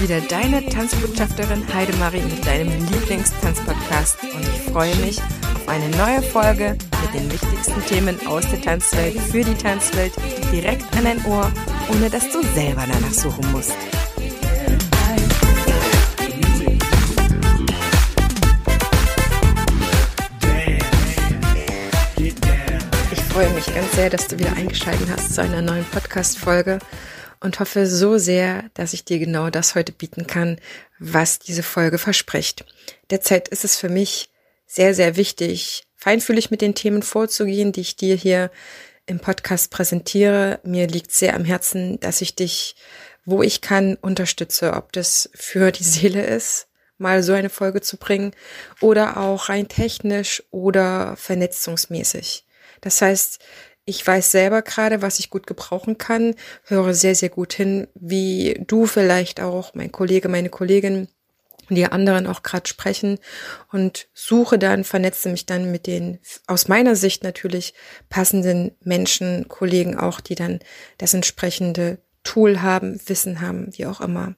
wieder 0.00 0.20
deine 0.20 0.64
Tanzbotschafterin 0.64 1.62
Heidemarie 1.74 2.20
mit 2.20 2.46
deinem 2.46 2.68
Lieblingstanzpodcast 2.92 4.22
und 4.22 4.42
ich 4.42 4.72
freue 4.72 4.94
mich 4.96 5.18
auf 5.18 5.68
eine 5.68 5.88
neue 5.96 6.22
Folge 6.22 6.76
mit 7.02 7.14
den 7.14 7.32
wichtigsten 7.32 7.84
Themen 7.86 8.26
aus 8.26 8.48
der 8.48 8.60
Tanzwelt 8.60 9.18
für 9.18 9.42
die 9.42 9.54
Tanzwelt 9.54 10.12
direkt 10.52 10.84
an 10.96 11.04
dein 11.04 11.24
Ohr, 11.24 11.50
ohne 11.90 12.08
dass 12.10 12.30
du 12.30 12.42
selber 12.54 12.84
danach 12.86 13.12
suchen 13.12 13.50
musst. 13.50 13.74
Ich 23.10 23.20
freue 23.32 23.50
mich 23.50 23.66
ganz 23.74 23.92
sehr, 23.94 24.10
dass 24.10 24.28
du 24.28 24.38
wieder 24.38 24.52
eingeschaltet 24.52 25.08
hast 25.10 25.34
zu 25.34 25.42
einer 25.42 25.62
neuen 25.62 25.84
Podcast-Folge 25.86 26.78
und 27.40 27.60
hoffe 27.60 27.86
so 27.86 28.18
sehr, 28.18 28.64
dass 28.74 28.92
ich 28.92 29.04
dir 29.04 29.18
genau 29.18 29.50
das 29.50 29.74
heute 29.74 29.92
bieten 29.92 30.26
kann, 30.26 30.58
was 30.98 31.38
diese 31.38 31.62
Folge 31.62 31.98
verspricht. 31.98 32.64
Derzeit 33.10 33.48
ist 33.48 33.64
es 33.64 33.76
für 33.76 33.88
mich 33.88 34.30
sehr, 34.66 34.94
sehr 34.94 35.16
wichtig, 35.16 35.84
feinfühlig 35.96 36.50
mit 36.50 36.60
den 36.60 36.74
Themen 36.74 37.02
vorzugehen, 37.02 37.72
die 37.72 37.80
ich 37.80 37.96
dir 37.96 38.14
hier 38.16 38.50
im 39.06 39.20
Podcast 39.20 39.70
präsentiere. 39.70 40.60
Mir 40.62 40.86
liegt 40.86 41.12
sehr 41.12 41.34
am 41.34 41.44
Herzen, 41.44 41.98
dass 42.00 42.20
ich 42.20 42.34
dich, 42.34 42.76
wo 43.24 43.42
ich 43.42 43.60
kann, 43.60 43.96
unterstütze, 43.96 44.74
ob 44.74 44.92
das 44.92 45.30
für 45.34 45.72
die 45.72 45.84
Seele 45.84 46.24
ist, 46.24 46.68
mal 46.98 47.22
so 47.22 47.32
eine 47.32 47.50
Folge 47.50 47.80
zu 47.80 47.96
bringen 47.96 48.32
oder 48.80 49.16
auch 49.16 49.48
rein 49.48 49.68
technisch 49.68 50.42
oder 50.50 51.16
vernetzungsmäßig. 51.16 52.44
Das 52.80 53.00
heißt, 53.00 53.40
ich 53.88 54.06
weiß 54.06 54.30
selber 54.30 54.60
gerade, 54.60 55.00
was 55.00 55.18
ich 55.18 55.30
gut 55.30 55.46
gebrauchen 55.46 55.96
kann, 55.96 56.34
höre 56.64 56.92
sehr, 56.92 57.14
sehr 57.14 57.30
gut 57.30 57.54
hin, 57.54 57.88
wie 57.94 58.62
du 58.66 58.84
vielleicht 58.84 59.40
auch, 59.40 59.72
mein 59.72 59.90
Kollege, 59.90 60.28
meine 60.28 60.50
Kollegin, 60.50 61.08
die 61.70 61.86
anderen 61.86 62.26
auch 62.26 62.42
gerade 62.42 62.68
sprechen 62.68 63.18
und 63.72 64.08
suche 64.12 64.58
dann, 64.58 64.84
vernetze 64.84 65.30
mich 65.30 65.46
dann 65.46 65.70
mit 65.70 65.86
den 65.86 66.18
aus 66.46 66.68
meiner 66.68 66.96
Sicht 66.96 67.24
natürlich 67.24 67.72
passenden 68.10 68.72
Menschen, 68.84 69.48
Kollegen 69.48 69.98
auch, 69.98 70.20
die 70.20 70.34
dann 70.34 70.60
das 70.98 71.14
entsprechende 71.14 71.98
Tool 72.24 72.60
haben, 72.60 73.00
Wissen 73.06 73.40
haben, 73.40 73.70
wie 73.72 73.86
auch 73.86 74.02
immer. 74.02 74.34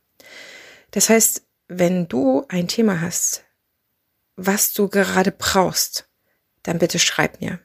Das 0.92 1.08
heißt, 1.08 1.42
wenn 1.66 2.06
du 2.06 2.44
ein 2.48 2.68
Thema 2.68 3.00
hast, 3.00 3.44
was 4.36 4.72
du 4.72 4.88
gerade 4.88 5.32
brauchst, 5.32 6.08
dann 6.62 6.78
bitte 6.78 7.00
schreib 7.00 7.40
mir 7.40 7.58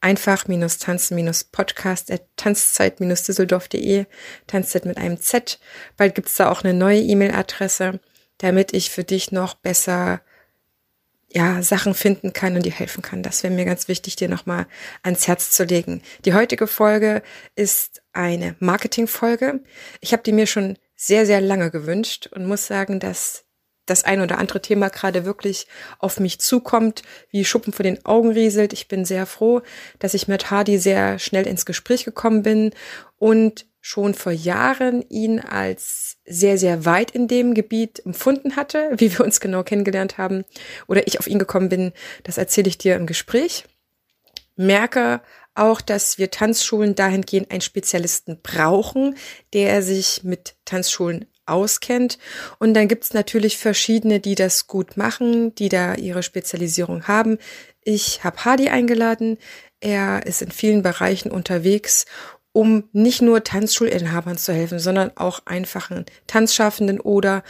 einfach-tanzen-podcast 0.00 2.10
at 2.10 2.22
tanzzeit-düsseldorf.de, 2.36 4.06
Tanzzeit 4.46 4.84
mit 4.84 4.96
einem 4.96 5.20
Z. 5.20 5.58
Bald 5.96 6.14
gibt's 6.14 6.36
da 6.36 6.50
auch 6.50 6.62
eine 6.62 6.74
neue 6.74 7.00
E-Mail-Adresse, 7.00 8.00
damit 8.38 8.74
ich 8.74 8.90
für 8.90 9.04
dich 9.04 9.32
noch 9.32 9.54
besser 9.54 10.20
ja, 11.30 11.62
Sachen 11.62 11.94
finden 11.94 12.32
kann 12.32 12.56
und 12.56 12.64
dir 12.64 12.72
helfen 12.72 13.02
kann. 13.02 13.22
Das 13.22 13.42
wäre 13.42 13.52
mir 13.52 13.66
ganz 13.66 13.88
wichtig, 13.88 14.16
dir 14.16 14.28
nochmal 14.28 14.66
ans 15.02 15.28
Herz 15.28 15.50
zu 15.50 15.64
legen. 15.64 16.02
Die 16.24 16.32
heutige 16.32 16.66
Folge 16.66 17.22
ist 17.54 18.02
eine 18.12 18.56
Marketing-Folge. 18.60 19.62
Ich 20.00 20.12
habe 20.12 20.22
die 20.22 20.32
mir 20.32 20.46
schon 20.46 20.78
sehr, 20.96 21.26
sehr 21.26 21.40
lange 21.40 21.70
gewünscht 21.70 22.28
und 22.28 22.46
muss 22.46 22.66
sagen, 22.66 22.98
dass 22.98 23.44
das 23.90 24.04
ein 24.04 24.20
oder 24.20 24.38
andere 24.38 24.62
Thema 24.62 24.88
gerade 24.88 25.24
wirklich 25.24 25.66
auf 25.98 26.20
mich 26.20 26.38
zukommt, 26.40 27.02
wie 27.30 27.44
Schuppen 27.44 27.72
vor 27.72 27.82
den 27.82 28.04
Augen 28.04 28.30
rieselt. 28.30 28.72
Ich 28.72 28.88
bin 28.88 29.04
sehr 29.04 29.26
froh, 29.26 29.62
dass 29.98 30.14
ich 30.14 30.28
mit 30.28 30.50
Hardy 30.50 30.78
sehr 30.78 31.18
schnell 31.18 31.46
ins 31.46 31.66
Gespräch 31.66 32.04
gekommen 32.04 32.42
bin 32.42 32.72
und 33.16 33.66
schon 33.80 34.14
vor 34.14 34.32
Jahren 34.32 35.02
ihn 35.08 35.40
als 35.40 36.18
sehr, 36.26 36.58
sehr 36.58 36.84
weit 36.84 37.10
in 37.10 37.26
dem 37.26 37.54
Gebiet 37.54 38.04
empfunden 38.04 38.56
hatte, 38.56 38.90
wie 38.96 39.12
wir 39.16 39.24
uns 39.24 39.40
genau 39.40 39.62
kennengelernt 39.62 40.18
haben 40.18 40.44
oder 40.86 41.06
ich 41.06 41.18
auf 41.18 41.26
ihn 41.26 41.38
gekommen 41.38 41.68
bin, 41.68 41.92
das 42.24 42.38
erzähle 42.38 42.68
ich 42.68 42.78
dir 42.78 42.96
im 42.96 43.06
Gespräch. 43.06 43.64
Merke 44.56 45.22
auch, 45.54 45.80
dass 45.80 46.18
wir 46.18 46.30
Tanzschulen 46.30 46.94
dahingehend 46.94 47.50
einen 47.50 47.60
Spezialisten 47.60 48.40
brauchen, 48.42 49.16
der 49.52 49.82
sich 49.82 50.22
mit 50.24 50.56
Tanzschulen 50.64 51.26
auskennt. 51.48 52.18
Und 52.58 52.74
dann 52.74 52.88
gibt's 52.88 53.14
natürlich 53.14 53.58
verschiedene, 53.58 54.20
die 54.20 54.34
das 54.34 54.66
gut 54.66 54.96
machen, 54.96 55.54
die 55.54 55.68
da 55.68 55.94
ihre 55.94 56.22
Spezialisierung 56.22 57.08
haben. 57.08 57.38
Ich 57.82 58.24
habe 58.24 58.44
Hardy 58.44 58.68
eingeladen. 58.68 59.38
Er 59.80 60.26
ist 60.26 60.42
in 60.42 60.50
vielen 60.50 60.82
Bereichen 60.82 61.30
unterwegs, 61.30 62.06
um 62.52 62.88
nicht 62.92 63.22
nur 63.22 63.44
Tanzschulinhabern 63.44 64.36
zu 64.36 64.52
helfen, 64.52 64.78
sondern 64.78 65.12
auch 65.16 65.40
einfachen 65.44 66.06
Tanzschaffenden 66.26 67.00
oder 67.00 67.44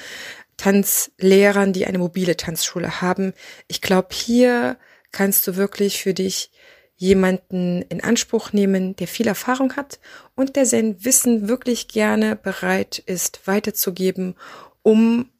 Tanzlehrern, 0.59 1.73
die 1.73 1.87
eine 1.87 1.99
mobile 1.99 2.37
Tanzschule 2.37 3.01
haben. 3.01 3.33
Ich 3.69 3.81
glaube, 3.81 4.09
hier 4.13 4.77
kannst 5.13 5.47
du 5.47 5.57
wirklich 5.57 6.03
für 6.03 6.15
dich 6.15 6.51
jemanden 6.99 7.83
in 7.83 8.03
Anspruch 8.03 8.53
nehmen, 8.53 8.95
der 8.97 9.07
viel 9.07 9.29
Erfahrung 9.29 9.77
hat 9.77 10.01
und 10.35 10.57
der 10.57 10.67
sein 10.67 11.05
Wissen 11.05 11.49
wirklich 11.49 11.89
gerne 11.89 12.37
bereit 12.37 12.99
ist 12.99 13.47
weiterzugeben, 13.47 14.35
um 14.83 15.31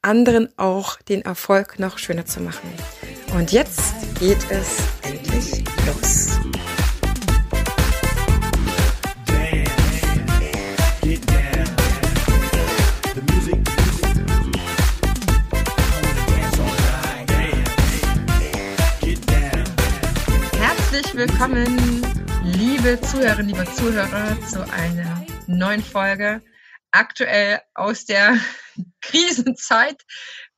anderen 0.00 0.48
auch 0.56 0.96
den 1.02 1.22
Erfolg 1.22 1.78
noch 1.78 1.98
schöner 1.98 2.24
zu 2.24 2.40
machen. 2.40 2.70
Und 3.34 3.52
jetzt 3.52 3.80
geht 4.20 4.38
es 4.50 4.78
endlich 5.02 5.64
los. 5.86 6.38
Willkommen, 21.18 22.00
liebe 22.44 23.00
Zuhörerinnen, 23.00 23.52
liebe 23.52 23.64
Zuhörer, 23.72 24.40
zu 24.46 24.62
einer 24.72 25.26
neuen 25.48 25.82
Folge. 25.82 26.40
Aktuell 26.92 27.58
aus 27.74 28.04
der 28.04 28.38
Krisenzeit 29.00 30.00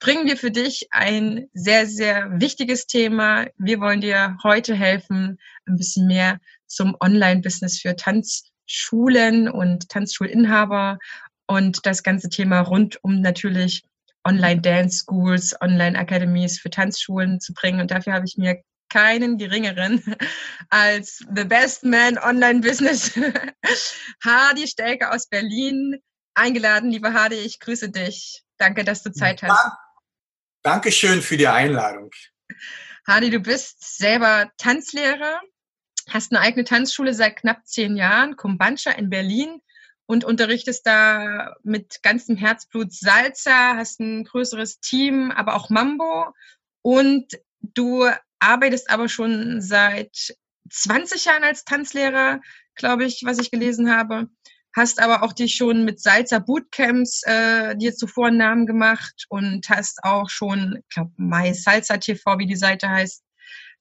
bringen 0.00 0.26
wir 0.26 0.37
für 0.37 0.50
dich 0.50 0.88
ein 0.91 1.49
sehr, 1.54 1.87
sehr 1.87 2.38
wichtiges 2.43 2.87
Thema. 2.87 3.47
Wir 3.56 3.81
wollen 3.81 4.03
dir 4.03 4.37
heute 4.43 4.75
helfen, 4.75 5.38
ein 5.65 5.76
bisschen 5.76 6.06
mehr 6.06 6.38
zum 6.66 6.94
Online-Business 7.00 7.81
für 7.81 7.97
Tanzschulen 7.97 9.49
und 9.49 9.88
Tanzschulinhaber 9.88 10.99
und 11.47 11.87
das 11.87 12.03
ganze 12.03 12.28
Thema 12.28 12.60
rund 12.60 13.03
um 13.03 13.22
natürlich 13.22 13.82
Online-Dance 14.28 15.04
Schools, 15.06 15.56
Online-Academies 15.59 16.60
für 16.60 16.69
Tanzschulen 16.69 17.41
zu 17.41 17.54
bringen. 17.54 17.81
Und 17.81 17.91
dafür 17.91 18.12
habe 18.12 18.26
ich 18.26 18.37
mir 18.37 18.60
keinen 18.91 19.39
geringeren 19.39 20.03
als 20.69 21.25
The 21.34 21.45
Best 21.45 21.84
Man 21.84 22.19
Online 22.19 22.61
Business, 22.61 23.12
Hardy 24.25 24.67
Stelke 24.67 25.11
aus 25.11 25.28
Berlin, 25.28 26.03
eingeladen. 26.34 26.91
Liebe 26.91 27.12
Hardy, 27.12 27.37
ich 27.37 27.61
grüße 27.61 27.91
dich. 27.91 28.43
Danke, 28.59 28.84
dass 28.84 29.03
du 29.03 29.11
Zeit 29.12 29.43
hast. 29.43 29.73
Dankeschön 30.62 31.23
für 31.23 31.37
die 31.37 31.49
Einladung. 31.49 32.11
Hardy, 33.06 33.31
du 33.31 33.41
bist 33.41 33.97
selber 33.97 34.50
Tanzlehrer, 34.59 35.41
hast 36.09 36.33
eine 36.33 36.41
eigene 36.41 36.65
Tanzschule 36.65 37.15
seit 37.15 37.37
knapp 37.37 37.67
zehn 37.67 37.97
Jahren, 37.97 38.37
Kumbancha 38.37 38.91
in 38.91 39.09
Berlin 39.09 39.62
und 40.06 40.25
unterrichtest 40.25 40.87
da 40.87 41.55
mit 41.62 42.03
ganzem 42.03 42.37
Herzblut 42.37 42.93
Salsa, 42.93 43.77
hast 43.77 44.00
ein 44.00 44.25
größeres 44.25 44.81
Team, 44.81 45.31
aber 45.31 45.55
auch 45.55 45.71
Mambo 45.71 46.34
und 46.83 47.39
du 47.61 48.11
arbeitest 48.41 48.91
aber 48.91 49.09
schon 49.09 49.61
seit 49.61 50.34
20 50.71 51.25
Jahren 51.25 51.44
als 51.44 51.64
Tanzlehrer, 51.64 52.41
glaube 52.75 53.05
ich, 53.05 53.23
was 53.25 53.38
ich 53.38 53.50
gelesen 53.50 53.94
habe. 53.94 54.29
Hast 54.75 55.03
aber 55.03 55.25
auch 55.25 55.32
dich 55.32 55.56
schon 55.56 55.85
mit 55.85 56.00
Salsa 56.00 56.38
Bootcamps 56.38 57.23
äh, 57.25 57.76
dir 57.76 57.94
zuvor 57.94 58.29
einen 58.29 58.38
Namen 58.38 58.67
gemacht 58.67 59.26
und 59.29 59.69
hast 59.69 60.05
auch 60.05 60.31
schon, 60.31 60.79
ich 60.79 60.88
glaube, 60.94 61.11
My 61.17 61.53
TV, 61.53 62.38
wie 62.38 62.47
die 62.47 62.56
Seite 62.56 62.88
heißt, 62.88 63.25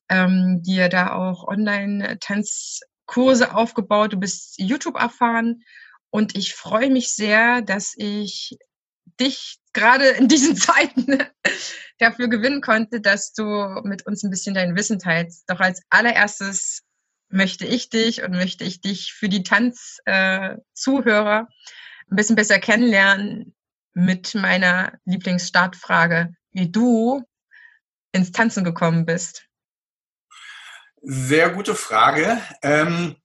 ähm, 0.09 0.61
dir 0.63 0.89
da 0.89 1.13
auch 1.13 1.47
Online-Tanzkurse 1.47 3.53
aufgebaut. 3.53 4.13
Du 4.13 4.17
bist 4.17 4.55
YouTube 4.57 4.99
erfahren 4.99 5.61
und 6.09 6.35
ich 6.35 6.55
freue 6.55 6.89
mich 6.89 7.13
sehr, 7.13 7.61
dass 7.61 7.93
ich 7.95 8.57
dich 9.19 9.59
gerade 9.73 10.09
in 10.09 10.27
diesen 10.27 10.55
Zeiten 10.55 11.23
dafür 11.97 12.27
gewinnen 12.27 12.61
konnte, 12.61 13.01
dass 13.01 13.33
du 13.33 13.43
mit 13.83 14.05
uns 14.05 14.23
ein 14.23 14.29
bisschen 14.29 14.55
dein 14.55 14.75
Wissen 14.75 14.99
teilst. 14.99 15.49
Doch 15.49 15.59
als 15.59 15.81
allererstes 15.89 16.83
möchte 17.29 17.65
ich 17.65 17.89
dich 17.89 18.23
und 18.23 18.31
möchte 18.31 18.63
ich 18.63 18.81
dich 18.81 19.13
für 19.13 19.29
die 19.29 19.43
Tanzzuhörer 19.43 19.97
äh, 20.05 22.11
ein 22.11 22.15
bisschen 22.15 22.35
besser 22.35 22.59
kennenlernen 22.59 23.55
mit 23.93 24.35
meiner 24.35 24.93
Lieblingsstartfrage, 25.05 26.33
wie 26.51 26.71
du 26.71 27.23
ins 28.11 28.31
Tanzen 28.31 28.63
gekommen 28.63 29.05
bist. 29.05 29.45
Sehr 31.01 31.51
gute 31.51 31.75
Frage. 31.75 32.41
Ähm, 32.61 33.15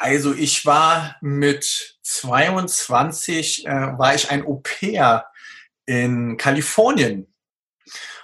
also 0.00 0.32
ich 0.34 0.64
war 0.64 1.16
mit 1.20 1.98
22, 2.02 3.66
äh, 3.66 3.70
war 3.70 4.14
ich 4.14 4.30
ein 4.30 4.46
Au-pair 4.46 5.26
in 5.84 6.38
Kalifornien. 6.38 7.26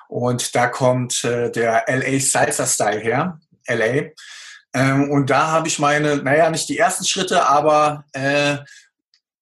Und 0.08 0.55
da 0.55 0.69
kommt 0.69 1.23
äh, 1.25 1.50
der 1.50 1.84
LA 1.87 2.19
Salsa 2.20 2.67
Style 2.67 3.00
her, 3.00 3.40
LA. 3.69 4.11
Ähm, 4.73 5.11
und 5.11 5.28
da 5.28 5.49
habe 5.49 5.69
ich 5.69 5.78
meine, 5.78 6.17
naja, 6.17 6.49
nicht 6.49 6.69
die 6.69 6.78
ersten 6.78 7.05
Schritte, 7.05 7.46
aber 7.46 8.05
äh, 8.12 8.56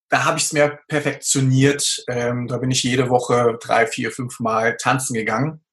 da 0.09 0.25
habe 0.25 0.39
ich 0.39 0.45
es 0.45 0.53
mir 0.53 0.81
perfektioniert. 0.89 2.05
Ähm, 2.09 2.49
da 2.49 2.59
bin 2.59 2.71
ich 2.73 2.83
jede 2.83 3.11
Woche 3.11 3.59
drei, 3.61 3.87
vier, 3.87 4.11
fünf 4.11 4.41
Mal 4.41 4.77
tanzen 4.77 5.15
gegangen. 5.15 5.64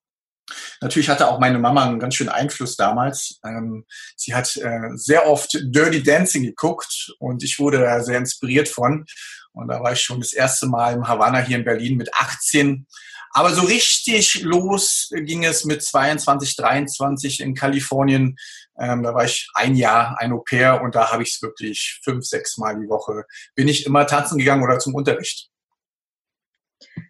Natürlich 0.81 1.09
hatte 1.09 1.27
auch 1.27 1.39
meine 1.39 1.59
Mama 1.59 1.85
einen 1.85 1.99
ganz 1.99 2.15
schönen 2.15 2.29
Einfluss 2.29 2.75
damals. 2.75 3.39
Ähm, 3.45 3.85
sie 4.15 4.33
hat 4.33 4.55
äh, 4.57 4.89
sehr 4.95 5.27
oft 5.27 5.57
Dirty 5.61 6.03
Dancing 6.03 6.43
geguckt 6.43 7.13
und 7.19 7.43
ich 7.43 7.59
wurde 7.59 7.79
da 7.79 8.01
sehr 8.03 8.17
inspiriert 8.17 8.69
von. 8.69 9.05
Und 9.53 9.67
da 9.67 9.81
war 9.81 9.93
ich 9.93 10.01
schon 10.01 10.19
das 10.19 10.33
erste 10.33 10.67
Mal 10.67 10.93
im 10.93 11.07
Havanna 11.07 11.39
hier 11.39 11.57
in 11.57 11.65
Berlin 11.65 11.97
mit 11.97 12.13
18. 12.13 12.85
Aber 13.33 13.53
so 13.53 13.61
richtig 13.61 14.41
los 14.41 15.09
ging 15.11 15.45
es 15.45 15.63
mit 15.63 15.81
22, 15.81 16.55
23 16.57 17.39
in 17.39 17.55
Kalifornien. 17.55 18.35
Ähm, 18.77 19.03
da 19.03 19.13
war 19.13 19.23
ich 19.23 19.49
ein 19.53 19.75
Jahr 19.75 20.17
ein 20.19 20.33
Au 20.33 20.39
pair 20.39 20.81
und 20.81 20.95
da 20.95 21.11
habe 21.11 21.23
ich 21.23 21.35
es 21.35 21.41
wirklich 21.41 22.01
fünf, 22.03 22.25
sechs 22.25 22.57
Mal 22.57 22.79
die 22.79 22.89
Woche. 22.89 23.25
Bin 23.55 23.67
ich 23.67 23.85
immer 23.85 24.05
tanzen 24.05 24.37
gegangen 24.37 24.63
oder 24.63 24.79
zum 24.79 24.95
Unterricht. 24.95 25.50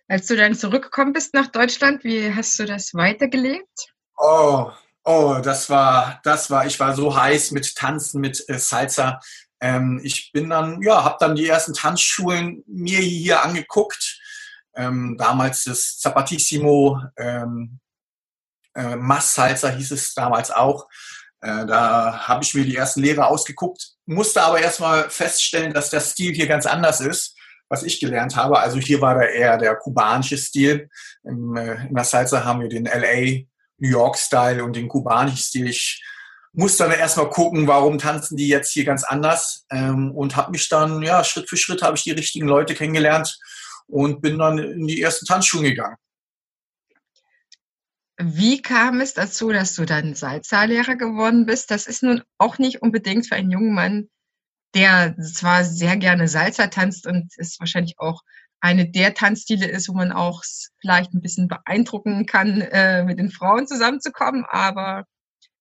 Als 0.07 0.27
du 0.27 0.35
dann 0.35 0.56
zurückgekommen 0.56 1.13
bist 1.13 1.33
nach 1.33 1.47
Deutschland, 1.47 2.03
wie 2.03 2.33
hast 2.33 2.59
du 2.59 2.65
das 2.65 2.94
weitergelebt? 2.94 3.94
Oh, 4.18 4.71
oh, 5.03 5.38
das 5.44 5.69
war, 5.69 6.19
das 6.23 6.50
war, 6.50 6.65
ich 6.65 6.79
war 6.79 6.95
so 6.95 7.15
heiß 7.15 7.51
mit 7.51 7.75
Tanzen, 7.75 8.21
mit 8.21 8.44
äh, 8.50 8.59
Salsa. 8.59 9.19
Ähm, 9.59 10.01
ich 10.03 10.31
bin 10.31 10.50
dann, 10.50 10.81
ja, 10.81 11.03
habe 11.03 11.18
dann 11.19 11.35
die 11.35 11.47
ersten 11.47 11.73
Tanzschulen 11.73 12.63
mir 12.68 13.00
hier 13.00 13.44
angeguckt. 13.44 14.19
Ähm, 14.75 15.15
damals 15.18 15.65
das 15.65 15.97
Zapatissimo, 16.00 17.01
ähm, 17.18 17.79
äh, 18.75 18.95
Mass 18.95 19.35
Salsa 19.35 19.69
hieß 19.69 19.91
es 19.91 20.13
damals 20.13 20.51
auch. 20.51 20.88
Äh, 21.41 21.65
da 21.65 22.27
habe 22.27 22.44
ich 22.44 22.53
mir 22.53 22.65
die 22.65 22.75
ersten 22.75 23.01
Lehrer 23.01 23.27
ausgeguckt, 23.27 23.94
musste 24.06 24.44
aber 24.44 24.62
erstmal 24.62 25.09
feststellen, 25.09 25.73
dass 25.73 25.89
der 25.89 26.01
Stil 26.01 26.33
hier 26.33 26.47
ganz 26.47 26.65
anders 26.65 27.01
ist 27.01 27.35
was 27.71 27.83
ich 27.83 28.01
gelernt 28.01 28.35
habe. 28.35 28.59
Also 28.59 28.79
hier 28.79 29.00
war 29.00 29.15
da 29.15 29.21
eher 29.21 29.57
der 29.57 29.75
kubanische 29.75 30.38
Stil. 30.38 30.89
Im, 31.23 31.56
äh, 31.56 31.88
in 31.88 31.95
der 31.95 32.03
Salsa 32.03 32.44
haben 32.44 32.59
wir 32.59 32.68
den 32.68 32.85
LA, 32.85 33.45
New 33.77 33.89
York 33.89 34.18
Style 34.18 34.63
und 34.63 34.75
den 34.75 34.89
kubanischen 34.89 35.38
Stil. 35.38 35.69
Ich 35.69 36.03
musste 36.51 36.83
dann 36.83 36.91
erstmal 36.91 37.29
gucken, 37.29 37.68
warum 37.68 37.97
tanzen 37.97 38.35
die 38.35 38.50
jetzt 38.50 38.71
hier 38.71 38.83
ganz 38.83 39.06
anders 39.06 39.65
ähm, 39.71 40.12
und 40.12 40.35
habe 40.35 40.51
mich 40.51 40.68
dann, 40.68 41.01
ja, 41.01 41.23
Schritt 41.23 41.50
für 41.50 41.56
Schritt 41.56 41.81
habe 41.81 41.95
ich 41.95 42.03
die 42.03 42.12
richtigen 42.12 42.45
Leute 42.45 42.75
kennengelernt 42.75 43.39
und 43.88 44.21
bin 44.21 44.38
dann 44.38 44.57
in 44.57 44.85
die 44.85 45.01
ersten 45.01 45.25
Tanzschulen 45.25 45.63
gegangen. 45.63 45.95
Wie 48.18 48.62
kam 48.62 49.00
es 49.00 49.13
dazu, 49.13 49.53
dass 49.53 49.75
du 49.75 49.85
dann 49.85 50.13
Salsa-Lehrer 50.13 50.97
geworden 50.97 51.45
bist? 51.45 51.71
Das 51.71 51.88
ist 51.88 52.03
nun 52.03 52.21
auch 52.38 52.57
nicht 52.57 52.81
unbedingt 52.81 53.27
für 53.27 53.35
einen 53.35 53.50
jungen 53.50 53.73
Mann 53.73 54.09
der 54.73 55.15
zwar 55.18 55.63
sehr 55.63 55.97
gerne 55.97 56.27
Salsa 56.27 56.68
tanzt 56.68 57.06
und 57.07 57.31
es 57.38 57.59
wahrscheinlich 57.59 57.95
auch 57.97 58.21
eine 58.62 58.89
der 58.89 59.13
Tanzstile 59.13 59.68
ist, 59.68 59.89
wo 59.89 59.94
man 59.94 60.12
auch 60.12 60.44
vielleicht 60.79 61.13
ein 61.13 61.21
bisschen 61.21 61.47
beeindrucken 61.47 62.25
kann, 62.25 62.62
äh, 62.62 63.03
mit 63.03 63.18
den 63.19 63.31
Frauen 63.31 63.68
zusammenzukommen, 63.68 64.45
aber 64.47 65.06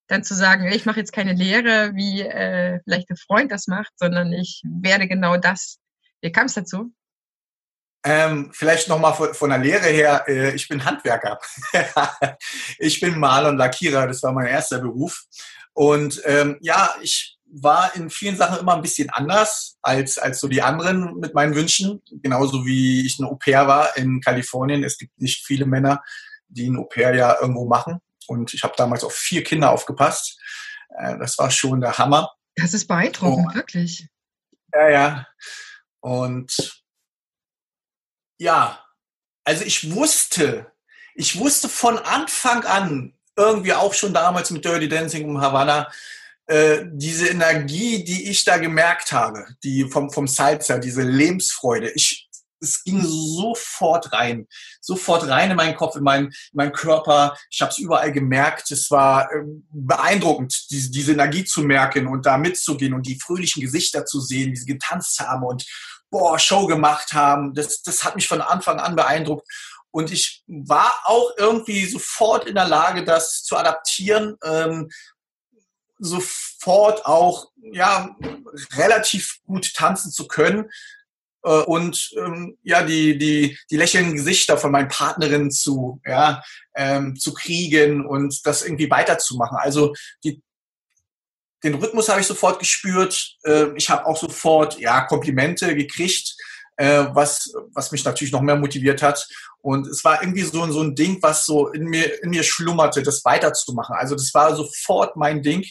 dann 0.06 0.22
zu 0.22 0.34
sagen, 0.34 0.70
ich 0.70 0.86
mache 0.86 1.00
jetzt 1.00 1.12
keine 1.12 1.32
Lehre, 1.32 1.92
wie 1.94 2.20
äh, 2.20 2.80
vielleicht 2.84 3.10
ein 3.10 3.16
Freund 3.16 3.52
das 3.52 3.68
macht, 3.68 3.92
sondern 3.96 4.32
ich 4.32 4.62
werde 4.64 5.08
genau 5.08 5.36
das. 5.36 5.78
Wie 6.20 6.32
kam 6.32 6.46
es 6.46 6.54
dazu? 6.54 6.92
Ähm, 8.04 8.50
vielleicht 8.52 8.88
nochmal 8.88 9.14
von, 9.14 9.34
von 9.34 9.50
der 9.50 9.58
Lehre 9.58 9.86
her, 9.86 10.24
äh, 10.26 10.54
ich 10.54 10.68
bin 10.68 10.84
Handwerker. 10.84 11.38
ich 12.78 13.00
bin 13.00 13.18
Maler 13.18 13.50
und 13.50 13.58
Lackierer, 13.58 14.06
das 14.06 14.22
war 14.22 14.32
mein 14.32 14.46
erster 14.46 14.78
Beruf. 14.80 15.24
Und 15.72 16.20
ähm, 16.24 16.58
ja, 16.60 16.94
ich 17.00 17.38
war 17.52 17.94
in 17.96 18.10
vielen 18.10 18.36
Sachen 18.36 18.58
immer 18.58 18.74
ein 18.74 18.82
bisschen 18.82 19.10
anders 19.10 19.78
als, 19.82 20.18
als 20.18 20.40
so 20.40 20.48
die 20.48 20.62
anderen 20.62 21.18
mit 21.18 21.34
meinen 21.34 21.54
Wünschen. 21.54 22.02
Genauso 22.22 22.64
wie 22.64 23.04
ich 23.04 23.18
ein 23.18 23.26
Au-pair 23.26 23.66
war 23.66 23.96
in 23.96 24.20
Kalifornien. 24.20 24.84
Es 24.84 24.98
gibt 24.98 25.20
nicht 25.20 25.44
viele 25.44 25.66
Männer, 25.66 26.02
die 26.48 26.68
ein 26.68 26.76
Au-pair 26.76 27.14
ja 27.14 27.36
irgendwo 27.40 27.66
machen. 27.66 28.00
Und 28.26 28.54
ich 28.54 28.62
habe 28.62 28.74
damals 28.76 29.02
auf 29.02 29.14
vier 29.14 29.42
Kinder 29.42 29.70
aufgepasst. 29.70 30.38
Äh, 30.98 31.18
das 31.18 31.38
war 31.38 31.50
schon 31.50 31.80
der 31.80 31.98
Hammer. 31.98 32.30
Das 32.56 32.74
ist 32.74 32.86
beeindruckend, 32.86 33.48
Und, 33.48 33.54
wirklich. 33.54 34.08
Ja, 34.72 34.88
ja. 34.88 35.26
Und 36.00 36.82
ja, 38.38 38.84
also 39.44 39.64
ich 39.64 39.92
wusste, 39.92 40.72
ich 41.14 41.38
wusste 41.38 41.68
von 41.68 41.98
Anfang 41.98 42.64
an, 42.64 43.14
irgendwie 43.36 43.74
auch 43.74 43.94
schon 43.94 44.14
damals 44.14 44.50
mit 44.50 44.64
Dirty 44.64 44.88
Dancing 44.88 45.28
um 45.28 45.40
Havanna, 45.40 45.90
äh, 46.50 46.84
diese 46.90 47.28
Energie, 47.28 48.02
die 48.02 48.28
ich 48.28 48.44
da 48.44 48.58
gemerkt 48.58 49.12
habe, 49.12 49.46
die 49.62 49.88
vom, 49.88 50.10
vom 50.10 50.26
Salsa, 50.26 50.78
diese 50.78 51.02
Lebensfreude, 51.02 51.90
ich, 51.90 52.28
es 52.60 52.82
ging 52.82 53.04
sofort 53.04 54.12
rein, 54.12 54.48
sofort 54.80 55.28
rein 55.28 55.52
in 55.52 55.56
meinen 55.56 55.76
Kopf, 55.76 55.94
in 55.94 56.02
meinen, 56.02 56.26
in 56.26 56.54
meinen 56.54 56.72
Körper. 56.72 57.36
Ich 57.50 57.60
habe 57.60 57.70
es 57.70 57.78
überall 57.78 58.10
gemerkt. 58.10 58.72
Es 58.72 58.90
war 58.90 59.30
äh, 59.32 59.44
beeindruckend, 59.70 60.66
diese, 60.72 60.90
diese 60.90 61.12
Energie 61.12 61.44
zu 61.44 61.62
merken 61.62 62.08
und 62.08 62.26
da 62.26 62.36
mitzugehen 62.36 62.94
und 62.94 63.06
die 63.06 63.20
fröhlichen 63.20 63.62
Gesichter 63.62 64.04
zu 64.04 64.20
sehen, 64.20 64.50
wie 64.50 64.56
sie 64.56 64.66
getanzt 64.66 65.20
haben 65.20 65.44
und 65.44 65.64
boah, 66.10 66.36
Show 66.40 66.66
gemacht 66.66 67.12
haben. 67.12 67.54
Das, 67.54 67.80
das 67.82 68.02
hat 68.02 68.16
mich 68.16 68.26
von 68.26 68.40
Anfang 68.40 68.80
an 68.80 68.96
beeindruckt. 68.96 69.46
Und 69.92 70.12
ich 70.12 70.42
war 70.46 70.92
auch 71.04 71.32
irgendwie 71.36 71.86
sofort 71.86 72.46
in 72.46 72.54
der 72.54 72.68
Lage, 72.68 73.04
das 73.04 73.42
zu 73.42 73.56
adaptieren. 73.56 74.36
Ähm, 74.44 74.88
sofort 76.00 77.06
auch 77.06 77.50
ja 77.72 78.16
relativ 78.76 79.38
gut 79.46 79.74
tanzen 79.74 80.10
zu 80.10 80.26
können 80.26 80.70
äh, 81.44 81.62
und 81.62 82.10
ähm, 82.16 82.58
ja 82.62 82.82
die 82.82 83.18
die 83.18 83.58
die 83.70 83.76
lächelnden 83.76 84.16
Gesichter 84.16 84.56
von 84.56 84.72
meinen 84.72 84.88
Partnerinnen 84.88 85.50
zu 85.50 86.00
ja 86.06 86.42
ähm, 86.74 87.16
zu 87.16 87.34
kriegen 87.34 88.06
und 88.06 88.46
das 88.46 88.62
irgendwie 88.62 88.90
weiterzumachen. 88.90 89.58
Also 89.60 89.94
die 90.24 90.42
den 91.62 91.74
Rhythmus 91.74 92.08
habe 92.08 92.22
ich 92.22 92.26
sofort 92.26 92.58
gespürt. 92.58 93.36
Äh, 93.44 93.66
ich 93.76 93.90
habe 93.90 94.06
auch 94.06 94.16
sofort 94.16 94.78
ja 94.80 95.02
Komplimente 95.02 95.76
gekriegt, 95.76 96.34
äh, 96.76 97.04
was 97.12 97.52
was 97.74 97.92
mich 97.92 98.04
natürlich 98.04 98.32
noch 98.32 98.40
mehr 98.40 98.56
motiviert 98.56 99.02
hat. 99.02 99.28
Und 99.62 99.86
es 99.86 100.04
war 100.04 100.22
irgendwie 100.22 100.42
so, 100.42 100.66
so 100.72 100.80
ein 100.80 100.94
Ding, 100.94 101.18
was 101.20 101.44
so 101.44 101.68
in 101.68 101.84
mir, 101.84 102.22
in 102.22 102.30
mir 102.30 102.42
schlummerte, 102.42 103.02
das 103.02 103.24
weiterzumachen. 103.24 103.94
Also 103.94 104.14
das 104.14 104.32
war 104.32 104.56
sofort 104.56 105.16
mein 105.16 105.42
Ding. 105.42 105.66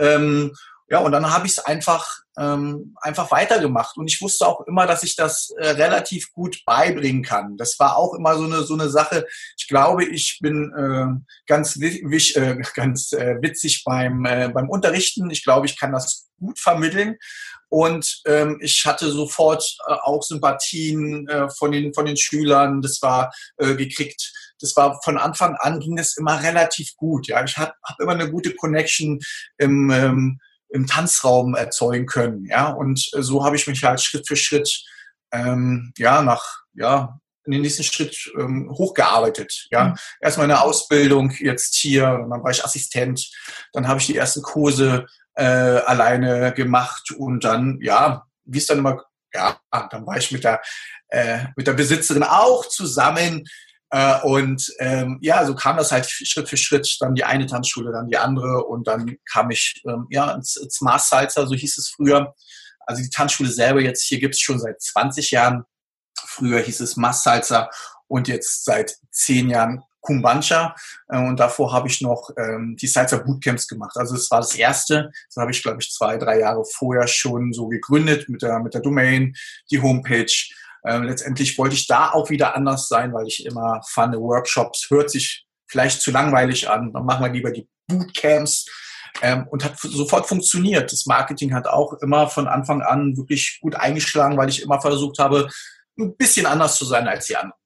Ähm, 0.00 0.52
ja, 0.90 0.98
und 0.98 1.12
dann 1.12 1.30
habe 1.30 1.46
ich 1.46 1.52
es 1.52 1.58
einfach, 1.60 2.18
ähm, 2.36 2.96
einfach 3.00 3.30
weitergemacht. 3.30 3.96
Und 3.96 4.08
ich 4.08 4.20
wusste 4.20 4.44
auch 4.44 4.66
immer, 4.66 4.88
dass 4.88 5.04
ich 5.04 5.14
das 5.14 5.50
äh, 5.50 5.68
relativ 5.68 6.32
gut 6.32 6.62
beibringen 6.66 7.22
kann. 7.22 7.56
Das 7.56 7.78
war 7.78 7.96
auch 7.96 8.14
immer 8.14 8.36
so 8.36 8.44
eine, 8.44 8.64
so 8.64 8.74
eine 8.74 8.88
Sache. 8.88 9.24
Ich 9.56 9.68
glaube, 9.68 10.04
ich 10.04 10.40
bin 10.40 10.72
äh, 10.76 11.32
ganz, 11.46 11.78
wich, 11.78 12.36
äh, 12.36 12.60
ganz 12.74 13.12
äh, 13.12 13.36
witzig 13.40 13.84
beim, 13.84 14.24
äh, 14.24 14.50
beim 14.52 14.68
Unterrichten. 14.68 15.30
Ich 15.30 15.44
glaube, 15.44 15.66
ich 15.66 15.78
kann 15.78 15.92
das 15.92 16.28
gut 16.40 16.58
vermitteln. 16.58 17.16
Und 17.68 18.22
ähm, 18.26 18.58
ich 18.60 18.84
hatte 18.84 19.12
sofort 19.12 19.76
äh, 19.86 19.92
auch 19.92 20.24
Sympathien 20.24 21.28
äh, 21.28 21.48
von, 21.50 21.70
den, 21.70 21.94
von 21.94 22.04
den 22.04 22.16
Schülern. 22.16 22.82
Das 22.82 23.00
war 23.00 23.32
äh, 23.58 23.76
gekriegt. 23.76 24.32
Das 24.60 24.76
war 24.76 25.00
von 25.02 25.18
Anfang 25.18 25.56
an 25.56 25.80
ging 25.80 25.98
es 25.98 26.16
immer 26.16 26.42
relativ 26.42 26.96
gut. 26.96 27.26
Ja, 27.26 27.42
ich 27.44 27.56
habe 27.56 27.72
hab 27.82 28.00
immer 28.00 28.12
eine 28.12 28.30
gute 28.30 28.54
Connection 28.54 29.20
im, 29.58 29.90
ähm, 29.90 30.40
im 30.68 30.86
Tanzraum 30.86 31.54
erzeugen 31.54 32.06
können. 32.06 32.44
Ja, 32.46 32.68
und 32.68 33.10
äh, 33.14 33.22
so 33.22 33.44
habe 33.44 33.56
ich 33.56 33.66
mich 33.66 33.82
halt 33.84 34.00
Schritt 34.00 34.26
für 34.26 34.36
Schritt 34.36 34.84
ähm, 35.32 35.92
ja 35.98 36.22
nach 36.22 36.42
ja 36.74 37.20
in 37.46 37.52
den 37.52 37.62
nächsten 37.62 37.82
Schritt 37.82 38.30
ähm, 38.38 38.70
hochgearbeitet. 38.70 39.66
Ja, 39.70 39.84
mhm. 39.84 39.94
erstmal 40.20 40.44
eine 40.44 40.62
Ausbildung 40.62 41.30
jetzt 41.38 41.74
hier, 41.74 42.02
dann 42.02 42.42
war 42.42 42.50
ich 42.50 42.64
Assistent, 42.64 43.30
dann 43.72 43.88
habe 43.88 44.00
ich 44.00 44.06
die 44.06 44.16
ersten 44.16 44.42
Kurse 44.42 45.06
äh, 45.34 45.44
alleine 45.44 46.52
gemacht 46.52 47.10
und 47.12 47.44
dann, 47.44 47.78
ja, 47.80 48.24
wie 48.44 48.58
es 48.58 48.66
dann 48.66 48.78
immer, 48.78 49.02
ja, 49.32 49.58
dann 49.90 50.06
war 50.06 50.16
ich 50.16 50.30
mit 50.32 50.44
der, 50.44 50.60
äh, 51.08 51.46
mit 51.56 51.66
der 51.66 51.72
Besitzerin 51.72 52.22
auch 52.22 52.66
zusammen. 52.68 53.44
Äh, 53.90 54.20
und 54.22 54.72
ähm, 54.78 55.18
ja, 55.20 55.44
so 55.44 55.54
kam 55.54 55.76
das 55.76 55.90
halt 55.90 56.08
Schritt 56.08 56.48
für 56.48 56.56
Schritt, 56.56 56.96
dann 57.00 57.14
die 57.14 57.24
eine 57.24 57.46
Tanzschule, 57.46 57.92
dann 57.92 58.08
die 58.08 58.16
andere 58.16 58.64
und 58.64 58.86
dann 58.86 59.16
kam 59.30 59.50
ich 59.50 59.82
ähm, 59.86 60.06
ja 60.10 60.30
ins, 60.32 60.56
ins 60.56 60.80
Mars 60.80 61.08
Salsa, 61.08 61.46
so 61.46 61.54
hieß 61.54 61.78
es 61.78 61.88
früher. 61.88 62.34
Also 62.86 63.02
die 63.02 63.10
Tanzschule 63.10 63.50
selber 63.50 63.80
jetzt 63.80 64.02
hier 64.02 64.20
gibt 64.20 64.34
es 64.34 64.40
schon 64.40 64.58
seit 64.58 64.80
20 64.80 65.32
Jahren. 65.32 65.64
Früher 66.24 66.60
hieß 66.60 66.80
es 66.80 66.96
Mars 66.96 67.24
Salsa 67.24 67.68
und 68.06 68.28
jetzt 68.28 68.64
seit 68.64 68.96
zehn 69.10 69.50
Jahren 69.50 69.82
Kumbancha 70.00 70.74
äh, 71.08 71.18
und 71.18 71.38
davor 71.38 71.72
habe 71.72 71.88
ich 71.88 72.00
noch 72.00 72.30
ähm, 72.38 72.76
die 72.80 72.86
Salsa 72.86 73.18
Bootcamps 73.18 73.66
gemacht. 73.66 73.96
Also 73.96 74.14
es 74.14 74.30
war 74.30 74.40
das 74.40 74.54
erste. 74.54 75.10
Das 75.28 75.40
habe 75.40 75.50
ich, 75.50 75.62
glaube 75.62 75.78
ich, 75.80 75.90
zwei, 75.90 76.16
drei 76.16 76.40
Jahre 76.40 76.64
vorher 76.64 77.06
schon 77.06 77.52
so 77.52 77.68
gegründet 77.68 78.28
mit 78.28 78.42
der, 78.42 78.60
mit 78.60 78.74
der 78.74 78.80
Domain, 78.80 79.34
die 79.70 79.80
Homepage. 79.80 80.32
Ähm, 80.84 81.04
letztendlich 81.04 81.58
wollte 81.58 81.74
ich 81.74 81.86
da 81.86 82.10
auch 82.10 82.30
wieder 82.30 82.54
anders 82.56 82.88
sein, 82.88 83.12
weil 83.12 83.26
ich 83.26 83.44
immer 83.44 83.82
fand, 83.86 84.16
Workshops 84.16 84.86
hört 84.90 85.10
sich 85.10 85.46
vielleicht 85.66 86.00
zu 86.00 86.10
langweilig 86.10 86.68
an. 86.68 86.92
Dann 86.92 87.04
machen 87.04 87.24
wir 87.24 87.32
lieber 87.32 87.50
die 87.50 87.68
Bootcamps. 87.86 88.66
Ähm, 89.22 89.46
und 89.48 89.64
hat 89.64 89.78
sofort 89.78 90.28
funktioniert. 90.28 90.92
Das 90.92 91.04
Marketing 91.04 91.52
hat 91.52 91.66
auch 91.66 91.94
immer 91.94 92.28
von 92.28 92.46
Anfang 92.46 92.80
an 92.80 93.16
wirklich 93.16 93.58
gut 93.60 93.74
eingeschlagen, 93.74 94.36
weil 94.36 94.48
ich 94.48 94.62
immer 94.62 94.80
versucht 94.80 95.18
habe, 95.18 95.50
ein 95.98 96.16
bisschen 96.16 96.46
anders 96.46 96.76
zu 96.76 96.84
sein 96.84 97.08
als 97.08 97.26
die 97.26 97.36
anderen. 97.36 97.60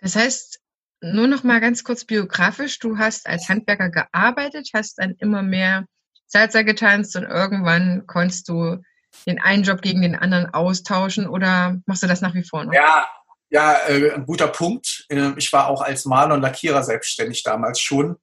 Das 0.00 0.16
heißt, 0.16 0.60
nur 1.00 1.28
noch 1.28 1.44
mal 1.44 1.60
ganz 1.60 1.84
kurz 1.84 2.04
biografisch, 2.04 2.78
du 2.78 2.98
hast 2.98 3.26
als 3.26 3.48
Handwerker 3.48 3.90
gearbeitet, 3.90 4.70
hast 4.74 4.98
dann 4.98 5.14
immer 5.18 5.42
mehr 5.42 5.86
Salsa 6.26 6.62
getanzt 6.62 7.16
und 7.16 7.24
irgendwann 7.24 8.06
konntest 8.06 8.48
du 8.48 8.82
den 9.26 9.40
einen 9.40 9.62
Job 9.62 9.82
gegen 9.82 10.02
den 10.02 10.14
anderen 10.14 10.52
austauschen 10.52 11.28
oder 11.28 11.78
machst 11.86 12.02
du 12.02 12.06
das 12.06 12.20
nach 12.20 12.34
wie 12.34 12.44
vor 12.44 12.64
noch? 12.64 12.72
Ja, 12.72 13.08
ja, 13.50 13.78
äh, 13.88 14.12
ein 14.12 14.26
guter 14.26 14.48
Punkt. 14.48 15.06
Äh, 15.08 15.32
ich 15.36 15.52
war 15.52 15.68
auch 15.68 15.80
als 15.80 16.04
Maler 16.04 16.34
und 16.34 16.42
Lackierer 16.42 16.82
selbstständig 16.82 17.42
damals 17.42 17.80
schon 17.80 18.16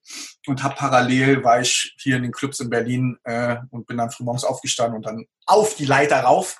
und 0.45 0.63
habe 0.63 0.75
parallel 0.75 1.43
war 1.43 1.61
ich 1.61 1.95
hier 1.97 2.17
in 2.17 2.23
den 2.23 2.31
Clubs 2.31 2.59
in 2.59 2.69
Berlin 2.69 3.17
äh, 3.23 3.57
und 3.71 3.87
bin 3.87 3.97
dann 3.97 4.11
frühmorgens 4.11 4.43
aufgestanden 4.43 4.97
und 4.97 5.05
dann 5.05 5.25
auf 5.45 5.75
die 5.75 5.85
Leiter 5.85 6.21
rauf 6.21 6.57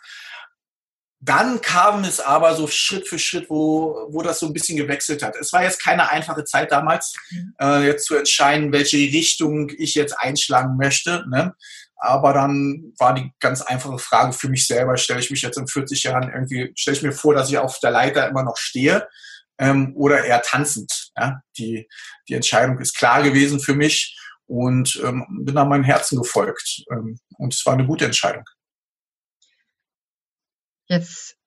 dann 1.25 1.61
kam 1.61 2.03
es 2.03 2.19
aber 2.19 2.55
so 2.55 2.67
Schritt 2.67 3.07
für 3.07 3.17
Schritt, 3.17 3.49
wo, 3.49 4.07
wo 4.09 4.21
das 4.21 4.39
so 4.39 4.45
ein 4.45 4.53
bisschen 4.53 4.77
gewechselt 4.77 5.23
hat. 5.23 5.35
Es 5.35 5.51
war 5.53 5.63
jetzt 5.63 5.81
keine 5.81 6.09
einfache 6.09 6.43
Zeit 6.43 6.71
damals, 6.71 7.13
mhm. 7.31 7.53
äh, 7.59 7.87
jetzt 7.87 8.05
zu 8.05 8.15
entscheiden, 8.15 8.71
welche 8.71 8.97
Richtung 8.97 9.71
ich 9.75 9.95
jetzt 9.95 10.13
einschlagen 10.19 10.77
möchte. 10.77 11.25
Ne? 11.29 11.55
Aber 11.97 12.33
dann 12.33 12.93
war 12.97 13.13
die 13.13 13.31
ganz 13.39 13.61
einfache 13.61 13.99
Frage 13.99 14.33
für 14.33 14.49
mich 14.49 14.67
selber, 14.67 14.97
stelle 14.97 15.19
ich 15.19 15.31
mich 15.31 15.41
jetzt 15.41 15.57
in 15.57 15.67
40 15.67 16.03
Jahren 16.03 16.31
irgendwie, 16.31 16.71
stelle 16.75 16.97
ich 16.97 17.03
mir 17.03 17.13
vor, 17.13 17.33
dass 17.33 17.49
ich 17.49 17.57
auf 17.57 17.79
der 17.79 17.91
Leiter 17.91 18.27
immer 18.27 18.43
noch 18.43 18.57
stehe 18.57 19.07
ähm, 19.57 19.93
oder 19.95 20.23
eher 20.25 20.41
tanzend. 20.41 21.11
Ja? 21.17 21.41
Die, 21.57 21.87
die 22.27 22.33
Entscheidung 22.33 22.79
ist 22.79 22.97
klar 22.97 23.23
gewesen 23.23 23.59
für 23.59 23.75
mich 23.75 24.17
und 24.45 25.01
ähm, 25.03 25.25
bin 25.43 25.55
dann 25.55 25.69
meinem 25.69 25.83
Herzen 25.83 26.21
gefolgt. 26.21 26.83
Ähm, 26.91 27.17
und 27.37 27.53
es 27.53 27.65
war 27.65 27.73
eine 27.73 27.85
gute 27.85 28.05
Entscheidung. 28.05 28.43
Jetzt 30.87 31.37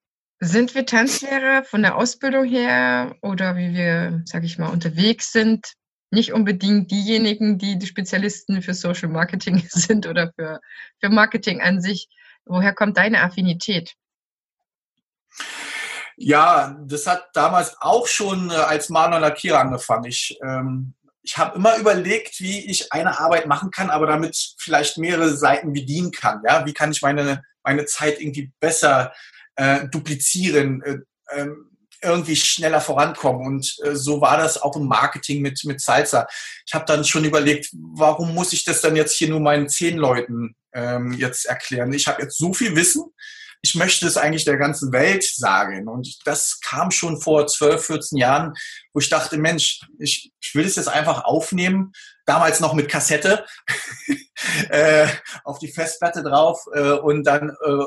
sind 0.41 0.75
wir 0.75 0.87
Tanzlehrer 0.87 1.65
von 1.65 1.83
der 1.83 1.97
Ausbildung 1.97 2.45
her 2.45 3.17
oder 3.23 3.57
wie 3.57 3.75
wir, 3.75 4.23
sage 4.25 4.47
ich 4.47 4.59
mal, 4.59 4.69
unterwegs 4.69 5.33
sind, 5.33 5.75
nicht 6.11 6.33
unbedingt 6.33 6.91
diejenigen, 6.91 7.59
die 7.59 7.79
die 7.79 7.87
Spezialisten 7.87 8.63
für 8.63 8.75
Social 8.75 9.09
Marketing 9.09 9.67
sind 9.69 10.07
oder 10.07 10.33
für, 10.35 10.61
für 11.01 11.09
Marketing 11.09 11.61
an 11.61 11.81
sich. 11.81 12.09
Woher 12.45 12.75
kommt 12.75 12.97
deine 12.97 13.23
Affinität? 13.23 13.95
Ja, 16.17 16.77
das 16.87 17.07
hat 17.07 17.29
damals 17.35 17.77
auch 17.81 18.07
schon 18.07 18.51
äh, 18.51 18.55
als 18.55 18.89
Maler 18.89 19.21
Lackierer 19.21 19.61
angefangen. 19.61 20.05
Ich, 20.05 20.39
ähm, 20.43 20.95
ich 21.23 21.37
habe 21.37 21.57
immer 21.57 21.77
überlegt, 21.77 22.41
wie 22.41 22.69
ich 22.69 22.93
eine 22.93 23.21
Arbeit 23.21 23.47
machen 23.47 23.71
kann, 23.71 23.91
aber 23.91 24.07
damit 24.07 24.55
vielleicht 24.59 24.99
mehrere 24.99 25.37
Seiten 25.37 25.73
bedienen 25.73 26.11
kann. 26.11 26.43
Ja, 26.49 26.67
wie 26.67 26.73
kann 26.73 26.91
ich 26.91 27.03
meine 27.03 27.45
meine 27.69 27.85
Zeit 27.85 28.21
irgendwie 28.21 28.51
besser 28.61 29.13
äh, 29.57 29.89
duplizieren, 29.89 30.83
äh, 30.83 30.99
ähm, 31.33 31.71
irgendwie 32.03 32.37
schneller 32.37 32.81
vorankommen. 32.81 33.47
Und 33.47 33.77
äh, 33.85 33.95
so 33.95 34.21
war 34.21 34.37
das 34.39 34.61
auch 34.61 34.77
im 34.77 34.87
Marketing 34.87 35.43
mit, 35.43 35.63
mit 35.65 35.81
Salsa. 35.81 36.27
Ich 36.67 36.75
habe 36.75 36.85
dann 36.85 37.05
schon 37.05 37.25
überlegt, 37.25 37.71
warum 37.73 38.35
muss 38.35 38.53
ich 38.53 38.65
das 38.65 38.81
dann 38.81 38.97
jetzt 38.97 39.17
hier 39.17 39.29
nur 39.29 39.41
meinen 39.41 39.69
zehn 39.69 39.97
Leuten 39.97 40.55
ähm, 40.73 41.13
jetzt 41.13 41.47
erklären? 41.47 41.93
Ich 41.93 42.07
habe 42.07 42.23
jetzt 42.23 42.39
so 42.39 42.53
viel 42.53 42.77
Wissen. 42.77 43.05
Ich 43.61 43.75
möchte 43.75 44.07
es 44.07 44.17
eigentlich 44.17 44.45
der 44.45 44.57
ganzen 44.57 44.93
Welt 44.93 45.25
sagen. 45.25 45.89
Und 45.89 46.17
das 46.25 46.61
kam 46.61 46.91
schon 46.93 47.21
vor 47.21 47.47
12, 47.47 47.85
14 47.85 48.19
Jahren, 48.19 48.55
wo 48.93 49.01
ich 49.01 49.09
dachte, 49.09 49.37
Mensch, 49.37 49.81
ich, 49.99 50.31
ich 50.41 50.55
will 50.55 50.65
das 50.65 50.77
jetzt 50.77 50.89
einfach 50.89 51.25
aufnehmen. 51.25 51.93
Damals 52.25 52.61
noch 52.61 52.75
mit 52.75 52.89
Kassette. 52.89 53.45
äh, 54.69 55.09
auf 55.45 55.59
die 55.59 55.73
Festplatte 55.73 56.23
drauf 56.23 56.65
äh, 56.73 56.93
und 56.93 57.25
dann 57.25 57.51
äh, 57.51 57.85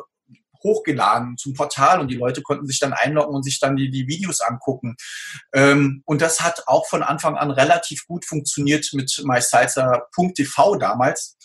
hochgeladen 0.64 1.38
zum 1.38 1.54
Portal 1.54 2.00
und 2.00 2.10
die 2.10 2.18
Leute 2.18 2.42
konnten 2.42 2.68
sich 2.68 2.80
dann 2.80 2.94
einloggen 2.94 3.36
und 3.36 3.44
sich 3.44 3.60
dann 3.60 3.76
die, 3.76 3.90
die 3.90 4.08
Videos 4.08 4.42
angucken. 4.42 4.96
Ähm, 5.54 6.04
und 6.06 6.22
das 6.22 6.42
hat 6.42 6.64
auch 6.68 6.88
von 6.88 7.04
Anfang 7.04 7.36
an 7.36 7.52
relativ 7.52 8.06
gut 8.08 8.26
funktioniert 8.26 8.88
mit 8.94 9.22
mysalsa.tv 9.24 10.76
damals. 10.76 11.38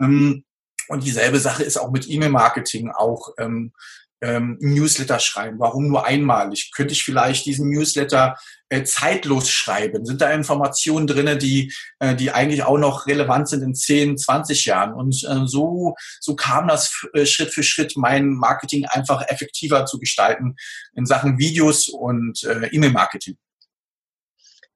Ähm, 0.00 0.44
und 0.88 1.04
dieselbe 1.04 1.38
Sache 1.38 1.64
ist 1.64 1.76
auch 1.76 1.90
mit 1.90 2.08
E-Mail-Marketing 2.08 2.90
auch. 2.90 3.34
Ähm, 3.38 3.72
ähm, 4.20 4.56
Newsletter 4.60 5.18
schreiben? 5.18 5.58
Warum 5.58 5.88
nur 5.88 6.06
einmalig? 6.06 6.70
Könnte 6.74 6.92
ich 6.92 7.04
vielleicht 7.04 7.46
diesen 7.46 7.70
Newsletter 7.70 8.36
äh, 8.68 8.82
zeitlos 8.84 9.50
schreiben? 9.50 10.04
Sind 10.04 10.20
da 10.20 10.30
Informationen 10.30 11.06
drinne, 11.06 11.36
die, 11.36 11.72
äh, 11.98 12.14
die 12.14 12.30
eigentlich 12.30 12.64
auch 12.64 12.78
noch 12.78 13.06
relevant 13.06 13.48
sind 13.48 13.62
in 13.62 13.74
10, 13.74 14.18
20 14.18 14.64
Jahren? 14.64 14.92
Und 14.94 15.24
äh, 15.24 15.46
so, 15.46 15.94
so 16.20 16.34
kam 16.34 16.68
das 16.68 17.06
äh, 17.14 17.26
Schritt 17.26 17.52
für 17.52 17.62
Schritt, 17.62 17.94
mein 17.96 18.30
Marketing 18.30 18.86
einfach 18.86 19.22
effektiver 19.28 19.86
zu 19.86 19.98
gestalten 19.98 20.56
in 20.94 21.06
Sachen 21.06 21.38
Videos 21.38 21.88
und 21.88 22.42
äh, 22.44 22.66
E-Mail-Marketing. 22.68 23.36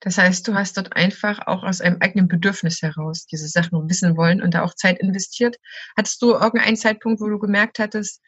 Das 0.05 0.19
heißt, 0.19 0.49
du 0.49 0.55
hast 0.55 0.77
dort 0.77 0.97
einfach 0.97 1.47
auch 1.47 1.63
aus 1.63 1.81
einem 1.81 1.99
eigenen 2.01 2.27
Bedürfnis 2.27 2.83
heraus 2.83 3.25
diese 3.27 3.47
Sachen 3.47 3.89
wissen 3.89 4.17
wollen 4.17 4.43
und 4.43 4.55
da 4.55 4.63
auch 4.63 4.75
Zeit 4.75 4.99
investiert. 4.99 5.57
Hattest 5.97 6.21
du 6.21 6.33
irgendeinen 6.33 6.77
Zeitpunkt, 6.77 7.21
wo 7.21 7.29
du 7.29 7.39
gemerkt 7.39 7.79
hattest, 7.79 8.21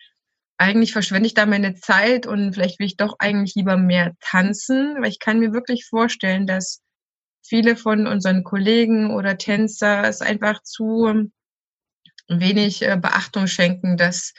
eigentlich 0.59 0.93
verschwende 0.93 1.27
ich 1.27 1.35
da 1.35 1.47
meine 1.47 1.75
Zeit 1.75 2.27
und 2.27 2.55
vielleicht 2.55 2.79
will 2.79 2.87
ich 2.87 2.97
doch 2.97 3.17
eigentlich 3.19 3.55
lieber 3.55 3.77
mehr 3.77 4.13
tanzen, 4.21 4.97
weil 5.01 5.11
ich 5.11 5.19
kann 5.19 5.41
mir 5.41 5.53
wirklich 5.53 5.87
vorstellen, 5.87 6.47
dass 6.47 6.81
viele 7.43 7.77
von 7.77 8.07
unseren 8.07 8.45
Kollegen 8.45 9.11
oder 9.11 9.37
Tänzer 9.37 10.05
es 10.05 10.21
einfach 10.21 10.63
zu 10.63 11.31
wenig 12.29 12.83
äh, 12.83 12.97
Beachtung 13.01 13.47
schenken, 13.47 13.97
dass, 13.97 14.33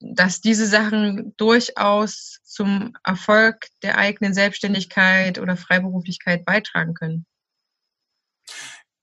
dass 0.00 0.40
diese 0.40 0.66
Sachen 0.66 1.34
durchaus 1.36 2.38
zum 2.44 2.96
Erfolg 3.04 3.66
der 3.82 3.98
eigenen 3.98 4.32
Selbstständigkeit 4.32 5.38
oder 5.38 5.56
Freiberuflichkeit 5.56 6.44
beitragen 6.44 6.94
können. 6.94 7.26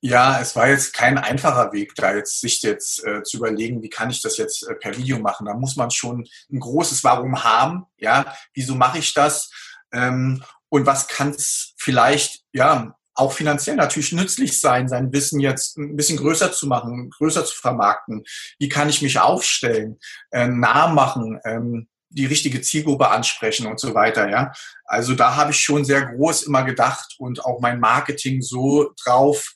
Ja, 0.06 0.38
es 0.38 0.54
war 0.54 0.68
jetzt 0.68 0.92
kein 0.92 1.16
einfacher 1.16 1.72
Weg, 1.72 1.94
da 1.94 2.14
jetzt 2.14 2.38
sich 2.42 2.60
jetzt 2.60 3.02
äh, 3.06 3.22
zu 3.22 3.38
überlegen, 3.38 3.82
wie 3.82 3.88
kann 3.88 4.10
ich 4.10 4.20
das 4.20 4.36
jetzt 4.36 4.68
äh, 4.68 4.74
per 4.74 4.94
Video 4.98 5.18
machen. 5.18 5.46
Da 5.46 5.54
muss 5.54 5.76
man 5.76 5.90
schon 5.90 6.28
ein 6.52 6.60
großes 6.60 7.02
Warum 7.04 7.42
haben. 7.42 7.86
Ja, 7.96 8.36
wieso 8.52 8.74
mache 8.74 8.98
ich 8.98 9.14
das? 9.14 9.50
Ähm, 9.94 10.44
und 10.68 10.84
was 10.84 11.08
kann 11.08 11.30
es 11.30 11.72
vielleicht, 11.78 12.42
ja, 12.52 12.94
auch 13.14 13.32
finanziell 13.32 13.76
natürlich 13.76 14.12
nützlich 14.12 14.60
sein, 14.60 14.90
sein 14.90 15.10
Wissen 15.10 15.40
jetzt 15.40 15.78
ein 15.78 15.96
bisschen 15.96 16.18
größer 16.18 16.52
zu 16.52 16.66
machen, 16.66 17.08
größer 17.08 17.46
zu 17.46 17.56
vermarkten. 17.56 18.24
Wie 18.58 18.68
kann 18.68 18.90
ich 18.90 19.00
mich 19.00 19.18
aufstellen, 19.18 19.98
äh, 20.32 20.48
nah 20.48 20.88
machen, 20.88 21.40
ähm, 21.46 21.88
die 22.10 22.26
richtige 22.26 22.60
Zielgruppe 22.60 23.08
ansprechen 23.08 23.66
und 23.66 23.80
so 23.80 23.94
weiter, 23.94 24.28
ja. 24.28 24.52
Also 24.84 25.14
da 25.14 25.34
habe 25.36 25.52
ich 25.52 25.60
schon 25.60 25.86
sehr 25.86 26.04
groß 26.04 26.42
immer 26.42 26.62
gedacht 26.62 27.14
und 27.18 27.42
auch 27.42 27.60
mein 27.60 27.80
Marketing 27.80 28.42
so 28.42 28.92
drauf 29.02 29.54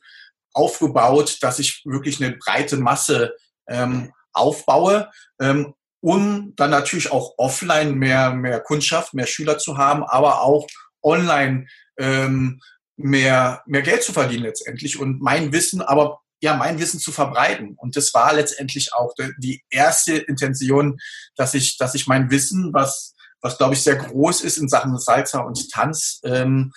aufgebaut, 0.58 1.38
dass 1.40 1.60
ich 1.60 1.82
wirklich 1.84 2.22
eine 2.22 2.36
breite 2.36 2.76
Masse 2.76 3.36
ähm, 3.68 4.12
aufbaue, 4.32 5.10
ähm, 5.40 5.74
um 6.00 6.52
dann 6.56 6.70
natürlich 6.70 7.12
auch 7.12 7.34
offline 7.38 7.94
mehr, 7.94 8.32
mehr 8.32 8.60
Kundschaft, 8.60 9.14
mehr 9.14 9.26
Schüler 9.26 9.58
zu 9.58 9.78
haben, 9.78 10.02
aber 10.02 10.42
auch 10.42 10.66
online 11.02 11.66
ähm, 11.98 12.60
mehr, 12.96 13.62
mehr 13.66 13.82
Geld 13.82 14.02
zu 14.02 14.12
verdienen 14.12 14.42
letztendlich 14.42 14.98
und 14.98 15.20
mein 15.20 15.52
Wissen, 15.52 15.80
aber 15.80 16.20
ja, 16.40 16.54
mein 16.54 16.78
Wissen 16.78 17.00
zu 17.00 17.10
verbreiten. 17.10 17.74
Und 17.76 17.96
das 17.96 18.14
war 18.14 18.32
letztendlich 18.32 18.92
auch 18.92 19.12
die 19.38 19.62
erste 19.70 20.16
Intention, 20.16 20.98
dass 21.36 21.54
ich, 21.54 21.78
dass 21.78 21.94
ich 21.94 22.06
mein 22.06 22.30
Wissen, 22.30 22.72
was, 22.72 23.14
was 23.40 23.58
glaube 23.58 23.74
ich 23.74 23.82
sehr 23.82 23.96
groß 23.96 24.42
ist 24.42 24.58
in 24.58 24.68
Sachen 24.68 24.96
Salsa 24.98 25.40
und 25.40 25.70
Tanz, 25.70 26.20
ähm, 26.24 26.72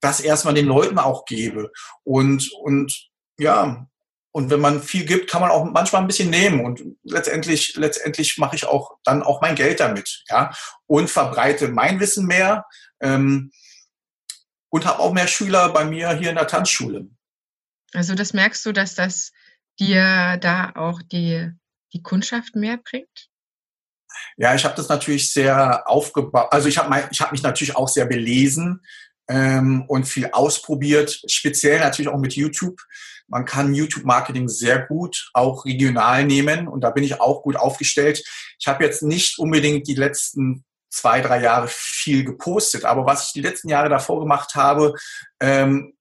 das 0.00 0.20
erstmal 0.20 0.54
den 0.54 0.66
Leuten 0.66 0.98
auch 0.98 1.24
gebe. 1.24 1.70
Und, 2.04 2.50
und 2.60 3.11
ja, 3.38 3.86
und 4.34 4.50
wenn 4.50 4.60
man 4.60 4.82
viel 4.82 5.04
gibt, 5.04 5.30
kann 5.30 5.42
man 5.42 5.50
auch 5.50 5.64
manchmal 5.64 6.00
ein 6.00 6.06
bisschen 6.06 6.30
nehmen. 6.30 6.64
Und 6.64 6.82
letztendlich, 7.02 7.76
letztendlich 7.76 8.38
mache 8.38 8.56
ich 8.56 8.64
auch 8.64 8.96
dann 9.04 9.22
auch 9.22 9.42
mein 9.42 9.54
Geld 9.54 9.80
damit, 9.80 10.24
ja, 10.28 10.54
und 10.86 11.10
verbreite 11.10 11.68
mein 11.68 12.00
Wissen 12.00 12.26
mehr 12.26 12.64
ähm, 13.00 13.52
und 14.70 14.86
habe 14.86 15.00
auch 15.00 15.12
mehr 15.12 15.26
Schüler 15.26 15.68
bei 15.68 15.84
mir 15.84 16.14
hier 16.14 16.30
in 16.30 16.36
der 16.36 16.46
Tanzschule. 16.46 17.08
Also 17.92 18.14
das 18.14 18.32
merkst 18.32 18.64
du, 18.64 18.72
dass 18.72 18.94
das 18.94 19.32
dir 19.78 20.38
da 20.38 20.72
auch 20.76 21.02
die, 21.02 21.50
die 21.92 22.02
Kundschaft 22.02 22.56
mehr 22.56 22.78
bringt? 22.78 23.28
Ja, 24.36 24.54
ich 24.54 24.64
habe 24.64 24.74
das 24.74 24.88
natürlich 24.88 25.32
sehr 25.32 25.88
aufgebaut. 25.88 26.48
Also 26.50 26.68
ich 26.68 26.78
habe 26.78 27.08
ich 27.10 27.20
hab 27.20 27.32
mich 27.32 27.42
natürlich 27.42 27.76
auch 27.76 27.88
sehr 27.88 28.06
belesen 28.06 28.82
ähm, 29.28 29.84
und 29.88 30.04
viel 30.04 30.30
ausprobiert, 30.32 31.22
speziell 31.26 31.80
natürlich 31.80 32.10
auch 32.10 32.18
mit 32.18 32.34
YouTube. 32.34 32.80
Man 33.28 33.44
kann 33.44 33.74
YouTube-Marketing 33.74 34.48
sehr 34.48 34.80
gut 34.86 35.30
auch 35.32 35.64
regional 35.64 36.24
nehmen 36.24 36.68
und 36.68 36.82
da 36.82 36.90
bin 36.90 37.04
ich 37.04 37.20
auch 37.20 37.42
gut 37.42 37.56
aufgestellt. 37.56 38.22
Ich 38.58 38.66
habe 38.66 38.84
jetzt 38.84 39.02
nicht 39.02 39.38
unbedingt 39.38 39.86
die 39.86 39.94
letzten 39.94 40.64
zwei, 40.90 41.20
drei 41.20 41.40
Jahre 41.40 41.68
viel 41.68 42.24
gepostet. 42.24 42.84
Aber 42.84 43.06
was 43.06 43.28
ich 43.28 43.32
die 43.32 43.40
letzten 43.40 43.70
Jahre 43.70 43.88
davor 43.88 44.20
gemacht 44.20 44.54
habe, 44.54 44.94
ähm, 45.40 45.94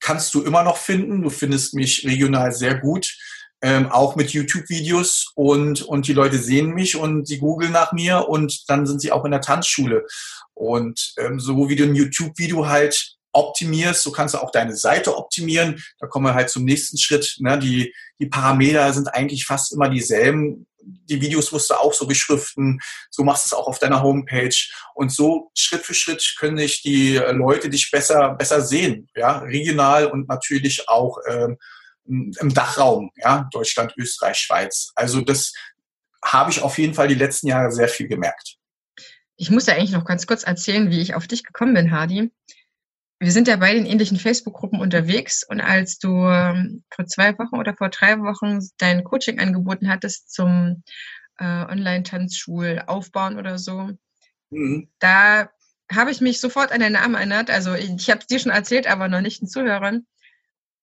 kannst 0.00 0.32
du 0.32 0.42
immer 0.42 0.62
noch 0.62 0.78
finden. 0.78 1.22
Du 1.22 1.28
findest 1.28 1.74
mich 1.74 2.06
regional 2.06 2.52
sehr 2.52 2.76
gut 2.78 3.14
ähm, 3.60 3.90
auch 3.90 4.14
mit 4.14 4.30
YouTube-Videos 4.30 5.32
und, 5.34 5.82
und 5.82 6.06
die 6.06 6.12
Leute 6.12 6.38
sehen 6.38 6.70
mich 6.70 6.96
und 6.96 7.26
sie 7.26 7.38
googeln 7.38 7.72
nach 7.72 7.92
mir 7.92 8.28
und 8.28 8.68
dann 8.68 8.86
sind 8.86 9.00
sie 9.00 9.10
auch 9.10 9.24
in 9.24 9.32
der 9.32 9.40
Tanzschule. 9.40 10.06
Und 10.58 11.14
ähm, 11.18 11.38
so 11.38 11.68
wie 11.68 11.76
du 11.76 11.84
ein 11.84 11.94
YouTube-Video 11.94 12.66
halt 12.66 13.16
optimierst, 13.32 14.02
so 14.02 14.10
kannst 14.10 14.34
du 14.34 14.38
auch 14.38 14.50
deine 14.50 14.74
Seite 14.74 15.16
optimieren. 15.16 15.82
Da 16.00 16.08
kommen 16.08 16.26
wir 16.26 16.34
halt 16.34 16.50
zum 16.50 16.64
nächsten 16.64 16.98
Schritt. 16.98 17.36
Ne? 17.38 17.58
Die, 17.58 17.94
die 18.18 18.26
Parameter 18.26 18.92
sind 18.92 19.08
eigentlich 19.08 19.44
fast 19.44 19.72
immer 19.72 19.88
dieselben. 19.88 20.66
Die 20.80 21.20
Videos 21.20 21.52
musst 21.52 21.70
du 21.70 21.74
auch 21.74 21.94
so 21.94 22.06
beschriften. 22.06 22.80
So 23.10 23.22
machst 23.22 23.44
du 23.44 23.48
es 23.48 23.52
auch 23.52 23.68
auf 23.68 23.78
deiner 23.78 24.02
Homepage. 24.02 24.56
Und 24.94 25.12
so 25.12 25.50
Schritt 25.56 25.82
für 25.82 25.94
Schritt 25.94 26.34
können 26.38 26.56
dich 26.56 26.82
die 26.82 27.16
Leute 27.16 27.68
dich 27.68 27.90
besser, 27.90 28.34
besser 28.34 28.62
sehen. 28.62 29.08
Ja, 29.14 29.38
regional 29.38 30.06
und 30.06 30.28
natürlich 30.28 30.88
auch 30.88 31.18
ähm, 31.28 31.58
im 32.06 32.54
Dachraum, 32.54 33.10
ja, 33.16 33.48
Deutschland, 33.52 33.94
Österreich, 33.96 34.38
Schweiz. 34.38 34.90
Also 34.96 35.20
das 35.20 35.52
habe 36.24 36.50
ich 36.50 36.62
auf 36.62 36.78
jeden 36.78 36.94
Fall 36.94 37.06
die 37.06 37.14
letzten 37.14 37.46
Jahre 37.46 37.70
sehr 37.70 37.88
viel 37.88 38.08
gemerkt. 38.08 38.57
Ich 39.38 39.50
muss 39.50 39.66
ja 39.66 39.74
eigentlich 39.74 39.92
noch 39.92 40.04
ganz 40.04 40.26
kurz 40.26 40.42
erzählen, 40.42 40.90
wie 40.90 41.00
ich 41.00 41.14
auf 41.14 41.26
dich 41.26 41.44
gekommen 41.44 41.72
bin, 41.72 41.90
Hardy. 41.90 42.30
Wir 43.18 43.32
sind 43.32 43.48
ja 43.48 43.56
beide 43.56 43.78
in 43.78 43.86
ähnlichen 43.86 44.18
Facebook-Gruppen 44.18 44.80
unterwegs 44.80 45.42
und 45.48 45.60
als 45.60 45.98
du 45.98 46.26
ähm, 46.28 46.84
vor 46.90 47.06
zwei 47.06 47.36
Wochen 47.38 47.56
oder 47.56 47.74
vor 47.74 47.88
drei 47.88 48.18
Wochen 48.18 48.60
dein 48.76 49.02
Coaching 49.02 49.40
angeboten 49.40 49.88
hattest 49.88 50.32
zum 50.32 50.82
äh, 51.38 51.44
Online-Tanzschul 51.44 52.82
aufbauen 52.86 53.38
oder 53.38 53.58
so, 53.58 53.90
mhm. 54.50 54.88
da 54.98 55.48
habe 55.90 56.10
ich 56.10 56.20
mich 56.20 56.38
sofort 56.38 56.70
an 56.70 56.80
deinen 56.80 56.92
Namen 56.92 57.14
erinnert. 57.14 57.50
Also 57.50 57.74
ich, 57.74 57.90
ich 57.90 58.10
habe 58.10 58.20
es 58.20 58.26
dir 58.26 58.38
schon 58.38 58.52
erzählt, 58.52 58.86
aber 58.86 59.08
noch 59.08 59.22
nicht 59.22 59.40
den 59.40 59.48
Zuhörern 59.48 60.06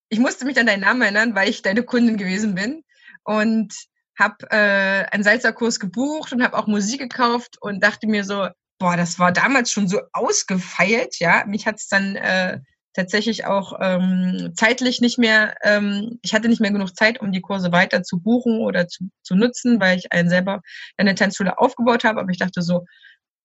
ich 0.08 0.18
musste 0.18 0.44
mich 0.44 0.58
an 0.58 0.66
deinen 0.66 0.80
Namen 0.80 1.02
erinnern, 1.02 1.34
weil 1.34 1.48
ich 1.48 1.62
deine 1.62 1.82
Kundin 1.82 2.16
gewesen 2.16 2.54
bin 2.54 2.84
und 3.24 3.74
habe 4.18 4.50
äh, 4.50 5.04
einen 5.10 5.22
Salzerkurs 5.22 5.80
gebucht 5.80 6.32
und 6.32 6.42
habe 6.42 6.56
auch 6.56 6.66
Musik 6.66 7.00
gekauft 7.00 7.56
und 7.60 7.82
dachte 7.82 8.06
mir 8.06 8.24
so, 8.24 8.48
boah, 8.78 8.96
das 8.96 9.18
war 9.18 9.32
damals 9.32 9.70
schon 9.70 9.88
so 9.88 10.00
ausgefeilt, 10.12 11.18
ja. 11.18 11.44
Mich 11.46 11.66
hat 11.66 11.76
es 11.76 11.88
dann 11.88 12.16
äh, 12.16 12.60
tatsächlich 12.96 13.44
auch 13.44 13.74
ähm, 13.80 14.52
zeitlich 14.56 15.00
nicht 15.00 15.18
mehr, 15.18 15.54
ähm, 15.62 16.18
ich 16.22 16.34
hatte 16.34 16.48
nicht 16.48 16.60
mehr 16.60 16.70
genug 16.72 16.96
Zeit, 16.96 17.20
um 17.20 17.30
die 17.30 17.42
Kurse 17.42 17.72
weiter 17.72 18.02
zu 18.02 18.18
buchen 18.18 18.60
oder 18.60 18.88
zu, 18.88 19.08
zu 19.22 19.34
nutzen, 19.34 19.80
weil 19.80 19.98
ich 19.98 20.12
einen 20.12 20.30
selber 20.30 20.62
eine 20.96 21.14
Tanzschule 21.14 21.58
aufgebaut 21.58 22.04
habe. 22.04 22.20
Aber 22.20 22.30
ich 22.30 22.38
dachte 22.38 22.62
so, 22.62 22.86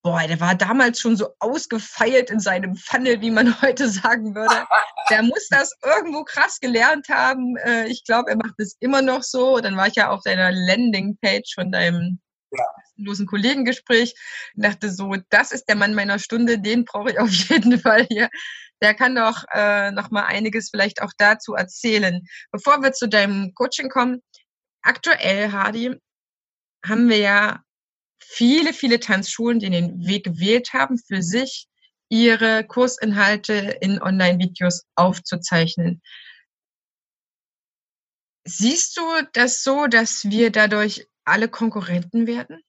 boah, 0.03 0.25
der 0.27 0.39
war 0.39 0.55
damals 0.55 0.99
schon 0.99 1.15
so 1.15 1.29
ausgefeilt 1.39 2.29
in 2.29 2.39
seinem 2.39 2.75
Funnel, 2.75 3.21
wie 3.21 3.31
man 3.31 3.45
heute 3.61 3.89
sagen 3.89 4.35
würde. 4.35 4.65
Der 5.09 5.23
muss 5.23 5.47
das 5.49 5.73
irgendwo 5.83 6.23
krass 6.23 6.59
gelernt 6.59 7.09
haben. 7.09 7.55
Äh, 7.57 7.87
ich 7.87 8.03
glaube, 8.03 8.31
er 8.31 8.37
macht 8.37 8.55
es 8.57 8.75
immer 8.79 9.01
noch 9.01 9.23
so. 9.23 9.59
Dann 9.59 9.77
war 9.77 9.87
ich 9.87 9.95
ja 9.95 10.09
auf 10.09 10.21
deiner 10.23 10.51
Landingpage 10.51 11.53
von 11.53 11.71
deinem 11.71 12.19
kostenlosen 13.01 13.27
Kollegengespräch 13.27 14.13
und 14.55 14.65
dachte 14.65 14.91
so, 14.91 15.15
das 15.29 15.51
ist 15.51 15.65
der 15.65 15.75
Mann 15.75 15.93
meiner 15.93 16.19
Stunde, 16.19 16.59
den 16.59 16.85
brauche 16.85 17.11
ich 17.11 17.19
auf 17.19 17.31
jeden 17.49 17.79
Fall 17.79 18.05
hier. 18.09 18.29
Der 18.81 18.93
kann 18.93 19.15
doch 19.15 19.43
äh, 19.53 19.91
noch 19.91 20.09
mal 20.09 20.25
einiges 20.25 20.69
vielleicht 20.71 21.01
auch 21.01 21.11
dazu 21.17 21.53
erzählen. 21.53 22.21
Bevor 22.51 22.81
wir 22.81 22.93
zu 22.93 23.07
deinem 23.07 23.53
Coaching 23.53 23.89
kommen, 23.89 24.21
aktuell, 24.81 25.51
Hardy, 25.51 25.95
haben 26.83 27.09
wir 27.09 27.17
ja 27.17 27.61
viele, 28.23 28.73
viele 28.73 28.99
Tanzschulen, 28.99 29.59
die 29.59 29.69
den 29.69 30.05
Weg 30.05 30.23
gewählt 30.25 30.73
haben, 30.73 30.97
für 30.97 31.21
sich 31.21 31.67
ihre 32.09 32.65
Kursinhalte 32.65 33.77
in 33.81 34.01
Online-Videos 34.01 34.83
aufzuzeichnen. 34.95 36.01
Siehst 38.45 38.97
du 38.97 39.03
das 39.33 39.63
so, 39.63 39.87
dass 39.87 40.25
wir 40.25 40.51
dadurch 40.51 41.07
alle 41.25 41.47
Konkurrenten 41.47 42.27
werden? 42.27 42.61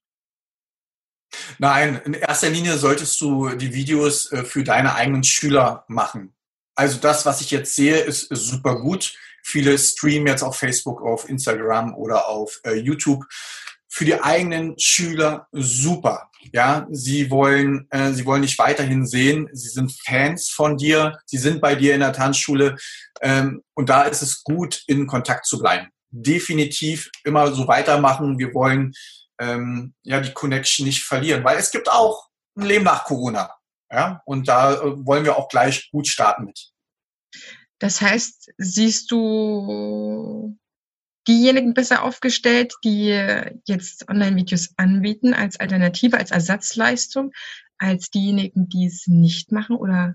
Nein, 1.58 2.00
in 2.04 2.14
erster 2.14 2.50
Linie 2.50 2.76
solltest 2.76 3.20
du 3.20 3.50
die 3.50 3.72
Videos 3.72 4.30
äh, 4.32 4.44
für 4.44 4.64
deine 4.64 4.94
eigenen 4.94 5.24
Schüler 5.24 5.84
machen. 5.88 6.34
Also 6.74 6.98
das, 6.98 7.26
was 7.26 7.40
ich 7.40 7.50
jetzt 7.50 7.74
sehe, 7.74 7.98
ist, 7.98 8.28
super 8.30 8.78
gut. 8.80 9.16
Viele 9.42 9.76
streamen 9.78 10.26
jetzt 10.26 10.42
auf 10.42 10.56
Facebook, 10.56 11.02
auf 11.02 11.28
Instagram 11.28 11.94
oder 11.94 12.28
auf 12.28 12.60
äh, 12.64 12.74
YouTube 12.74 13.24
für 13.92 14.06
die 14.06 14.18
eigenen 14.18 14.74
Schüler 14.78 15.48
super. 15.52 16.30
Ja, 16.52 16.86
sie 16.90 17.30
wollen, 17.30 17.86
äh, 17.90 18.12
sie 18.12 18.24
wollen 18.24 18.40
dich 18.40 18.58
weiterhin 18.58 19.06
sehen. 19.06 19.50
Sie 19.52 19.68
sind 19.68 19.92
Fans 20.06 20.48
von 20.48 20.78
dir. 20.78 21.18
Sie 21.26 21.36
sind 21.36 21.60
bei 21.60 21.74
dir 21.74 21.94
in 21.94 22.00
der 22.00 22.14
Tanzschule. 22.14 22.76
Ähm, 23.20 23.62
und 23.74 23.90
da 23.90 24.04
ist 24.04 24.22
es 24.22 24.42
gut, 24.42 24.82
in 24.86 25.06
Kontakt 25.06 25.44
zu 25.44 25.58
bleiben. 25.58 25.88
Definitiv 26.10 27.10
immer 27.22 27.52
so 27.52 27.68
weitermachen. 27.68 28.38
Wir 28.38 28.54
wollen 28.54 28.92
ähm, 29.38 29.94
ja 30.02 30.20
die 30.20 30.32
Connection 30.32 30.86
nicht 30.86 31.04
verlieren, 31.04 31.44
weil 31.44 31.58
es 31.58 31.70
gibt 31.70 31.90
auch 31.90 32.28
ein 32.56 32.64
Leben 32.64 32.84
nach 32.84 33.04
Corona. 33.04 33.50
Ja, 33.90 34.22
und 34.24 34.48
da 34.48 34.72
äh, 34.72 35.06
wollen 35.06 35.24
wir 35.24 35.36
auch 35.36 35.50
gleich 35.50 35.90
gut 35.90 36.08
starten 36.08 36.46
mit. 36.46 36.72
Das 37.78 38.00
heißt, 38.00 38.52
siehst 38.56 39.10
du 39.10 40.56
diejenigen 41.28 41.74
besser 41.74 42.02
aufgestellt, 42.02 42.74
die 42.84 43.08
jetzt 43.66 44.08
Online-Videos 44.08 44.74
anbieten 44.76 45.34
als 45.34 45.58
Alternative, 45.58 46.18
als 46.18 46.30
Ersatzleistung, 46.30 47.32
als 47.78 48.10
diejenigen, 48.10 48.68
die 48.68 48.86
es 48.86 49.06
nicht 49.06 49.52
machen 49.52 49.76
oder 49.76 50.14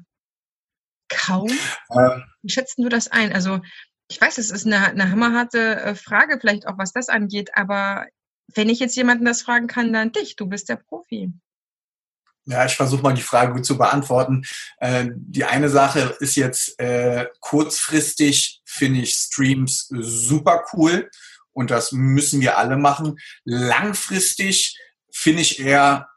kaum? 1.09 1.49
Ähm. 1.91 2.23
Wie 2.41 2.51
schätzen 2.51 2.83
du 2.83 2.89
das 2.89 3.07
ein? 3.07 3.33
Also 3.33 3.61
ich 4.09 4.19
weiß, 4.19 4.37
es 4.37 4.51
ist 4.51 4.65
eine, 4.65 4.85
eine 4.85 5.11
hammerharte 5.11 5.75
äh, 5.81 5.95
Frage, 5.95 6.39
vielleicht 6.39 6.67
auch 6.67 6.77
was 6.77 6.93
das 6.93 7.09
angeht, 7.09 7.51
aber 7.55 8.07
wenn 8.53 8.69
ich 8.69 8.79
jetzt 8.79 8.95
jemanden 8.95 9.25
das 9.25 9.41
fragen 9.41 9.67
kann, 9.67 9.91
dann 9.91 10.13
dich, 10.13 10.37
du 10.37 10.47
bist 10.47 10.69
der 10.69 10.77
Profi. 10.77 11.33
Ja, 12.49 12.65
ich 12.65 12.75
versuche 12.77 13.01
mal 13.01 13.13
die 13.13 13.21
Frage 13.21 13.53
gut 13.53 13.65
zu 13.65 13.77
beantworten. 13.77 14.43
Äh, 14.79 15.09
die 15.13 15.43
eine 15.43 15.67
Sache 15.67 16.15
ist 16.21 16.35
jetzt 16.35 16.79
äh, 16.79 17.27
kurzfristig 17.41 18.61
finde 18.65 19.01
ich 19.01 19.15
Streams 19.15 19.89
super 19.89 20.63
cool 20.73 21.09
und 21.51 21.71
das 21.71 21.91
müssen 21.91 22.39
wir 22.39 22.57
alle 22.57 22.77
machen. 22.77 23.19
Langfristig 23.43 24.79
finde 25.11 25.41
ich 25.41 25.59
eher 25.59 26.07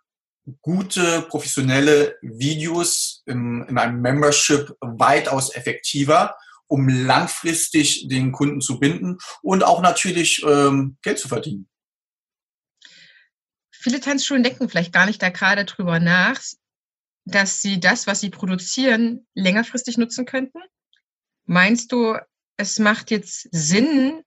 gute 0.62 1.22
professionelle 1.22 2.16
Videos 2.22 3.22
in, 3.26 3.64
in 3.68 3.76
einem 3.76 4.00
Membership 4.00 4.72
weitaus 4.80 5.52
effektiver, 5.54 6.36
um 6.68 6.88
langfristig 6.88 8.06
den 8.08 8.30
Kunden 8.30 8.60
zu 8.60 8.78
binden 8.78 9.18
und 9.42 9.64
auch 9.64 9.82
natürlich 9.82 10.44
ähm, 10.46 10.96
Geld 11.02 11.18
zu 11.18 11.26
verdienen 11.26 11.69
viele 13.80 14.00
Tanzschulen 14.00 14.42
denken 14.42 14.68
vielleicht 14.68 14.92
gar 14.92 15.06
nicht 15.06 15.22
da 15.22 15.30
gerade 15.30 15.64
drüber 15.64 16.00
nach, 16.00 16.40
dass 17.24 17.62
sie 17.62 17.80
das, 17.80 18.06
was 18.06 18.20
sie 18.20 18.30
produzieren, 18.30 19.26
längerfristig 19.34 19.98
nutzen 19.98 20.26
könnten. 20.26 20.58
Meinst 21.46 21.92
du, 21.92 22.16
es 22.56 22.78
macht 22.78 23.10
jetzt 23.10 23.48
Sinn, 23.52 24.22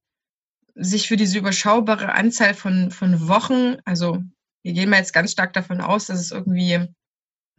sich 0.76 1.08
für 1.08 1.18
diese 1.18 1.38
überschaubare 1.38 2.13
Anzahl 2.13 2.56
von, 2.56 2.89
von 2.89 3.28
Wochen, 3.28 3.78
also 3.86 4.24
wir 4.63 4.74
gehen 4.74 4.89
mal 4.89 4.98
jetzt 4.98 5.13
ganz 5.13 5.32
stark 5.32 5.54
davon 5.54 5.82
aus, 5.82 6.08
dass 6.08 6.20
es 6.20 6.32
irgendwie 6.32 6.88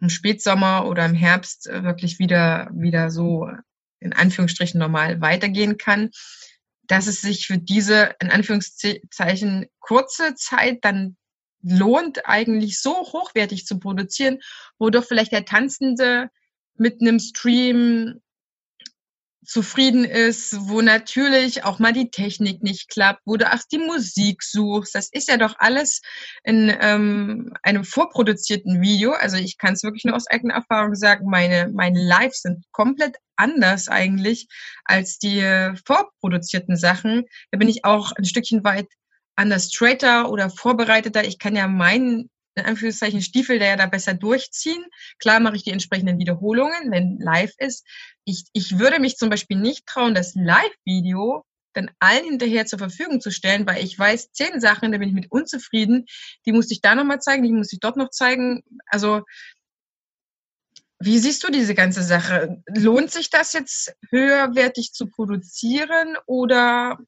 im 0.00 0.08
Spätsommer 0.08 0.86
oder 0.86 1.04
im 1.04 1.14
Herbst 1.14 1.66
wirklich 1.66 2.18
wieder, 2.18 2.68
wieder 2.72 3.10
so 3.10 3.48
in 4.00 4.12
Anführungsstrichen 4.12 4.80
normal 4.80 5.20
weitergehen 5.20 5.78
kann, 5.78 6.10
dass 6.82 7.06
es 7.06 7.20
sich 7.20 7.46
für 7.46 7.58
diese 7.58 8.14
in 8.20 8.30
Anführungszeichen 8.30 9.66
kurze 9.78 10.34
Zeit 10.34 10.78
dann 10.82 11.16
lohnt, 11.64 12.26
eigentlich 12.26 12.80
so 12.80 12.92
hochwertig 12.92 13.66
zu 13.66 13.78
produzieren, 13.78 14.38
wo 14.78 14.90
doch 14.90 15.04
vielleicht 15.04 15.32
der 15.32 15.44
Tanzende 15.44 16.30
mit 16.76 17.00
einem 17.00 17.18
Stream 17.18 18.20
zufrieden 19.44 20.04
ist, 20.04 20.56
wo 20.68 20.80
natürlich 20.80 21.64
auch 21.64 21.78
mal 21.78 21.92
die 21.92 22.10
Technik 22.10 22.62
nicht 22.62 22.88
klappt, 22.88 23.20
wo 23.24 23.36
du 23.36 23.52
auch 23.52 23.60
die 23.70 23.78
Musik 23.78 24.42
suchst. 24.42 24.94
Das 24.94 25.10
ist 25.12 25.28
ja 25.28 25.36
doch 25.36 25.54
alles 25.58 26.00
in 26.44 26.74
ähm, 26.80 27.52
einem 27.62 27.84
vorproduzierten 27.84 28.80
Video. 28.80 29.12
Also 29.12 29.36
ich 29.36 29.58
kann 29.58 29.74
es 29.74 29.82
wirklich 29.82 30.04
nur 30.04 30.16
aus 30.16 30.26
eigener 30.28 30.54
Erfahrung 30.54 30.94
sagen, 30.94 31.28
meine, 31.28 31.70
meine 31.72 32.02
Lives 32.02 32.42
sind 32.42 32.64
komplett 32.72 33.16
anders 33.36 33.88
eigentlich 33.88 34.48
als 34.84 35.18
die 35.18 35.42
vorproduzierten 35.84 36.76
Sachen. 36.76 37.24
Da 37.50 37.58
bin 37.58 37.68
ich 37.68 37.84
auch 37.84 38.12
ein 38.12 38.24
Stückchen 38.24 38.64
weit 38.64 38.86
anders 39.36 39.72
straighter 39.72 40.30
oder 40.30 40.50
vorbereiteter. 40.50 41.24
Ich 41.24 41.38
kann 41.38 41.56
ja 41.56 41.66
meinen, 41.66 42.30
in 42.54 42.64
Anführungszeichen, 42.64 43.22
Stiefel, 43.22 43.58
der 43.58 43.68
ja 43.68 43.76
da 43.76 43.86
besser 43.86 44.14
durchziehen. 44.14 44.84
Klar 45.18 45.40
mache 45.40 45.56
ich 45.56 45.64
die 45.64 45.72
entsprechenden 45.72 46.18
Wiederholungen, 46.18 46.90
wenn 46.90 47.18
live 47.18 47.54
ist. 47.58 47.86
Ich, 48.24 48.44
ich 48.52 48.78
würde 48.78 49.00
mich 49.00 49.16
zum 49.16 49.30
Beispiel 49.30 49.58
nicht 49.58 49.86
trauen, 49.86 50.14
das 50.14 50.34
Live-Video 50.34 51.44
dann 51.74 51.90
allen 51.98 52.24
hinterher 52.24 52.66
zur 52.66 52.78
Verfügung 52.78 53.20
zu 53.20 53.30
stellen, 53.30 53.66
weil 53.66 53.82
ich 53.82 53.98
weiß, 53.98 54.32
zehn 54.32 54.60
Sachen, 54.60 54.92
da 54.92 54.98
bin 54.98 55.08
ich 55.08 55.14
mit 55.14 55.30
unzufrieden, 55.30 56.06
die 56.46 56.52
muss 56.52 56.70
ich 56.70 56.80
da 56.80 56.94
nochmal 56.94 57.20
zeigen, 57.20 57.42
die 57.42 57.52
muss 57.52 57.72
ich 57.72 57.80
dort 57.80 57.96
noch 57.96 58.10
zeigen. 58.10 58.62
Also, 58.86 59.22
wie 61.00 61.18
siehst 61.18 61.42
du 61.44 61.50
diese 61.50 61.74
ganze 61.74 62.02
Sache? 62.02 62.62
Lohnt 62.68 63.10
sich 63.10 63.28
das 63.28 63.52
jetzt 63.52 63.94
höherwertig 64.10 64.92
zu 64.92 65.08
produzieren 65.08 66.16
oder 66.26 66.98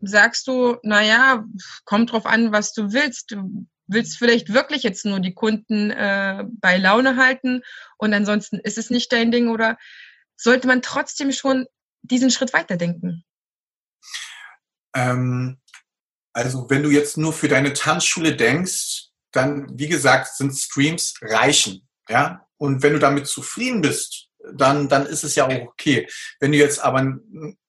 sagst 0.00 0.46
du, 0.46 0.76
naja, 0.82 1.44
kommt 1.84 2.12
drauf 2.12 2.26
an, 2.26 2.52
was 2.52 2.72
du 2.72 2.92
willst. 2.92 3.30
Du 3.30 3.66
willst 3.86 4.18
vielleicht 4.18 4.52
wirklich 4.52 4.82
jetzt 4.82 5.04
nur 5.04 5.20
die 5.20 5.34
Kunden 5.34 5.90
äh, 5.90 6.44
bei 6.60 6.76
Laune 6.76 7.16
halten 7.16 7.62
und 7.98 8.12
ansonsten 8.12 8.58
ist 8.58 8.78
es 8.78 8.90
nicht 8.90 9.12
dein 9.12 9.30
Ding 9.30 9.48
oder 9.48 9.78
sollte 10.36 10.66
man 10.66 10.82
trotzdem 10.82 11.32
schon 11.32 11.66
diesen 12.02 12.30
Schritt 12.30 12.52
weiterdenken? 12.52 13.24
Ähm, 14.94 15.60
also 16.32 16.68
wenn 16.68 16.82
du 16.82 16.90
jetzt 16.90 17.16
nur 17.16 17.32
für 17.32 17.48
deine 17.48 17.72
Tanzschule 17.72 18.36
denkst, 18.36 19.08
dann, 19.32 19.78
wie 19.78 19.88
gesagt, 19.88 20.36
sind 20.36 20.52
Streams 20.52 21.14
reichen. 21.22 21.86
Ja? 22.08 22.46
Und 22.56 22.82
wenn 22.82 22.94
du 22.94 22.98
damit 22.98 23.26
zufrieden 23.26 23.82
bist, 23.82 24.28
dann, 24.52 24.88
dann 24.88 25.06
ist 25.06 25.24
es 25.24 25.34
ja 25.34 25.46
auch 25.46 25.66
okay. 25.68 26.08
Wenn 26.40 26.52
du 26.52 26.58
jetzt 26.58 26.78
aber 26.78 27.18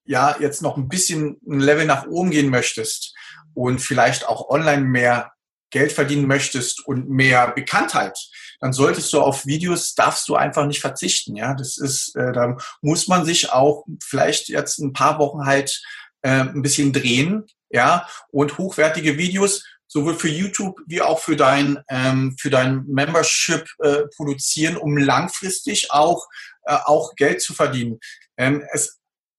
ja 0.08 0.36
jetzt 0.39 0.62
noch 0.62 0.78
ein 0.78 0.88
bisschen 0.88 1.38
ein 1.48 1.60
Level 1.60 1.86
nach 1.86 2.08
oben 2.08 2.32
gehen 2.32 2.50
möchtest 2.50 3.13
und 3.54 3.80
vielleicht 3.80 4.28
auch 4.28 4.50
online 4.50 4.84
mehr 4.84 5.32
Geld 5.70 5.91
verdienen 5.91 6.28
möchtest 6.28 6.86
und 6.86 7.10
mehr 7.10 7.52
Bekanntheit, 7.52 8.17
dann 8.60 8.74
solltest 8.74 9.12
du 9.13 9.22
auf 9.22 9.46
Videos, 9.46 9.93
darfst 9.96 10.28
du 10.30 10.36
einfach 10.36 10.65
nicht 10.65 10.80
verzichten. 10.80 11.36
Ja, 11.36 11.54
das 11.54 11.78
ist, 11.78 12.15
äh, 12.15 12.32
da 12.32 12.58
muss 12.82 13.08
man 13.08 13.26
sich 13.26 13.52
auch 13.52 13.86
vielleicht 14.02 14.50
jetzt 14.50 14.80
ein 14.80 14.93
paar 14.93 15.20
Wochen 15.20 15.46
halt 15.46 15.82
äh, 16.22 16.30
ein 16.30 16.62
bisschen 16.62 16.93
drehen, 16.93 17.46
ja, 17.70 18.08
und 18.32 18.58
hochwertige 18.58 19.17
Videos 19.17 19.63
sowohl 19.88 20.15
für 20.15 20.30
YouTube 20.30 20.80
wie 20.86 21.02
auch 21.02 21.20
für 21.20 21.36
dein 21.36 21.80
ähm, 21.89 22.36
für 22.39 22.50
dein 22.50 22.86
Membership 22.88 23.65
äh, 23.80 24.04
produzieren, 24.15 24.78
um 24.78 24.98
langfristig 24.98 25.91
auch 25.91 26.28
äh, 26.63 26.78
auch 26.86 27.15
Geld 27.15 27.41
zu 27.41 27.54
verdienen. 27.54 28.00
Ähm, 28.38 28.63
es 28.72 28.97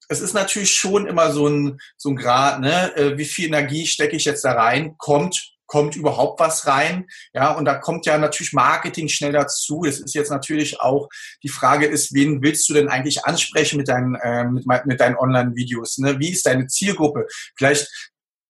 es 0.09 0.21
ist 0.21 0.33
natürlich 0.33 0.75
schon 0.75 1.07
immer 1.07 1.33
so 1.33 1.47
ein, 1.47 1.79
so 1.97 2.11
ein 2.11 2.17
Grad, 2.17 2.61
ne? 2.61 2.97
Äh, 2.97 3.19
wie 3.19 3.27
viel 3.27 3.47
Energie 3.47 3.87
stecke 3.87 4.17
ich 4.17 4.25
jetzt 4.25 4.45
da 4.45 4.53
rein? 4.53 4.97
Kommt, 4.97 5.53
kommt 5.67 5.97
überhaupt 5.97 6.41
was 6.41 6.67
rein? 6.67 7.07
Ja, 7.35 7.53
und 7.53 7.67
da 7.67 7.75
kommt 7.75 8.07
ja 8.07 8.17
natürlich 8.17 8.55
Marketing 8.55 9.09
schnell 9.09 9.33
dazu. 9.33 9.85
Es 9.87 10.01
ist 10.01 10.15
jetzt 10.15 10.31
natürlich 10.31 10.81
auch, 10.81 11.09
die 11.43 11.51
Frage 11.51 11.87
ist, 11.87 12.15
wen 12.15 12.43
willst 12.43 12.69
du 12.69 12.75
denn 12.75 12.89
eigentlich 12.89 13.25
ansprechen 13.27 13.77
mit 13.77 13.89
deinen, 13.89 14.15
äh, 14.17 14.45
mit, 14.45 14.67
mit 14.87 15.01
deinen 15.01 15.17
Online-Videos? 15.17 15.99
Ne? 15.99 16.19
Wie 16.19 16.31
ist 16.31 16.47
deine 16.47 16.67
Zielgruppe? 16.67 17.27
Vielleicht 17.57 17.89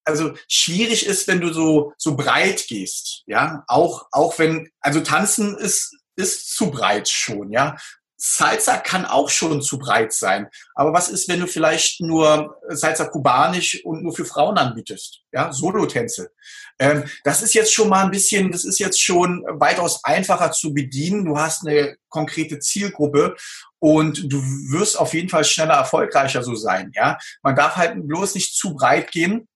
also 0.05 0.33
schwierig 0.49 1.05
ist, 1.05 1.29
wenn 1.29 1.41
du 1.43 1.53
so 1.53 1.93
so 1.99 2.17
breit 2.17 2.65
gehst, 2.67 3.25
ja, 3.27 3.63
auch 3.67 4.07
auch 4.11 4.39
wenn 4.39 4.71
also 4.81 5.01
tanzen 5.01 5.55
ist 5.59 5.95
ist 6.17 6.57
zu 6.57 6.71
breit 6.71 7.09
schon, 7.09 7.53
ja. 7.53 7.77
Salsa 8.21 8.79
kann 8.79 9.07
auch 9.07 9.31
schon 9.31 9.63
zu 9.63 9.79
breit 9.79 10.13
sein. 10.13 10.49
Aber 10.75 10.93
was 10.93 11.09
ist, 11.09 11.29
wenn 11.29 11.39
du 11.39 11.47
vielleicht 11.47 12.01
nur 12.01 12.57
Salsa 12.69 13.05
kubanisch 13.05 13.85
und 13.85 14.03
nur 14.03 14.13
für 14.13 14.25
Frauen 14.25 14.59
anbietest? 14.59 15.21
Ja, 15.33 15.53
Solotänze. 15.53 16.33
Ähm, 16.81 17.05
das 17.23 17.43
ist 17.43 17.55
jetzt 17.55 17.73
schon 17.73 17.89
mal 17.89 18.05
ein 18.05 18.11
bisschen, 18.11 18.51
das 18.51 18.65
ist 18.65 18.81
jetzt 18.81 19.01
schon 19.01 19.45
weitaus 19.49 20.05
einfacher 20.05 20.51
zu 20.51 20.75
bedienen. 20.75 21.25
Du 21.25 21.39
hast 21.39 21.65
eine 21.65 21.97
konkrete 22.09 22.59
Zielgruppe 22.59 23.37
und 23.79 24.33
du 24.33 24.43
wirst 24.73 24.99
auf 24.99 25.15
jeden 25.15 25.29
Fall 25.29 25.45
schneller 25.45 25.75
erfolgreicher 25.75 26.43
so 26.43 26.57
sein. 26.57 26.91
Ja, 26.95 27.19
man 27.43 27.55
darf 27.55 27.77
halt 27.77 27.95
bloß 28.05 28.35
nicht 28.35 28.57
zu 28.57 28.75
breit 28.75 29.13
gehen 29.13 29.47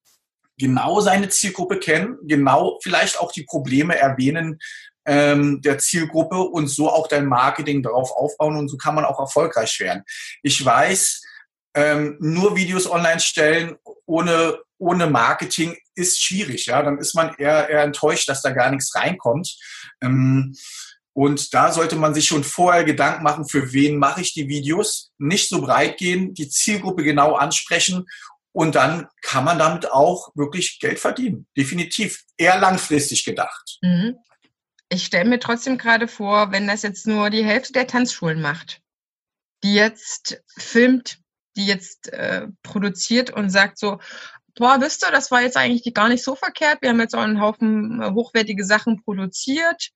genau 0.58 1.00
seine 1.00 1.28
Zielgruppe 1.28 1.80
kennen, 1.80 2.18
genau 2.22 2.78
vielleicht 2.84 3.18
auch 3.18 3.32
die 3.32 3.42
Probleme 3.42 3.96
erwähnen, 3.96 4.60
ähm, 5.04 5.60
der 5.62 5.78
Zielgruppe 5.78 6.38
und 6.40 6.68
so 6.68 6.90
auch 6.90 7.08
dein 7.08 7.26
Marketing 7.26 7.82
darauf 7.82 8.10
aufbauen 8.12 8.56
und 8.56 8.68
so 8.68 8.76
kann 8.76 8.94
man 8.94 9.04
auch 9.04 9.18
erfolgreich 9.18 9.78
werden. 9.80 10.04
Ich 10.42 10.64
weiß, 10.64 11.22
ähm, 11.74 12.16
nur 12.20 12.56
Videos 12.56 12.90
online 12.90 13.20
stellen 13.20 13.76
ohne, 14.06 14.58
ohne 14.78 15.06
Marketing 15.06 15.76
ist 15.94 16.22
schwierig. 16.22 16.66
Ja, 16.66 16.82
dann 16.82 16.98
ist 16.98 17.14
man 17.14 17.34
eher, 17.36 17.68
eher 17.68 17.82
enttäuscht, 17.82 18.28
dass 18.28 18.42
da 18.42 18.50
gar 18.50 18.70
nichts 18.70 18.94
reinkommt. 18.94 19.56
Ähm, 20.02 20.54
und 21.14 21.52
da 21.52 21.72
sollte 21.72 21.96
man 21.96 22.14
sich 22.14 22.26
schon 22.26 22.44
vorher 22.44 22.84
Gedanken 22.84 23.22
machen, 23.22 23.46
für 23.46 23.72
wen 23.72 23.98
mache 23.98 24.22
ich 24.22 24.32
die 24.32 24.48
Videos, 24.48 25.12
nicht 25.18 25.48
so 25.48 25.60
breit 25.60 25.98
gehen, 25.98 26.32
die 26.32 26.48
Zielgruppe 26.48 27.02
genau 27.02 27.34
ansprechen 27.34 28.06
und 28.52 28.74
dann 28.74 29.08
kann 29.20 29.44
man 29.44 29.58
damit 29.58 29.90
auch 29.90 30.30
wirklich 30.34 30.78
Geld 30.78 30.98
verdienen. 30.98 31.46
Definitiv. 31.56 32.22
Eher 32.36 32.58
langfristig 32.58 33.24
gedacht. 33.24 33.78
Mhm 33.82 34.16
ich 34.92 35.06
stelle 35.06 35.28
mir 35.28 35.40
trotzdem 35.40 35.78
gerade 35.78 36.06
vor, 36.06 36.52
wenn 36.52 36.66
das 36.66 36.82
jetzt 36.82 37.06
nur 37.06 37.30
die 37.30 37.44
Hälfte 37.44 37.72
der 37.72 37.86
Tanzschulen 37.86 38.42
macht, 38.42 38.82
die 39.64 39.74
jetzt 39.74 40.42
filmt, 40.58 41.18
die 41.56 41.66
jetzt 41.66 42.12
äh, 42.12 42.48
produziert 42.62 43.30
und 43.30 43.48
sagt 43.48 43.78
so, 43.78 43.98
boah, 44.54 44.80
wisst 44.80 45.04
ihr, 45.04 45.10
das 45.10 45.30
war 45.30 45.40
jetzt 45.40 45.56
eigentlich 45.56 45.94
gar 45.94 46.10
nicht 46.10 46.22
so 46.22 46.34
verkehrt. 46.34 46.82
Wir 46.82 46.90
haben 46.90 47.00
jetzt 47.00 47.14
auch 47.14 47.22
einen 47.22 47.40
Haufen 47.40 48.02
äh, 48.02 48.10
hochwertige 48.10 48.66
Sachen 48.66 49.02
produziert. 49.02 49.88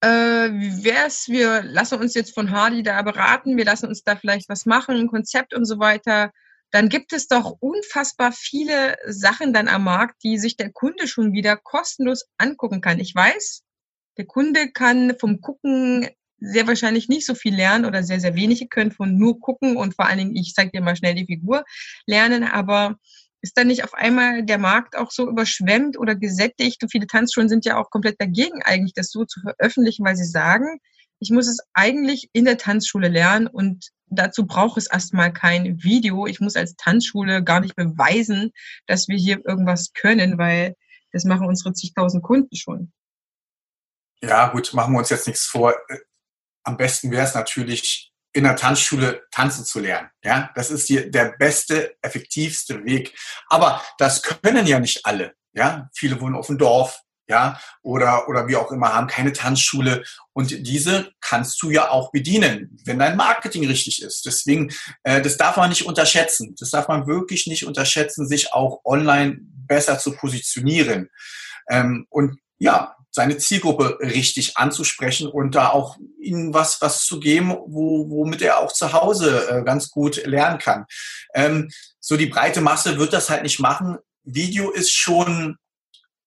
Äh, 0.00 0.08
wie 0.52 0.84
wär's? 0.84 1.28
Wir 1.28 1.62
lassen 1.62 2.00
uns 2.00 2.14
jetzt 2.14 2.34
von 2.34 2.50
Hardy 2.50 2.82
da 2.82 3.02
beraten. 3.02 3.58
Wir 3.58 3.66
lassen 3.66 3.88
uns 3.88 4.04
da 4.04 4.16
vielleicht 4.16 4.48
was 4.48 4.64
machen, 4.64 4.96
ein 4.96 5.08
Konzept 5.08 5.52
und 5.52 5.66
so 5.66 5.78
weiter. 5.78 6.30
Dann 6.70 6.88
gibt 6.88 7.12
es 7.12 7.28
doch 7.28 7.56
unfassbar 7.60 8.32
viele 8.32 8.96
Sachen 9.06 9.52
dann 9.52 9.68
am 9.68 9.84
Markt, 9.84 10.22
die 10.24 10.38
sich 10.38 10.56
der 10.56 10.72
Kunde 10.72 11.08
schon 11.08 11.34
wieder 11.34 11.58
kostenlos 11.58 12.24
angucken 12.38 12.80
kann. 12.80 12.98
Ich 13.00 13.14
weiß, 13.14 13.63
der 14.16 14.26
Kunde 14.26 14.70
kann 14.70 15.14
vom 15.18 15.40
Gucken 15.40 16.08
sehr 16.38 16.66
wahrscheinlich 16.66 17.08
nicht 17.08 17.26
so 17.26 17.34
viel 17.34 17.54
lernen 17.54 17.84
oder 17.84 18.02
sehr, 18.02 18.20
sehr 18.20 18.34
wenige 18.34 18.66
können 18.66 18.90
von 18.90 19.16
nur 19.16 19.40
gucken 19.40 19.76
und 19.76 19.94
vor 19.94 20.06
allen 20.06 20.18
Dingen, 20.18 20.36
ich 20.36 20.54
zeige 20.54 20.72
dir 20.72 20.82
mal 20.82 20.96
schnell 20.96 21.14
die 21.14 21.26
Figur, 21.26 21.64
lernen, 22.06 22.44
aber 22.44 22.98
ist 23.40 23.58
dann 23.58 23.66
nicht 23.66 23.84
auf 23.84 23.94
einmal 23.94 24.42
der 24.42 24.58
Markt 24.58 24.96
auch 24.96 25.10
so 25.10 25.28
überschwemmt 25.28 25.98
oder 25.98 26.14
gesättigt? 26.14 26.82
Und 26.82 26.90
viele 26.90 27.06
Tanzschulen 27.06 27.48
sind 27.48 27.64
ja 27.64 27.76
auch 27.76 27.90
komplett 27.90 28.20
dagegen, 28.20 28.62
eigentlich 28.62 28.94
das 28.94 29.10
so 29.10 29.24
zu 29.24 29.40
veröffentlichen, 29.40 30.04
weil 30.04 30.16
sie 30.16 30.24
sagen, 30.24 30.78
ich 31.20 31.30
muss 31.30 31.46
es 31.46 31.58
eigentlich 31.74 32.30
in 32.32 32.44
der 32.44 32.58
Tanzschule 32.58 33.08
lernen 33.08 33.46
und 33.46 33.90
dazu 34.06 34.46
braucht 34.46 34.78
es 34.78 34.86
erstmal 34.86 35.32
kein 35.32 35.82
Video. 35.82 36.26
Ich 36.26 36.40
muss 36.40 36.56
als 36.56 36.74
Tanzschule 36.76 37.42
gar 37.42 37.60
nicht 37.60 37.76
beweisen, 37.76 38.50
dass 38.86 39.08
wir 39.08 39.16
hier 39.16 39.40
irgendwas 39.46 39.92
können, 39.92 40.38
weil 40.38 40.74
das 41.12 41.24
machen 41.24 41.46
unsere 41.46 41.72
zigtausend 41.72 42.22
Kunden 42.22 42.56
schon. 42.56 42.92
Ja, 44.28 44.48
gut, 44.48 44.72
machen 44.72 44.92
wir 44.92 44.98
uns 44.98 45.10
jetzt 45.10 45.26
nichts 45.26 45.44
vor. 45.44 45.74
Am 46.64 46.76
besten 46.76 47.10
wäre 47.10 47.26
es 47.26 47.34
natürlich, 47.34 48.12
in 48.32 48.44
der 48.44 48.56
Tanzschule 48.56 49.22
tanzen 49.30 49.64
zu 49.64 49.78
lernen. 49.78 50.10
Ja, 50.22 50.50
das 50.54 50.70
ist 50.70 50.88
die, 50.88 51.10
der 51.10 51.36
beste, 51.38 51.96
effektivste 52.02 52.84
Weg. 52.84 53.16
Aber 53.48 53.82
das 53.98 54.22
können 54.22 54.66
ja 54.66 54.80
nicht 54.80 55.06
alle. 55.06 55.34
Ja, 55.52 55.88
viele 55.94 56.20
wohnen 56.20 56.34
auf 56.34 56.48
dem 56.48 56.58
Dorf. 56.58 57.00
Ja, 57.26 57.58
oder, 57.82 58.28
oder 58.28 58.48
wie 58.48 58.56
auch 58.56 58.70
immer, 58.70 58.92
haben 58.92 59.06
keine 59.06 59.32
Tanzschule. 59.32 60.04
Und 60.34 60.66
diese 60.66 61.10
kannst 61.22 61.62
du 61.62 61.70
ja 61.70 61.88
auch 61.88 62.12
bedienen, 62.12 62.78
wenn 62.84 62.98
dein 62.98 63.16
Marketing 63.16 63.66
richtig 63.66 64.02
ist. 64.02 64.26
Deswegen, 64.26 64.70
äh, 65.04 65.22
das 65.22 65.38
darf 65.38 65.56
man 65.56 65.70
nicht 65.70 65.86
unterschätzen. 65.86 66.54
Das 66.58 66.70
darf 66.70 66.88
man 66.88 67.06
wirklich 67.06 67.46
nicht 67.46 67.64
unterschätzen, 67.64 68.28
sich 68.28 68.52
auch 68.52 68.80
online 68.84 69.38
besser 69.40 69.98
zu 69.98 70.12
positionieren. 70.12 71.08
Ähm, 71.70 72.06
und 72.10 72.38
ja, 72.58 72.94
seine 73.14 73.38
Zielgruppe 73.38 73.98
richtig 74.00 74.56
anzusprechen 74.56 75.28
und 75.28 75.54
da 75.54 75.68
auch 75.68 75.96
ihnen 76.18 76.52
was, 76.52 76.80
was 76.80 77.04
zu 77.04 77.20
geben, 77.20 77.50
wo, 77.50 78.10
womit 78.10 78.42
er 78.42 78.58
auch 78.58 78.72
zu 78.72 78.92
Hause 78.92 79.48
äh, 79.48 79.62
ganz 79.62 79.90
gut 79.90 80.26
lernen 80.26 80.58
kann. 80.58 80.84
Ähm, 81.32 81.70
so 82.00 82.16
die 82.16 82.26
breite 82.26 82.60
Masse 82.60 82.98
wird 82.98 83.12
das 83.12 83.30
halt 83.30 83.44
nicht 83.44 83.60
machen. 83.60 83.98
Video 84.24 84.72
ist 84.72 84.90
schon, 84.90 85.58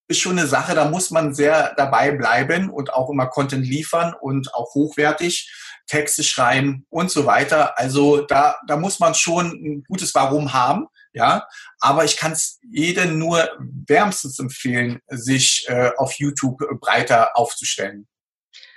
ist 0.08 0.22
schon 0.22 0.40
eine 0.40 0.48
Sache, 0.48 0.76
da 0.76 0.90
muss 0.90 1.12
man 1.12 1.34
sehr 1.34 1.74
dabei 1.76 2.12
bleiben 2.12 2.70
und 2.70 2.94
auch 2.94 3.10
immer 3.10 3.28
Content 3.28 3.66
liefern 3.66 4.16
und 4.22 4.54
auch 4.54 4.74
hochwertig. 4.74 5.52
Texte 5.88 6.24
schreiben 6.24 6.86
und 6.90 7.12
so 7.12 7.26
weiter. 7.26 7.78
Also 7.78 8.22
da, 8.22 8.58
da 8.68 8.78
muss 8.78 9.00
man 9.00 9.14
schon 9.14 9.52
ein 9.52 9.84
gutes 9.88 10.14
Warum 10.16 10.54
haben 10.54 10.88
ja. 11.18 11.48
Aber 11.80 12.06
ich 12.06 12.18
kann 12.18 12.32
es 12.32 12.60
jedem 12.72 13.20
nur 13.20 13.50
wärmstens 13.88 14.40
empfehlen, 14.40 15.00
sich 15.08 15.66
äh, 15.68 15.92
auf 15.98 16.14
YouTube 16.14 16.60
breiter 16.80 17.38
aufzustellen. 17.38 18.08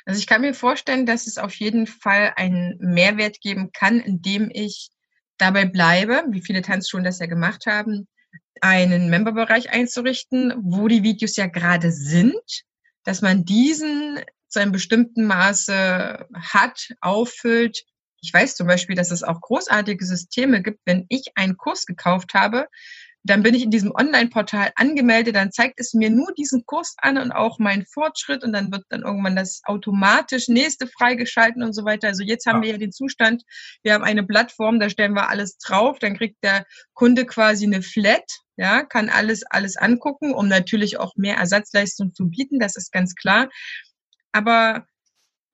Also 0.07 0.19
ich 0.19 0.27
kann 0.27 0.41
mir 0.41 0.55
vorstellen, 0.55 1.07
dass 1.07 1.27
es 1.27 1.39
auf 1.39 1.55
jeden 1.55 1.87
Fall 1.87 2.33
einen 2.37 2.77
Mehrwert 2.79 3.41
geben 3.41 3.71
kann, 3.73 4.01
indem 4.01 4.51
ich 4.53 4.91
dabei 5.39 5.67
bleibe, 5.67 6.25
wie 6.31 6.43
viele 6.43 6.63
Tanzschulen 6.63 7.05
das 7.05 7.19
ja 7.19 7.27
gemacht 7.27 7.67
haben, 7.67 8.09
einen 8.61 9.09
Memberbereich 9.09 9.71
einzurichten, 9.71 10.55
wo 10.63 10.89
die 10.89 11.03
Videos 11.03 11.37
ja 11.37 11.47
gerade 11.47 11.93
sind, 11.93 12.65
dass 13.05 13.23
man 13.23 13.45
diesen 13.45 14.21
zu 14.49 14.59
einem 14.59 14.73
bestimmten 14.73 15.27
Maße 15.27 16.27
hat, 16.35 16.89
auffüllt 17.01 17.85
ich 18.21 18.33
weiß 18.33 18.55
zum 18.55 18.67
Beispiel, 18.67 18.97
dass 18.97 19.11
es 19.11 19.23
auch 19.23 19.41
großartige 19.41 20.05
Systeme 20.05 20.63
gibt, 20.63 20.81
wenn 20.85 21.07
ich 21.09 21.33
einen 21.35 21.57
Kurs 21.57 21.87
gekauft 21.87 22.35
habe, 22.35 22.67
dann 23.23 23.43
bin 23.43 23.55
ich 23.55 23.65
in 23.65 23.71
diesem 23.71 23.93
Online-Portal 23.95 24.73
angemeldet, 24.77 25.37
dann 25.37 25.53
zeigt 25.53 25.79
es 25.79 25.93
mir 25.93 26.09
nur 26.09 26.33
diesen 26.33 26.65
Kurs 26.65 26.95
an 26.99 27.19
und 27.19 27.33
auch 27.33 27.59
meinen 27.59 27.85
Fortschritt 27.85 28.43
und 28.43 28.53
dann 28.53 28.73
wird 28.73 28.85
dann 28.89 29.03
irgendwann 29.03 29.37
das 29.37 29.61
automatisch 29.65 30.49
nächste 30.49 30.87
freigeschalten 30.87 31.63
und 31.63 31.75
so 31.75 31.85
weiter. 31.85 32.09
Also 32.09 32.23
jetzt 32.23 32.47
haben 32.47 32.63
ja. 32.63 32.63
wir 32.63 32.71
ja 32.73 32.79
den 32.79 32.93
Zustand, 32.93 33.43
wir 33.83 33.93
haben 33.93 34.05
eine 34.05 34.25
Plattform, 34.25 34.81
da 34.81 34.89
stellen 34.89 35.13
wir 35.13 35.29
alles 35.29 35.59
drauf, 35.59 35.99
dann 35.99 36.17
kriegt 36.17 36.43
der 36.43 36.65
Kunde 36.95 37.27
quasi 37.27 37.67
eine 37.67 37.83
Flat, 37.83 38.25
ja, 38.57 38.85
kann 38.85 39.11
alles, 39.11 39.43
alles 39.51 39.77
angucken, 39.77 40.33
um 40.33 40.49
natürlich 40.49 40.99
auch 40.99 41.15
mehr 41.17 41.37
Ersatzleistung 41.37 42.15
zu 42.15 42.31
bieten, 42.31 42.59
das 42.59 42.77
ist 42.77 42.91
ganz 42.91 43.15
klar. 43.15 43.51
Aber 44.33 44.87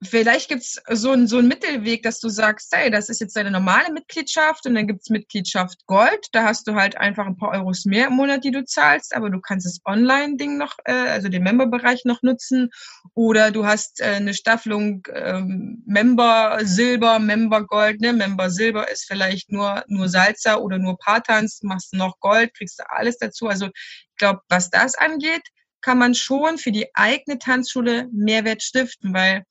Vielleicht 0.02 0.50
gibt's 0.50 0.78
so, 0.90 1.12
ein, 1.12 1.26
so 1.26 1.38
einen 1.38 1.48
Mittelweg, 1.48 2.02
dass 2.02 2.20
du 2.20 2.28
sagst, 2.28 2.70
hey, 2.76 2.90
das 2.90 3.08
ist 3.08 3.18
jetzt 3.18 3.34
deine 3.34 3.50
normale 3.50 3.90
Mitgliedschaft 3.90 4.66
und 4.66 4.74
dann 4.74 4.86
gibt's 4.86 5.08
Mitgliedschaft 5.08 5.86
Gold. 5.86 6.26
Da 6.32 6.44
hast 6.44 6.68
du 6.68 6.74
halt 6.74 6.98
einfach 6.98 7.24
ein 7.26 7.38
paar 7.38 7.52
Euros 7.52 7.86
mehr 7.86 8.08
im 8.08 8.12
Monat, 8.12 8.44
die 8.44 8.50
du 8.50 8.62
zahlst, 8.62 9.16
aber 9.16 9.30
du 9.30 9.40
kannst 9.40 9.64
das 9.64 9.80
Online-Ding 9.86 10.58
noch, 10.58 10.74
äh, 10.84 10.92
also 10.92 11.28
den 11.28 11.42
Member-Bereich 11.42 12.04
noch 12.04 12.20
nutzen. 12.20 12.68
Oder 13.14 13.50
du 13.50 13.64
hast 13.64 14.00
äh, 14.02 14.16
eine 14.16 14.34
Staffelung 14.34 15.06
ähm, 15.14 15.82
Member 15.86 16.58
Silber, 16.64 17.18
Member 17.18 17.64
Gold. 17.64 18.02
Ne? 18.02 18.12
Member 18.12 18.50
Silber 18.50 18.90
ist 18.90 19.06
vielleicht 19.06 19.50
nur, 19.50 19.82
nur 19.88 20.10
Salzer 20.10 20.60
oder 20.62 20.78
nur 20.78 20.98
Patans, 20.98 21.62
machst 21.62 21.94
noch 21.94 22.20
Gold, 22.20 22.52
kriegst 22.54 22.78
du 22.80 22.84
alles 22.90 23.16
dazu. 23.16 23.48
Also 23.48 23.66
ich 23.66 24.16
glaube, 24.18 24.40
was 24.50 24.68
das 24.68 24.94
angeht, 24.94 25.42
kann 25.80 25.98
man 25.98 26.14
schon 26.14 26.58
für 26.58 26.72
die 26.72 26.94
eigene 26.94 27.38
Tanzschule 27.38 28.08
Mehrwert 28.12 28.62
stiften, 28.62 29.14
weil 29.14 29.44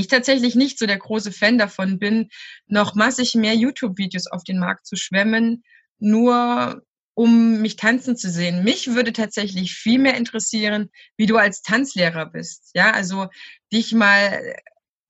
ich 0.00 0.08
tatsächlich 0.08 0.54
nicht 0.54 0.78
so 0.78 0.86
der 0.86 0.98
große 0.98 1.32
Fan 1.32 1.58
davon 1.58 1.98
bin, 1.98 2.28
noch 2.66 2.94
massig 2.94 3.34
mehr 3.34 3.54
YouTube-Videos 3.54 4.26
auf 4.26 4.44
den 4.44 4.58
Markt 4.58 4.86
zu 4.86 4.96
schwemmen, 4.96 5.64
nur 5.98 6.82
um 7.14 7.60
mich 7.60 7.76
tanzen 7.76 8.16
zu 8.16 8.30
sehen. 8.30 8.64
Mich 8.64 8.94
würde 8.94 9.12
tatsächlich 9.12 9.74
viel 9.74 9.98
mehr 9.98 10.16
interessieren, 10.16 10.90
wie 11.16 11.26
du 11.26 11.36
als 11.36 11.62
Tanzlehrer 11.62 12.26
bist. 12.26 12.70
Ja, 12.74 12.92
also 12.92 13.28
dich 13.72 13.92
mal 13.92 14.56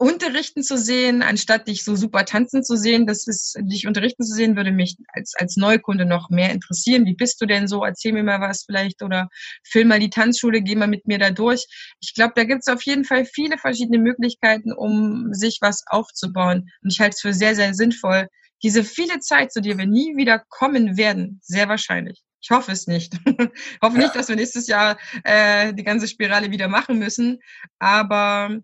unterrichten 0.03 0.65
zu 0.65 0.77
sehen, 0.77 1.23
anstatt 1.23 1.69
dich 1.69 1.85
so 1.85 1.95
super 1.95 2.25
tanzen 2.25 2.65
zu 2.65 2.77
sehen. 2.77 3.07
Das 3.07 3.29
ist, 3.29 3.57
dich 3.61 3.87
unterrichten 3.87 4.25
zu 4.25 4.35
sehen, 4.35 4.57
würde 4.57 4.73
mich 4.73 4.97
als, 5.09 5.35
als 5.37 5.57
Neukunde 5.57 6.05
noch 6.05 6.29
mehr 6.29 6.51
interessieren. 6.51 7.07
Wie 7.07 7.15
bist 7.15 7.41
du 7.41 7.47
denn 7.47 7.69
so? 7.69 7.85
Erzähl 7.85 8.13
mir 8.13 8.25
mal 8.25 8.41
was 8.41 8.65
vielleicht 8.65 9.03
oder 9.03 9.29
film 9.63 9.89
mal 9.89 10.01
die 10.01 10.11
Tanzschule, 10.11 10.61
geh 10.61 10.75
mal 10.75 10.89
mit 10.89 11.07
mir 11.07 11.19
da 11.19 11.31
durch. 11.31 11.67
Ich 12.01 12.15
glaube, 12.15 12.33
da 12.35 12.43
gibt 12.43 12.63
es 12.67 12.73
auf 12.73 12.83
jeden 12.83 13.05
Fall 13.05 13.25
viele 13.25 13.59
verschiedene 13.59 13.99
Möglichkeiten, 13.99 14.73
um 14.73 15.33
sich 15.33 15.59
was 15.61 15.85
aufzubauen. 15.87 16.69
Und 16.83 16.93
ich 16.93 16.99
halte 16.99 17.15
es 17.15 17.21
für 17.21 17.33
sehr, 17.33 17.55
sehr 17.55 17.73
sinnvoll. 17.73 18.27
Diese 18.65 18.83
viele 18.83 19.21
Zeit, 19.21 19.53
zu 19.53 19.61
der 19.61 19.79
wir 19.79 19.87
nie 19.87 20.17
wieder 20.17 20.43
kommen 20.49 20.97
werden, 20.97 21.39
sehr 21.43 21.69
wahrscheinlich. 21.69 22.23
Ich 22.41 22.51
hoffe 22.51 22.73
es 22.73 22.89
nicht. 22.89 23.15
ich 23.25 23.37
hoffe 23.83 23.99
ja. 23.99 24.03
nicht, 24.03 24.17
dass 24.17 24.29
wir 24.29 24.35
nächstes 24.35 24.67
Jahr 24.67 24.99
äh, 25.23 25.73
die 25.73 25.85
ganze 25.85 26.09
Spirale 26.09 26.51
wieder 26.51 26.67
machen 26.67 26.99
müssen. 26.99 27.39
Aber 27.79 28.59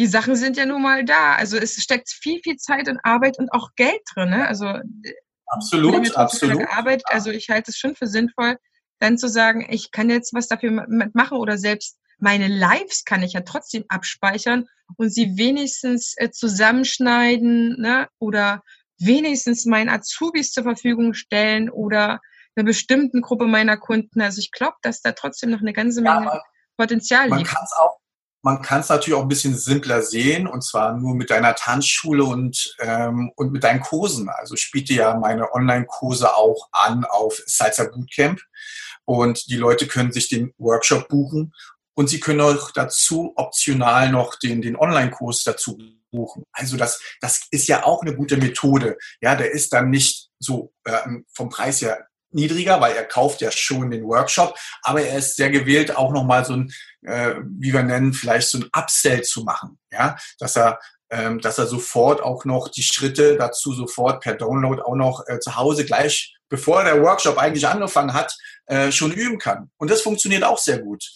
die 0.00 0.06
Sachen 0.06 0.34
sind 0.34 0.56
ja 0.56 0.64
nun 0.64 0.80
mal 0.80 1.04
da. 1.04 1.34
Also 1.34 1.58
es 1.58 1.74
steckt 1.74 2.08
viel, 2.08 2.40
viel 2.42 2.56
Zeit 2.56 2.88
und 2.88 2.98
Arbeit 3.02 3.38
und 3.38 3.52
auch 3.52 3.68
Geld 3.76 4.00
drin. 4.14 4.30
Ne? 4.30 4.48
Also 4.48 4.72
absolut, 5.44 6.16
absolut. 6.16 6.66
Arbeit, 6.70 7.02
also 7.04 7.30
ich 7.30 7.50
halte 7.50 7.70
es 7.70 7.76
schon 7.76 7.94
für 7.94 8.06
sinnvoll, 8.06 8.56
dann 8.98 9.18
zu 9.18 9.28
sagen, 9.28 9.66
ich 9.68 9.90
kann 9.90 10.08
jetzt 10.08 10.32
was 10.32 10.48
dafür 10.48 10.86
machen 11.12 11.36
oder 11.36 11.58
selbst 11.58 11.98
meine 12.18 12.48
Lives 12.48 13.04
kann 13.04 13.22
ich 13.22 13.34
ja 13.34 13.42
trotzdem 13.42 13.84
abspeichern 13.90 14.64
und 14.96 15.12
sie 15.12 15.36
wenigstens 15.36 16.14
äh, 16.16 16.30
zusammenschneiden 16.30 17.78
ne? 17.78 18.08
oder 18.18 18.62
wenigstens 18.98 19.66
meinen 19.66 19.90
Azubis 19.90 20.52
zur 20.52 20.62
Verfügung 20.62 21.12
stellen 21.12 21.68
oder 21.68 22.20
einer 22.56 22.64
bestimmten 22.64 23.20
Gruppe 23.20 23.46
meiner 23.46 23.76
Kunden. 23.76 24.22
Also 24.22 24.38
ich 24.38 24.50
glaube, 24.50 24.76
dass 24.80 25.02
da 25.02 25.12
trotzdem 25.12 25.50
noch 25.50 25.60
eine 25.60 25.74
ganze 25.74 26.00
Menge 26.00 26.24
ja, 26.24 26.42
Potenzial 26.78 27.24
liegt. 27.24 27.34
Man 27.34 27.44
kann 27.44 27.64
es 27.64 27.72
auch 27.78 27.99
man 28.42 28.62
kann 28.62 28.80
es 28.80 28.88
natürlich 28.88 29.18
auch 29.18 29.22
ein 29.22 29.28
bisschen 29.28 29.56
simpler 29.56 30.02
sehen, 30.02 30.46
und 30.46 30.62
zwar 30.62 30.96
nur 30.96 31.14
mit 31.14 31.30
deiner 31.30 31.54
Tanzschule 31.54 32.24
und, 32.24 32.74
ähm, 32.80 33.32
und 33.36 33.52
mit 33.52 33.64
deinen 33.64 33.80
Kursen. 33.80 34.28
Also 34.28 34.54
ich 34.54 34.70
biete 34.72 34.94
ja 34.94 35.14
meine 35.14 35.52
Online-Kurse 35.52 36.34
auch 36.34 36.68
an 36.72 37.04
auf 37.04 37.40
Salsa 37.46 37.84
Bootcamp. 37.84 38.40
Und 39.04 39.50
die 39.50 39.56
Leute 39.56 39.86
können 39.86 40.12
sich 40.12 40.28
den 40.28 40.52
Workshop 40.58 41.08
buchen 41.08 41.52
und 41.94 42.08
sie 42.08 42.20
können 42.20 42.40
auch 42.40 42.70
dazu 42.70 43.32
optional 43.36 44.10
noch 44.10 44.36
den, 44.36 44.62
den 44.62 44.76
Online-Kurs 44.76 45.42
dazu 45.42 45.76
buchen. 46.10 46.44
Also 46.52 46.76
das, 46.76 47.00
das 47.20 47.46
ist 47.50 47.68
ja 47.68 47.84
auch 47.84 48.02
eine 48.02 48.14
gute 48.14 48.36
Methode. 48.36 48.96
Ja, 49.20 49.34
der 49.34 49.50
ist 49.50 49.72
dann 49.72 49.90
nicht 49.90 50.30
so 50.38 50.72
äh, 50.84 50.96
vom 51.34 51.50
Preis 51.50 51.82
her 51.82 52.06
niedriger, 52.32 52.80
weil 52.80 52.94
er 52.94 53.04
kauft 53.04 53.40
ja 53.40 53.50
schon 53.50 53.90
den 53.90 54.04
Workshop, 54.04 54.56
aber 54.82 55.02
er 55.02 55.18
ist 55.18 55.36
sehr 55.36 55.50
gewählt, 55.50 55.96
auch 55.96 56.12
nochmal 56.12 56.44
so 56.44 56.54
ein, 56.54 56.72
äh, 57.02 57.34
wie 57.58 57.72
wir 57.72 57.82
nennen, 57.82 58.12
vielleicht 58.12 58.48
so 58.48 58.58
ein 58.58 58.68
Upsell 58.76 59.22
zu 59.22 59.42
machen, 59.42 59.78
ja, 59.90 60.16
dass 60.38 60.56
er 60.56 60.78
ähm, 61.12 61.40
dass 61.40 61.58
er 61.58 61.66
sofort 61.66 62.22
auch 62.22 62.44
noch 62.44 62.68
die 62.68 62.84
Schritte 62.84 63.36
dazu 63.36 63.72
sofort 63.72 64.22
per 64.22 64.34
Download 64.34 64.80
auch 64.80 64.94
noch 64.94 65.24
äh, 65.26 65.40
zu 65.40 65.56
Hause 65.56 65.84
gleich, 65.84 66.36
bevor 66.48 66.84
der 66.84 67.02
Workshop 67.02 67.36
eigentlich 67.36 67.66
angefangen 67.66 68.14
hat, 68.14 68.36
äh, 68.66 68.92
schon 68.92 69.10
üben 69.10 69.38
kann. 69.38 69.70
Und 69.76 69.90
das 69.90 70.02
funktioniert 70.02 70.44
auch 70.44 70.58
sehr 70.58 70.78
gut 70.78 71.10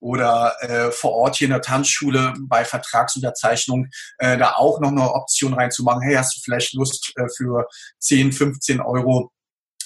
oder 0.00 0.54
äh, 0.60 0.90
vor 0.90 1.12
Ort 1.12 1.36
hier 1.36 1.46
in 1.46 1.52
der 1.52 1.62
Tanzschule 1.62 2.32
bei 2.40 2.64
Vertragsunterzeichnung 2.64 3.88
äh, 4.18 4.38
da 4.38 4.52
auch 4.52 4.80
noch 4.80 4.88
eine 4.88 5.12
Option 5.12 5.52
reinzumachen. 5.54 6.02
Hey, 6.02 6.14
hast 6.14 6.36
du 6.36 6.40
vielleicht 6.42 6.72
Lust 6.74 7.12
äh, 7.16 7.26
für 7.36 7.66
10, 7.98 8.32
15 8.32 8.80
Euro 8.80 9.30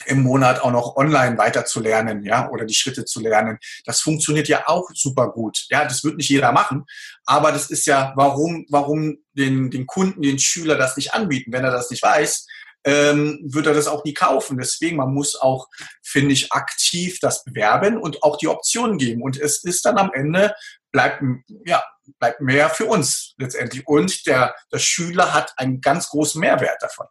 im 0.06 0.22
Monat 0.22 0.60
auch 0.60 0.70
noch 0.70 0.96
online 0.96 1.38
weiterzulernen, 1.38 2.22
ja, 2.24 2.50
oder 2.50 2.64
die 2.64 2.74
Schritte 2.74 3.04
zu 3.04 3.20
lernen. 3.20 3.58
Das 3.84 4.00
funktioniert 4.00 4.48
ja 4.48 4.64
auch 4.66 4.88
super 4.94 5.30
gut. 5.30 5.66
Ja, 5.70 5.84
das 5.84 6.04
wird 6.04 6.16
nicht 6.16 6.28
jeder 6.28 6.52
machen, 6.52 6.84
aber 7.26 7.52
das 7.52 7.70
ist 7.70 7.86
ja, 7.86 8.12
warum, 8.16 8.66
warum 8.70 9.18
den, 9.32 9.70
den 9.70 9.86
Kunden, 9.86 10.22
den 10.22 10.38
Schüler 10.38 10.76
das 10.76 10.96
nicht 10.96 11.14
anbieten, 11.14 11.52
wenn 11.52 11.64
er 11.64 11.70
das 11.70 11.90
nicht 11.90 12.02
weiß, 12.02 12.46
ähm, 12.84 13.40
wird 13.44 13.66
er 13.66 13.74
das 13.74 13.86
auch 13.86 14.04
nie 14.04 14.14
kaufen. 14.14 14.58
Deswegen, 14.58 14.96
man 14.96 15.12
muss 15.12 15.36
auch, 15.36 15.68
finde 16.02 16.32
ich, 16.32 16.52
aktiv 16.52 17.18
das 17.20 17.44
bewerben 17.44 17.98
und 17.98 18.22
auch 18.22 18.36
die 18.36 18.48
Optionen 18.48 18.98
geben. 18.98 19.22
Und 19.22 19.40
es 19.40 19.64
ist 19.64 19.84
dann 19.84 19.98
am 19.98 20.10
Ende, 20.12 20.54
bleibt, 20.92 21.22
ja, 21.64 21.82
bleibt 22.18 22.40
mehr 22.40 22.68
für 22.70 22.86
uns 22.86 23.34
letztendlich. 23.38 23.86
Und 23.86 24.26
der, 24.26 24.54
der 24.72 24.78
Schüler 24.78 25.32
hat 25.32 25.54
einen 25.56 25.80
ganz 25.80 26.08
großen 26.08 26.40
Mehrwert 26.40 26.82
davon. 26.82 27.06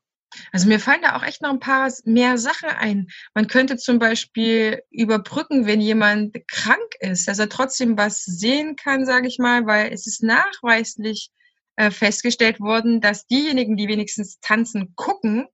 Also 0.52 0.68
mir 0.68 0.80
fallen 0.80 1.02
da 1.02 1.16
auch 1.16 1.24
echt 1.24 1.42
noch 1.42 1.52
ein 1.52 1.60
paar 1.60 1.92
mehr 2.06 2.38
Sachen 2.38 2.70
ein. 2.70 3.08
Man 3.34 3.48
könnte 3.48 3.78
zum 3.78 4.00
Beispiel 4.00 4.82
überbrücken, 4.90 5.66
wenn 5.66 5.82
jemand 5.82 6.36
krank 6.48 6.96
ist, 7.00 7.28
dass 7.28 7.40
er 7.40 7.50
trotzdem 7.50 7.98
was 7.98 8.24
sehen 8.24 8.76
kann, 8.76 9.06
sage 9.06 9.28
ich 9.28 9.40
mal, 9.40 9.66
weil 9.66 9.92
es 9.92 10.08
ist 10.08 10.24
nachweislich 10.24 11.30
äh, 11.76 11.92
festgestellt 11.92 12.60
worden, 12.60 13.02
dass 13.02 13.26
diejenigen, 13.28 13.78
die 13.78 13.88
wenigstens 13.88 14.40
tanzen 14.40 14.94
gucken, 14.96 15.48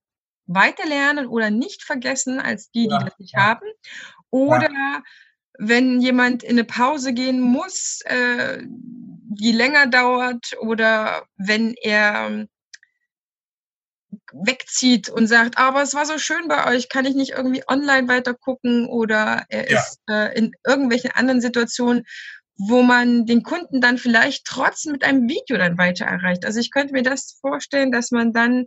weiter 0.48 0.88
lernen 0.88 1.28
oder 1.28 1.50
nicht 1.50 1.84
vergessen 1.84 2.40
als 2.40 2.72
die, 2.72 2.88
ja. 2.90 2.98
die 2.98 3.06
das 3.06 3.20
nicht 3.20 3.36
haben. 3.36 3.66
Oder 4.32 4.72
ja. 4.72 5.04
wenn 5.58 6.02
jemand 6.02 6.44
in 6.44 6.52
eine 6.52 6.64
Pause 6.64 7.14
gehen 7.14 7.40
muss, 7.40 8.02
äh, 8.06 8.64
die 8.64 9.52
länger 9.52 9.88
dauert, 9.88 10.58
oder 10.60 11.26
wenn 11.38 11.74
er 11.76 12.48
wegzieht 14.34 15.10
und 15.10 15.28
sagt, 15.28 15.58
aber 15.58 15.82
es 15.82 15.94
war 15.94 16.06
so 16.06 16.18
schön 16.18 16.48
bei 16.48 16.68
euch, 16.68 16.90
kann 16.90 17.06
ich 17.06 17.16
nicht 17.16 17.32
irgendwie 17.32 17.64
online 17.68 18.08
weiter 18.08 18.34
gucken 18.34 18.88
oder 18.88 19.46
er 19.50 19.70
ja. 19.70 19.80
ist 19.80 20.00
äh, 20.10 20.38
in 20.38 20.52
irgendwelchen 20.66 21.12
anderen 21.12 21.42
Situationen, 21.42 22.04
wo 22.58 22.82
man 22.82 23.26
den 23.26 23.44
Kunden 23.44 23.80
dann 23.80 23.98
vielleicht 23.98 24.46
trotzdem 24.46 24.92
mit 24.92 25.04
einem 25.04 25.30
Video 25.30 25.58
dann 25.58 25.78
weiter 25.78 26.06
erreicht. 26.06 26.46
Also 26.46 26.60
ich 26.60 26.72
könnte 26.72 26.94
mir 26.94 27.04
das 27.04 27.38
vorstellen, 27.40 27.92
dass 27.92 28.12
man 28.12 28.34
dann 28.34 28.66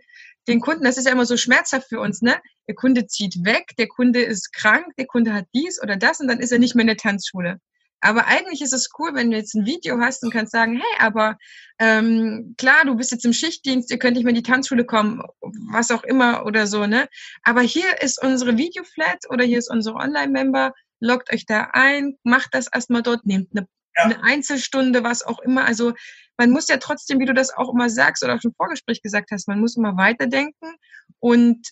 den 0.48 0.60
Kunden, 0.60 0.84
das 0.84 0.96
ist 0.96 1.06
ja 1.06 1.12
immer 1.12 1.26
so 1.26 1.36
schmerzhaft 1.36 1.88
für 1.88 2.00
uns, 2.00 2.22
ne? 2.22 2.36
Der 2.66 2.74
Kunde 2.74 3.06
zieht 3.06 3.44
weg, 3.44 3.72
der 3.78 3.88
Kunde 3.88 4.22
ist 4.22 4.52
krank, 4.52 4.86
der 4.98 5.06
Kunde 5.06 5.32
hat 5.32 5.46
dies 5.54 5.80
oder 5.80 5.96
das 5.96 6.20
und 6.20 6.28
dann 6.28 6.40
ist 6.40 6.52
er 6.52 6.58
nicht 6.58 6.74
mehr 6.74 6.82
in 6.82 6.88
der 6.88 6.96
Tanzschule. 6.96 7.58
Aber 8.02 8.26
eigentlich 8.26 8.60
ist 8.60 8.72
es 8.72 8.90
cool, 8.98 9.14
wenn 9.14 9.30
du 9.30 9.36
jetzt 9.36 9.54
ein 9.54 9.64
Video 9.64 9.98
hast 10.00 10.24
und 10.24 10.32
kannst 10.32 10.52
sagen, 10.52 10.74
hey, 10.74 11.06
aber 11.06 11.38
ähm, 11.78 12.54
klar, 12.58 12.84
du 12.84 12.96
bist 12.96 13.12
jetzt 13.12 13.24
im 13.24 13.32
Schichtdienst, 13.32 13.90
ihr 13.90 13.98
könnt 13.98 14.16
nicht 14.16 14.24
mehr 14.24 14.34
in 14.34 14.42
die 14.42 14.50
Tanzschule 14.50 14.84
kommen, 14.84 15.22
was 15.70 15.92
auch 15.92 16.02
immer 16.02 16.44
oder 16.44 16.66
so, 16.66 16.86
ne? 16.86 17.08
Aber 17.44 17.60
hier 17.60 18.02
ist 18.02 18.20
unsere 18.20 18.58
Videoflat 18.58 19.18
oder 19.30 19.44
hier 19.44 19.58
ist 19.58 19.70
unsere 19.70 19.94
Online-Member, 19.96 20.72
loggt 20.98 21.32
euch 21.32 21.46
da 21.46 21.70
ein, 21.72 22.18
macht 22.24 22.54
das 22.54 22.66
erstmal 22.72 23.02
dort, 23.02 23.24
nehmt 23.24 23.50
eine, 23.54 23.68
ja. 23.96 24.02
eine 24.02 24.22
Einzelstunde, 24.24 25.04
was 25.04 25.22
auch 25.22 25.38
immer. 25.38 25.64
Also 25.64 25.92
man 26.36 26.50
muss 26.50 26.66
ja 26.66 26.78
trotzdem, 26.78 27.20
wie 27.20 27.26
du 27.26 27.34
das 27.34 27.54
auch 27.54 27.72
immer 27.72 27.88
sagst 27.88 28.24
oder 28.24 28.34
auch 28.34 28.42
im 28.42 28.54
Vorgespräch 28.54 29.00
gesagt 29.00 29.30
hast, 29.30 29.46
man 29.46 29.60
muss 29.60 29.76
immer 29.76 29.96
weiterdenken 29.96 30.74
und 31.20 31.68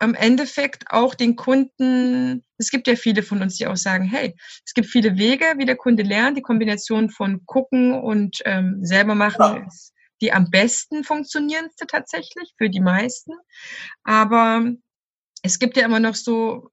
am 0.00 0.14
Endeffekt 0.14 0.90
auch 0.90 1.14
den 1.14 1.36
Kunden, 1.36 2.44
es 2.58 2.70
gibt 2.70 2.88
ja 2.88 2.96
viele 2.96 3.22
von 3.22 3.42
uns, 3.42 3.56
die 3.56 3.66
auch 3.66 3.76
sagen, 3.76 4.04
hey, 4.04 4.34
es 4.66 4.74
gibt 4.74 4.88
viele 4.88 5.16
Wege, 5.16 5.44
wie 5.58 5.66
der 5.66 5.76
Kunde 5.76 6.02
lernt. 6.02 6.36
Die 6.36 6.42
Kombination 6.42 7.10
von 7.10 7.44
gucken 7.46 7.94
und 7.94 8.40
ähm, 8.44 8.78
selber 8.82 9.14
machen 9.14 9.66
ist 9.66 9.92
die 10.20 10.32
am 10.32 10.50
besten 10.50 11.04
funktionierendste 11.04 11.86
tatsächlich 11.86 12.52
für 12.58 12.68
die 12.68 12.80
meisten. 12.80 13.32
Aber 14.04 14.70
es 15.42 15.58
gibt 15.58 15.76
ja 15.76 15.84
immer 15.84 16.00
noch 16.00 16.14
so 16.14 16.70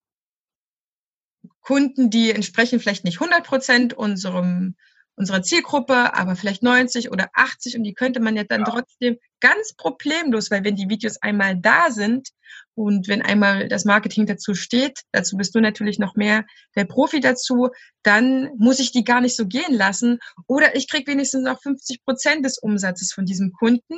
Kunden, 1.62 2.10
die 2.10 2.32
entsprechen 2.32 2.80
vielleicht 2.80 3.04
nicht 3.04 3.22
100 3.22 3.46
Prozent 3.46 3.94
unserem 3.94 4.76
unserer 5.20 5.42
Zielgruppe, 5.42 6.14
aber 6.14 6.36
vielleicht 6.36 6.62
90 6.62 7.10
oder 7.10 7.30
80 7.34 7.76
und 7.76 7.84
die 7.84 7.96
könnte 7.96 8.20
man 8.20 8.36
ja 8.36 8.44
dann 8.44 8.62
ja. 8.62 8.66
trotzdem 8.70 9.18
ganz 9.40 9.74
problemlos, 9.74 10.52
weil 10.52 10.64
wenn 10.64 10.76
die 10.76 10.90
Videos 10.90 11.20
einmal 11.24 11.58
da 11.58 11.90
sind 11.90 12.30
und 12.78 13.08
wenn 13.08 13.24
einmal 13.24 13.68
das 13.68 13.86
Marketing 13.86 14.28
dazu 14.28 14.54
steht, 14.54 15.02
dazu 15.12 15.36
bist 15.36 15.56
du 15.56 15.60
natürlich 15.60 15.98
noch 15.98 16.16
mehr 16.16 16.46
der 16.76 16.86
Profi 16.86 17.20
dazu, 17.20 17.70
dann 18.04 18.52
muss 18.60 18.78
ich 18.78 18.92
die 18.92 19.04
gar 19.04 19.20
nicht 19.20 19.36
so 19.36 19.48
gehen 19.48 19.74
lassen 19.74 20.20
oder 20.46 20.76
ich 20.76 20.88
krieg 20.88 21.08
wenigstens 21.08 21.44
noch 21.44 21.60
50 21.60 22.06
Prozent 22.06 22.46
des 22.46 22.60
Umsatzes 22.60 23.12
von 23.12 23.26
diesem 23.26 23.52
Kunden, 23.52 23.98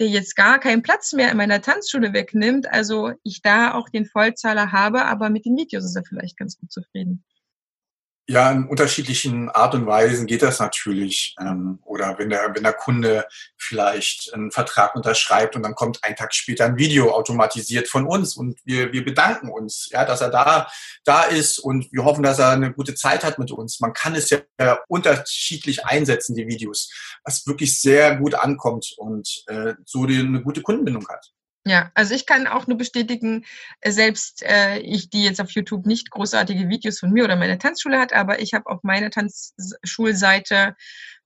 der 0.00 0.08
jetzt 0.08 0.34
gar 0.34 0.58
keinen 0.58 0.82
Platz 0.82 1.12
mehr 1.12 1.30
in 1.30 1.36
meiner 1.36 1.62
Tanzschule 1.62 2.12
wegnimmt, 2.12 2.68
also 2.68 3.12
ich 3.22 3.42
da 3.42 3.74
auch 3.74 3.88
den 3.90 4.06
Vollzahler 4.06 4.72
habe, 4.72 5.04
aber 5.04 5.30
mit 5.30 5.46
den 5.46 5.56
Videos 5.56 5.84
ist 5.84 5.94
er 5.94 6.04
vielleicht 6.04 6.36
ganz 6.36 6.58
gut 6.58 6.72
zufrieden. 6.72 7.24
Ja, 8.28 8.50
in 8.50 8.66
unterschiedlichen 8.66 9.50
Art 9.50 9.76
und 9.76 9.86
Weisen 9.86 10.26
geht 10.26 10.42
das 10.42 10.58
natürlich. 10.58 11.36
Ähm, 11.40 11.78
oder 11.84 12.18
wenn 12.18 12.28
der, 12.28 12.52
wenn 12.54 12.64
der 12.64 12.72
Kunde 12.72 13.24
vielleicht 13.56 14.34
einen 14.34 14.50
Vertrag 14.50 14.96
unterschreibt 14.96 15.54
und 15.54 15.62
dann 15.62 15.76
kommt 15.76 16.02
ein 16.02 16.16
Tag 16.16 16.34
später 16.34 16.64
ein 16.64 16.76
Video 16.76 17.12
automatisiert 17.12 17.86
von 17.86 18.04
uns 18.04 18.36
und 18.36 18.58
wir, 18.64 18.92
wir 18.92 19.04
bedanken 19.04 19.48
uns, 19.48 19.88
ja, 19.92 20.04
dass 20.04 20.22
er 20.22 20.30
da, 20.30 20.66
da 21.04 21.22
ist 21.22 21.60
und 21.60 21.92
wir 21.92 22.04
hoffen, 22.04 22.24
dass 22.24 22.40
er 22.40 22.50
eine 22.50 22.72
gute 22.72 22.96
Zeit 22.96 23.22
hat 23.22 23.38
mit 23.38 23.52
uns. 23.52 23.78
Man 23.78 23.92
kann 23.92 24.16
es 24.16 24.30
ja 24.30 24.40
unterschiedlich 24.88 25.86
einsetzen, 25.86 26.34
die 26.34 26.48
Videos, 26.48 26.90
was 27.22 27.46
wirklich 27.46 27.80
sehr 27.80 28.16
gut 28.16 28.34
ankommt 28.34 28.92
und 28.96 29.44
äh, 29.46 29.74
so 29.84 30.02
eine 30.02 30.42
gute 30.42 30.62
Kundenbindung 30.62 31.06
hat. 31.08 31.32
Ja, 31.66 31.90
also 31.94 32.14
ich 32.14 32.26
kann 32.26 32.46
auch 32.46 32.68
nur 32.68 32.78
bestätigen, 32.78 33.44
äh, 33.80 33.90
selbst 33.90 34.44
äh, 34.44 34.78
ich, 34.78 35.10
die 35.10 35.24
jetzt 35.24 35.40
auf 35.40 35.50
YouTube 35.50 35.84
nicht 35.84 36.12
großartige 36.12 36.68
Videos 36.68 37.00
von 37.00 37.10
mir 37.10 37.24
oder 37.24 37.34
meiner 37.34 37.58
Tanzschule 37.58 37.98
hat, 37.98 38.12
aber 38.12 38.40
ich 38.40 38.54
habe 38.54 38.66
auf 38.66 38.84
meiner 38.84 39.10
Tanzschulseite 39.10 40.76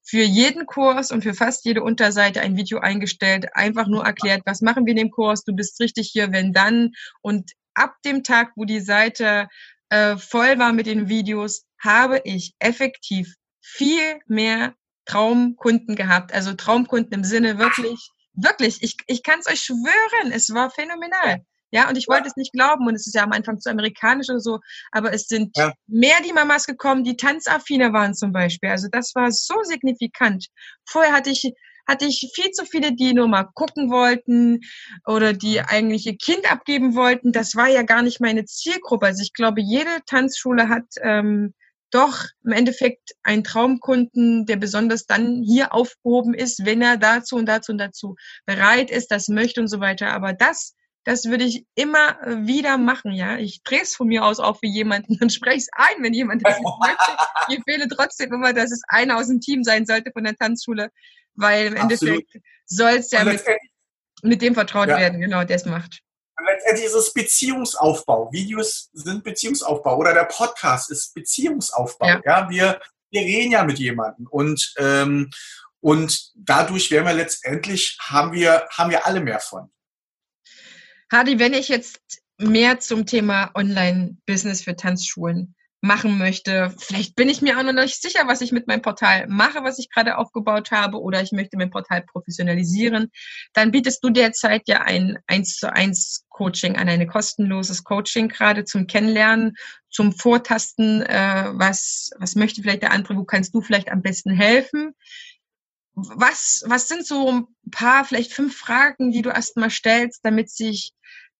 für 0.02 0.22
jeden 0.22 0.64
Kurs 0.64 1.10
und 1.10 1.24
für 1.24 1.34
fast 1.34 1.66
jede 1.66 1.82
Unterseite 1.82 2.40
ein 2.40 2.56
Video 2.56 2.78
eingestellt, 2.78 3.54
einfach 3.54 3.86
nur 3.86 4.06
erklärt, 4.06 4.40
was 4.46 4.62
machen 4.62 4.86
wir 4.86 4.92
in 4.92 4.96
dem 4.96 5.10
Kurs, 5.10 5.44
du 5.44 5.54
bist 5.54 5.78
richtig 5.78 6.08
hier, 6.10 6.32
wenn 6.32 6.54
dann. 6.54 6.92
Und 7.20 7.52
ab 7.74 7.96
dem 8.06 8.24
Tag, 8.24 8.52
wo 8.56 8.64
die 8.64 8.80
Seite 8.80 9.46
äh, 9.90 10.16
voll 10.16 10.58
war 10.58 10.72
mit 10.72 10.86
den 10.86 11.10
Videos, 11.10 11.66
habe 11.78 12.22
ich 12.24 12.54
effektiv 12.60 13.34
viel 13.60 14.20
mehr 14.26 14.74
Traumkunden 15.04 15.96
gehabt. 15.96 16.32
Also 16.32 16.54
Traumkunden 16.54 17.12
im 17.12 17.24
Sinne 17.24 17.58
wirklich 17.58 18.10
Wirklich, 18.34 18.82
ich, 18.82 18.96
ich 19.06 19.22
kann 19.22 19.40
es 19.40 19.46
euch 19.46 19.60
schwören, 19.60 20.32
es 20.32 20.50
war 20.52 20.70
phänomenal. 20.70 21.44
Ja, 21.72 21.88
und 21.88 21.96
ich 21.96 22.08
wollte 22.08 22.26
es 22.26 22.36
nicht 22.36 22.52
glauben 22.52 22.86
und 22.88 22.94
es 22.94 23.06
ist 23.06 23.14
ja 23.14 23.22
am 23.22 23.32
Anfang 23.32 23.60
zu 23.60 23.70
amerikanisch 23.70 24.28
oder 24.28 24.40
so, 24.40 24.58
aber 24.90 25.12
es 25.12 25.28
sind 25.28 25.56
ja. 25.56 25.72
mehr 25.86 26.16
die 26.26 26.32
Mamas 26.32 26.66
gekommen, 26.66 27.04
die 27.04 27.16
tanzaffiner 27.16 27.92
waren 27.92 28.14
zum 28.14 28.32
Beispiel. 28.32 28.70
Also 28.70 28.88
das 28.90 29.14
war 29.14 29.30
so 29.30 29.54
signifikant. 29.62 30.48
Vorher 30.84 31.12
hatte 31.12 31.30
ich 31.30 31.52
hatte 31.86 32.04
ich 32.04 32.30
viel 32.34 32.50
zu 32.52 32.64
viele, 32.66 32.94
die 32.94 33.14
nur 33.14 33.26
mal 33.26 33.48
gucken 33.54 33.90
wollten 33.90 34.60
oder 35.06 35.32
die 35.32 35.60
eigentlich 35.60 36.06
ihr 36.06 36.16
Kind 36.16 36.50
abgeben 36.50 36.94
wollten. 36.94 37.32
Das 37.32 37.56
war 37.56 37.68
ja 37.68 37.82
gar 37.82 38.02
nicht 38.02 38.20
meine 38.20 38.44
Zielgruppe. 38.44 39.06
Also 39.06 39.22
ich 39.22 39.32
glaube, 39.32 39.60
jede 39.60 39.90
Tanzschule 40.06 40.68
hat 40.68 40.84
ähm, 41.02 41.52
doch 41.90 42.24
im 42.44 42.52
Endeffekt 42.52 43.12
ein 43.22 43.44
Traumkunden, 43.44 44.46
der 44.46 44.56
besonders 44.56 45.06
dann 45.06 45.42
hier 45.42 45.74
aufgehoben 45.74 46.34
ist, 46.34 46.64
wenn 46.64 46.82
er 46.82 46.96
dazu 46.96 47.36
und 47.36 47.46
dazu 47.46 47.72
und 47.72 47.78
dazu 47.78 48.16
bereit 48.46 48.90
ist, 48.90 49.10
das 49.10 49.28
möchte 49.28 49.60
und 49.60 49.68
so 49.68 49.80
weiter. 49.80 50.12
Aber 50.12 50.32
das, 50.32 50.74
das 51.04 51.24
würde 51.26 51.44
ich 51.44 51.64
immer 51.74 52.16
wieder 52.46 52.78
machen, 52.78 53.12
ja. 53.12 53.38
Ich 53.38 53.62
drehe 53.62 53.82
es 53.82 53.94
von 53.94 54.08
mir 54.08 54.24
aus 54.24 54.40
auch 54.40 54.58
für 54.58 54.66
jemanden 54.66 55.18
und 55.20 55.32
spreche 55.32 55.58
es 55.58 55.68
ein, 55.72 56.02
wenn 56.02 56.14
jemand 56.14 56.46
das 56.46 56.58
nicht 56.58 56.78
möchte. 56.80 57.16
Ich 57.48 57.56
empfehle 57.56 57.88
trotzdem 57.88 58.32
immer, 58.32 58.52
dass 58.52 58.72
es 58.72 58.82
einer 58.88 59.16
aus 59.16 59.28
dem 59.28 59.40
Team 59.40 59.64
sein 59.64 59.86
sollte 59.86 60.12
von 60.12 60.24
der 60.24 60.36
Tanzschule, 60.36 60.90
weil 61.34 61.68
im 61.68 61.78
Absolut. 61.78 62.20
Endeffekt 62.20 62.46
soll 62.66 62.92
es 62.92 63.10
ja 63.10 63.24
mit, 63.24 63.42
mit 64.22 64.42
dem 64.42 64.54
vertraut 64.54 64.88
ja. 64.88 64.98
werden, 64.98 65.20
genau, 65.20 65.44
der 65.44 65.56
es 65.56 65.66
macht 65.66 66.02
letztendlich 66.46 66.86
ist 66.86 66.94
es 66.94 67.12
Beziehungsaufbau. 67.12 68.30
Videos 68.32 68.90
sind 68.92 69.24
Beziehungsaufbau 69.24 69.96
oder 69.96 70.14
der 70.14 70.24
Podcast 70.24 70.90
ist 70.90 71.14
Beziehungsaufbau. 71.14 72.06
Ja, 72.06 72.20
ja 72.24 72.50
wir, 72.50 72.80
wir 73.10 73.20
reden 73.20 73.52
ja 73.52 73.64
mit 73.64 73.78
jemandem 73.78 74.26
und, 74.26 74.74
ähm, 74.78 75.30
und 75.80 76.32
dadurch 76.34 76.90
werden 76.90 77.06
wir 77.06 77.14
letztendlich, 77.14 77.96
haben 78.00 78.32
wir, 78.32 78.66
haben 78.70 78.90
wir 78.90 79.06
alle 79.06 79.20
mehr 79.20 79.40
von. 79.40 79.70
Hadi, 81.10 81.38
wenn 81.38 81.54
ich 81.54 81.68
jetzt 81.68 82.00
mehr 82.38 82.80
zum 82.80 83.06
Thema 83.06 83.50
Online-Business 83.54 84.62
für 84.62 84.76
Tanzschulen 84.76 85.54
machen 85.80 86.18
möchte. 86.18 86.74
Vielleicht 86.78 87.14
bin 87.14 87.28
ich 87.28 87.40
mir 87.40 87.58
auch 87.58 87.62
noch 87.62 87.72
nicht 87.72 88.02
sicher, 88.02 88.26
was 88.26 88.42
ich 88.42 88.52
mit 88.52 88.66
meinem 88.66 88.82
Portal 88.82 89.26
mache, 89.28 89.64
was 89.64 89.78
ich 89.78 89.90
gerade 89.90 90.18
aufgebaut 90.18 90.70
habe, 90.70 91.00
oder 91.00 91.22
ich 91.22 91.32
möchte 91.32 91.56
mein 91.56 91.70
Portal 91.70 92.02
professionalisieren. 92.02 93.10
Dann 93.54 93.70
bietest 93.70 94.04
du 94.04 94.10
derzeit 94.10 94.62
ja 94.66 94.82
ein 94.82 95.18
1 95.26 95.56
zu 95.56 95.72
1 95.72 96.26
Coaching 96.28 96.76
an, 96.76 96.88
ein 96.88 97.06
kostenloses 97.06 97.82
Coaching 97.84 98.28
gerade 98.28 98.64
zum 98.64 98.86
Kennenlernen, 98.86 99.54
zum 99.88 100.12
Vortasten, 100.12 101.02
äh, 101.02 101.50
was, 101.52 102.10
was 102.18 102.34
möchte 102.34 102.62
vielleicht 102.62 102.82
der 102.82 102.92
andere, 102.92 103.16
wo 103.16 103.24
kannst 103.24 103.54
du 103.54 103.62
vielleicht 103.62 103.90
am 103.90 104.02
besten 104.02 104.30
helfen. 104.30 104.94
Was, 105.94 106.62
was 106.66 106.88
sind 106.88 107.06
so 107.06 107.30
ein 107.30 107.46
paar, 107.70 108.04
vielleicht 108.04 108.32
fünf 108.32 108.56
Fragen, 108.56 109.10
die 109.10 109.22
du 109.22 109.30
erstmal 109.30 109.70
stellst, 109.70 110.20
damit 110.24 110.50
sich 110.50 110.92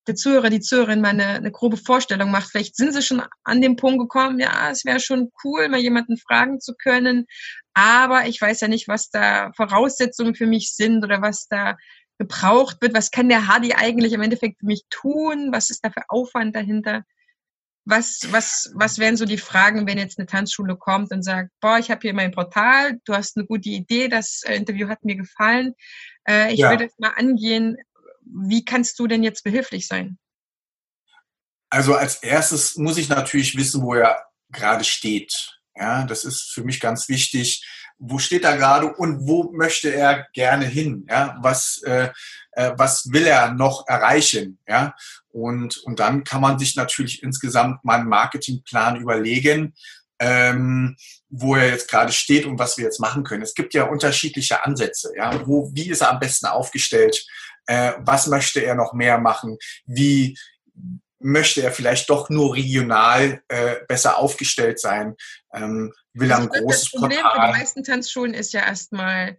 der 0.06 0.14
Zuhörer, 0.14 0.50
die 0.50 0.60
Zuhörerin 0.60 1.00
mal 1.00 1.10
eine, 1.10 1.26
eine 1.26 1.50
grobe 1.50 1.76
Vorstellung 1.76 2.30
macht. 2.30 2.50
Vielleicht 2.50 2.76
sind 2.76 2.92
sie 2.92 3.02
schon 3.02 3.22
an 3.44 3.60
den 3.60 3.76
Punkt 3.76 4.00
gekommen, 4.00 4.38
ja, 4.38 4.70
es 4.70 4.84
wäre 4.84 5.00
schon 5.00 5.30
cool, 5.44 5.68
mal 5.68 5.80
jemanden 5.80 6.16
fragen 6.16 6.60
zu 6.60 6.74
können, 6.74 7.26
aber 7.74 8.26
ich 8.26 8.40
weiß 8.40 8.60
ja 8.60 8.68
nicht, 8.68 8.88
was 8.88 9.10
da 9.10 9.52
Voraussetzungen 9.56 10.34
für 10.34 10.46
mich 10.46 10.74
sind 10.74 11.04
oder 11.04 11.22
was 11.22 11.46
da 11.48 11.76
gebraucht 12.20 12.76
wird. 12.80 12.94
Was 12.94 13.10
kann 13.10 13.28
der 13.28 13.48
Hardy 13.48 13.72
eigentlich 13.72 14.12
im 14.12 14.20
Endeffekt 14.20 14.60
für 14.60 14.66
mich 14.66 14.82
tun? 14.90 15.48
Was 15.52 15.70
ist 15.70 15.84
da 15.84 15.90
für 15.90 16.02
Aufwand 16.08 16.54
dahinter? 16.54 17.04
Was, 17.86 18.20
was, 18.30 18.70
was 18.74 18.98
wären 18.98 19.16
so 19.16 19.24
die 19.24 19.38
Fragen, 19.38 19.86
wenn 19.86 19.96
jetzt 19.96 20.18
eine 20.18 20.26
Tanzschule 20.26 20.76
kommt 20.76 21.10
und 21.12 21.22
sagt, 21.22 21.50
boah, 21.60 21.78
ich 21.78 21.90
habe 21.90 22.00
hier 22.02 22.12
mein 22.12 22.30
Portal, 22.30 22.98
du 23.06 23.14
hast 23.14 23.36
eine 23.36 23.46
gute 23.46 23.70
Idee, 23.70 24.08
das 24.08 24.42
äh, 24.46 24.54
Interview 24.54 24.88
hat 24.88 25.02
mir 25.02 25.16
gefallen, 25.16 25.72
äh, 26.28 26.52
ich 26.52 26.60
ja. 26.60 26.70
würde 26.70 26.84
es 26.84 26.98
mal 26.98 27.14
angehen, 27.16 27.78
wie 28.32 28.64
kannst 28.64 28.98
du 28.98 29.06
denn 29.06 29.22
jetzt 29.22 29.44
behilflich 29.44 29.86
sein? 29.86 30.18
Also 31.70 31.94
als 31.94 32.16
erstes 32.16 32.76
muss 32.76 32.98
ich 32.98 33.08
natürlich 33.08 33.56
wissen, 33.56 33.82
wo 33.82 33.94
er 33.94 34.24
gerade 34.50 34.84
steht. 34.84 35.60
Ja, 35.76 36.04
das 36.04 36.24
ist 36.24 36.52
für 36.52 36.64
mich 36.64 36.80
ganz 36.80 37.08
wichtig. 37.08 37.64
Wo 37.98 38.18
steht 38.18 38.44
er 38.44 38.56
gerade 38.56 38.92
und 38.92 39.26
wo 39.26 39.52
möchte 39.52 39.94
er 39.94 40.26
gerne 40.32 40.66
hin? 40.66 41.06
Ja, 41.08 41.38
was, 41.42 41.80
äh, 41.84 42.10
äh, 42.52 42.72
was 42.76 43.12
will 43.12 43.26
er 43.26 43.52
noch 43.52 43.86
erreichen? 43.86 44.58
Ja, 44.66 44.94
und, 45.28 45.76
und 45.78 46.00
dann 46.00 46.24
kann 46.24 46.40
man 46.40 46.58
sich 46.58 46.76
natürlich 46.76 47.22
insgesamt 47.22 47.84
mal 47.84 48.00
einen 48.00 48.08
Marketingplan 48.08 48.96
überlegen, 48.96 49.74
ähm, 50.18 50.96
wo 51.28 51.54
er 51.54 51.68
jetzt 51.68 51.88
gerade 51.88 52.12
steht 52.12 52.46
und 52.46 52.58
was 52.58 52.76
wir 52.76 52.84
jetzt 52.84 53.00
machen 53.00 53.22
können. 53.22 53.42
Es 53.42 53.54
gibt 53.54 53.74
ja 53.74 53.84
unterschiedliche 53.84 54.64
Ansätze. 54.64 55.12
Ja, 55.16 55.46
wo, 55.46 55.70
wie 55.74 55.88
ist 55.88 56.00
er 56.00 56.10
am 56.10 56.20
besten 56.20 56.46
aufgestellt? 56.46 57.24
Äh, 57.70 57.92
was 57.98 58.26
möchte 58.26 58.60
er 58.60 58.74
noch 58.74 58.94
mehr 58.94 59.18
machen, 59.18 59.56
wie 59.86 60.36
möchte 61.20 61.62
er 61.62 61.70
vielleicht 61.70 62.10
doch 62.10 62.28
nur 62.28 62.56
regional 62.56 63.42
äh, 63.46 63.76
besser 63.86 64.18
aufgestellt 64.18 64.80
sein, 64.80 65.14
ähm, 65.52 65.92
will 66.12 66.32
er 66.32 66.38
ein 66.38 66.48
großes 66.48 66.90
Das 66.90 67.00
Problem 67.00 67.20
Portal. 67.20 67.46
für 67.46 67.52
die 67.52 67.58
meisten 67.58 67.84
Tanzschulen 67.84 68.34
ist 68.34 68.52
ja 68.52 68.66
erstmal, 68.66 69.38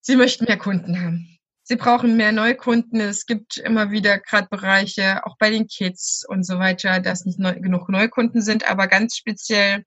sie 0.00 0.14
möchten 0.14 0.44
mehr 0.44 0.58
Kunden 0.58 1.02
haben. 1.02 1.38
Sie 1.64 1.76
brauchen 1.76 2.16
mehr 2.16 2.30
Neukunden. 2.30 3.00
Es 3.00 3.26
gibt 3.26 3.56
immer 3.56 3.90
wieder 3.90 4.18
gerade 4.20 4.46
Bereiche, 4.48 5.26
auch 5.26 5.36
bei 5.38 5.50
den 5.50 5.66
Kids 5.66 6.24
und 6.26 6.44
so 6.44 6.60
weiter, 6.60 7.00
dass 7.00 7.24
nicht 7.24 7.40
neu, 7.40 7.54
genug 7.54 7.88
Neukunden 7.88 8.42
sind. 8.42 8.70
Aber 8.70 8.86
ganz 8.86 9.16
speziell, 9.16 9.84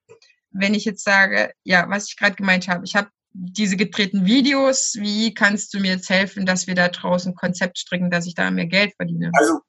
wenn 0.50 0.74
ich 0.74 0.84
jetzt 0.84 1.02
sage, 1.02 1.54
ja, 1.64 1.88
was 1.88 2.08
ich 2.08 2.16
gerade 2.16 2.36
gemeint 2.36 2.68
habe, 2.68 2.84
ich 2.84 2.94
habe 2.94 3.08
diese 3.34 3.76
gedrehten 3.76 4.26
Videos, 4.26 4.96
wie 4.98 5.34
kannst 5.34 5.74
du 5.74 5.80
mir 5.80 5.92
jetzt 5.92 6.10
helfen, 6.10 6.46
dass 6.46 6.66
wir 6.66 6.74
da 6.74 6.88
draußen 6.88 7.34
Konzept 7.34 7.78
stricken, 7.78 8.10
dass 8.10 8.26
ich 8.26 8.34
da 8.34 8.50
mehr 8.50 8.66
Geld 8.66 8.94
verdiene? 8.96 9.30
Also, 9.34 9.60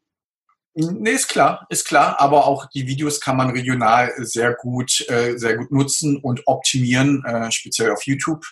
nee, 0.76 1.11
ist 1.11 1.30
klar, 1.30 1.66
ist 1.70 1.86
klar, 1.86 2.20
aber 2.20 2.45
auch 2.45 2.68
die 2.70 2.88
Videos 2.88 3.20
kann 3.20 3.38
man 3.38 3.51
regional 3.51 4.11
sehr 4.18 4.53
gut, 4.53 5.07
äh, 5.09 5.38
sehr 5.38 5.57
gut 5.57 5.72
nutzen 5.72 6.18
und 6.18 6.41
optimieren, 6.45 7.24
äh, 7.26 7.51
speziell 7.51 7.91
auf 7.91 8.03
YouTube. 8.05 8.45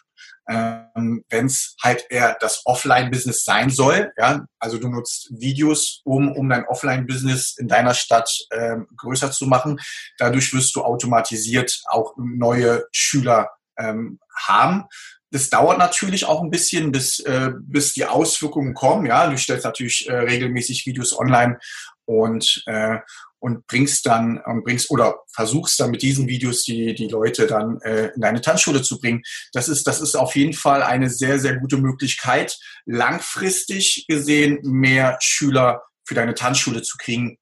Ähm, 0.49 1.23
Wenn 1.29 1.45
es 1.45 1.75
halt 1.83 2.05
eher 2.09 2.35
das 2.39 2.63
Offline-Business 2.65 3.43
sein 3.43 3.69
soll, 3.69 4.11
ja, 4.17 4.43
also 4.59 4.79
du 4.79 4.89
nutzt 4.89 5.29
Videos, 5.31 6.01
um, 6.03 6.31
um 6.31 6.49
dein 6.49 6.65
Offline-Business 6.65 7.57
in 7.57 7.67
deiner 7.67 7.93
Stadt 7.93 8.29
ähm, 8.51 8.87
größer 8.97 9.31
zu 9.31 9.45
machen. 9.45 9.79
Dadurch 10.17 10.51
wirst 10.53 10.75
du 10.75 10.83
automatisiert 10.83 11.81
auch 11.89 12.15
neue 12.17 12.85
Schüler 12.91 13.51
ähm, 13.81 14.19
haben. 14.35 14.85
das 15.31 15.49
dauert 15.49 15.77
natürlich 15.77 16.25
auch 16.25 16.41
ein 16.41 16.49
bisschen, 16.49 16.91
bis, 16.91 17.19
äh, 17.19 17.51
bis 17.59 17.93
die 17.93 18.05
Auswirkungen 18.05 18.73
kommen. 18.73 19.05
Ja, 19.05 19.29
du 19.29 19.37
stellst 19.37 19.65
natürlich 19.65 20.07
äh, 20.09 20.13
regelmäßig 20.13 20.85
Videos 20.85 21.17
online 21.17 21.57
und, 22.05 22.63
äh, 22.65 22.97
und 23.39 23.65
bringst 23.65 24.05
dann 24.05 24.39
und 24.39 24.63
bringst 24.63 24.91
oder 24.91 25.15
versuchst 25.33 25.79
dann 25.79 25.91
mit 25.91 26.01
diesen 26.01 26.27
Videos 26.27 26.63
die, 26.63 26.93
die 26.93 27.07
Leute 27.07 27.47
dann 27.47 27.79
äh, 27.81 28.07
in 28.13 28.21
deine 28.21 28.41
Tanzschule 28.41 28.81
zu 28.81 28.99
bringen. 28.99 29.23
Das 29.53 29.69
ist, 29.69 29.87
das 29.87 30.01
ist 30.01 30.15
auf 30.15 30.35
jeden 30.35 30.53
Fall 30.53 30.83
eine 30.83 31.09
sehr, 31.09 31.39
sehr 31.39 31.57
gute 31.57 31.77
Möglichkeit, 31.77 32.57
langfristig 32.85 34.05
gesehen 34.07 34.59
mehr 34.63 35.17
Schüler 35.21 35.81
für 36.03 36.15
deine 36.15 36.35
Tanzschule 36.35 36.81
zu 36.81 36.97
kriegen, 36.97 37.37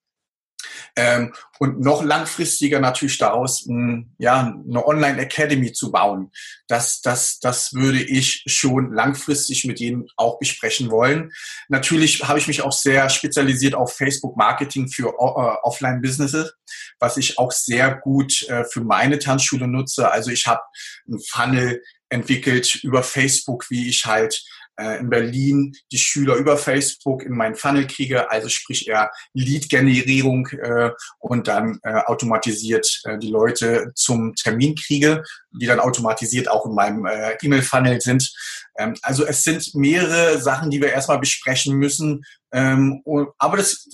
ähm, 0.95 1.33
und 1.59 1.79
noch 1.81 2.03
langfristiger 2.03 2.79
natürlich 2.79 3.17
daraus 3.17 3.65
ein, 3.65 4.13
ja, 4.17 4.55
eine 4.67 4.85
Online-Academy 4.85 5.73
zu 5.73 5.91
bauen. 5.91 6.31
Das, 6.67 7.01
das, 7.01 7.39
das 7.39 7.73
würde 7.73 8.01
ich 8.01 8.43
schon 8.47 8.93
langfristig 8.93 9.65
mit 9.65 9.79
Ihnen 9.81 10.07
auch 10.15 10.39
besprechen 10.39 10.89
wollen. 10.89 11.31
Natürlich 11.67 12.23
habe 12.27 12.39
ich 12.39 12.47
mich 12.47 12.61
auch 12.61 12.71
sehr 12.71 13.09
spezialisiert 13.09 13.75
auf 13.75 13.93
Facebook-Marketing 13.93 14.87
für 14.87 15.13
uh, 15.19 15.57
Offline-Businesses, 15.63 16.53
was 16.99 17.17
ich 17.17 17.37
auch 17.37 17.51
sehr 17.51 17.95
gut 17.95 18.47
äh, 18.49 18.63
für 18.65 18.81
meine 18.81 19.19
Tanzschule 19.19 19.67
nutze. 19.67 20.11
Also 20.11 20.31
ich 20.31 20.47
habe 20.47 20.61
ein 21.07 21.19
Funnel 21.19 21.81
entwickelt 22.09 22.75
über 22.83 23.03
Facebook, 23.03 23.69
wie 23.69 23.89
ich 23.89 24.05
halt 24.05 24.43
äh, 24.68 24.68
in 24.99 25.09
Berlin 25.09 25.75
die 25.91 25.97
Schüler 25.97 26.35
über 26.35 26.57
Facebook 26.57 27.23
in 27.23 27.35
meinen 27.35 27.55
Funnel 27.55 27.87
kriege, 27.87 28.31
also 28.31 28.49
sprich 28.49 28.87
eher 28.87 29.11
Lead-Generierung 29.33 30.47
äh, 30.47 30.91
und 31.19 31.47
dann 31.47 31.79
äh, 31.83 31.93
automatisiert 32.05 33.01
äh, 33.03 33.17
die 33.17 33.29
Leute 33.29 33.91
zum 33.95 34.35
Termin 34.35 34.75
kriege, 34.75 35.23
die 35.51 35.65
dann 35.65 35.79
automatisiert 35.79 36.49
auch 36.49 36.65
in 36.65 36.75
meinem 36.75 37.05
äh, 37.05 37.35
E-Mail-Funnel 37.41 38.01
sind. 38.01 38.31
Ähm, 38.77 38.95
also 39.01 39.25
es 39.25 39.43
sind 39.43 39.75
mehrere 39.75 40.39
Sachen, 40.39 40.69
die 40.69 40.81
wir 40.81 40.91
erstmal 40.91 41.19
besprechen 41.19 41.75
müssen. 41.75 42.23
Ähm, 42.51 43.01
und, 43.03 43.29
aber 43.37 43.57
das, 43.57 43.87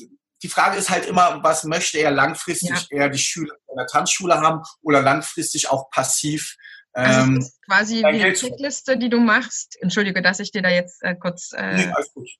die 0.43 0.49
Frage 0.49 0.77
ist 0.77 0.89
halt 0.89 1.05
immer, 1.05 1.39
was 1.43 1.63
möchte 1.63 1.97
er 1.97 2.11
langfristig 2.11 2.69
ja. 2.69 2.97
eher 2.97 3.09
die 3.09 3.19
Schüler 3.19 3.55
in 3.69 3.77
der 3.77 3.87
Tanzschule 3.87 4.39
haben 4.39 4.61
oder 4.81 5.01
langfristig 5.01 5.69
auch 5.69 5.89
passiv 5.89 6.55
also 6.95 7.21
ähm, 7.21 7.45
quasi 7.65 7.97
wie 7.97 8.05
eine 8.05 8.33
Checkliste, 8.33 8.97
die 8.97 9.09
du 9.09 9.19
machst. 9.19 9.77
Entschuldige, 9.81 10.21
dass 10.21 10.39
ich 10.39 10.51
dir 10.51 10.61
da 10.61 10.69
jetzt 10.69 11.03
äh, 11.03 11.15
kurz 11.15 11.51
äh, 11.51 11.75
nee, 11.75 11.93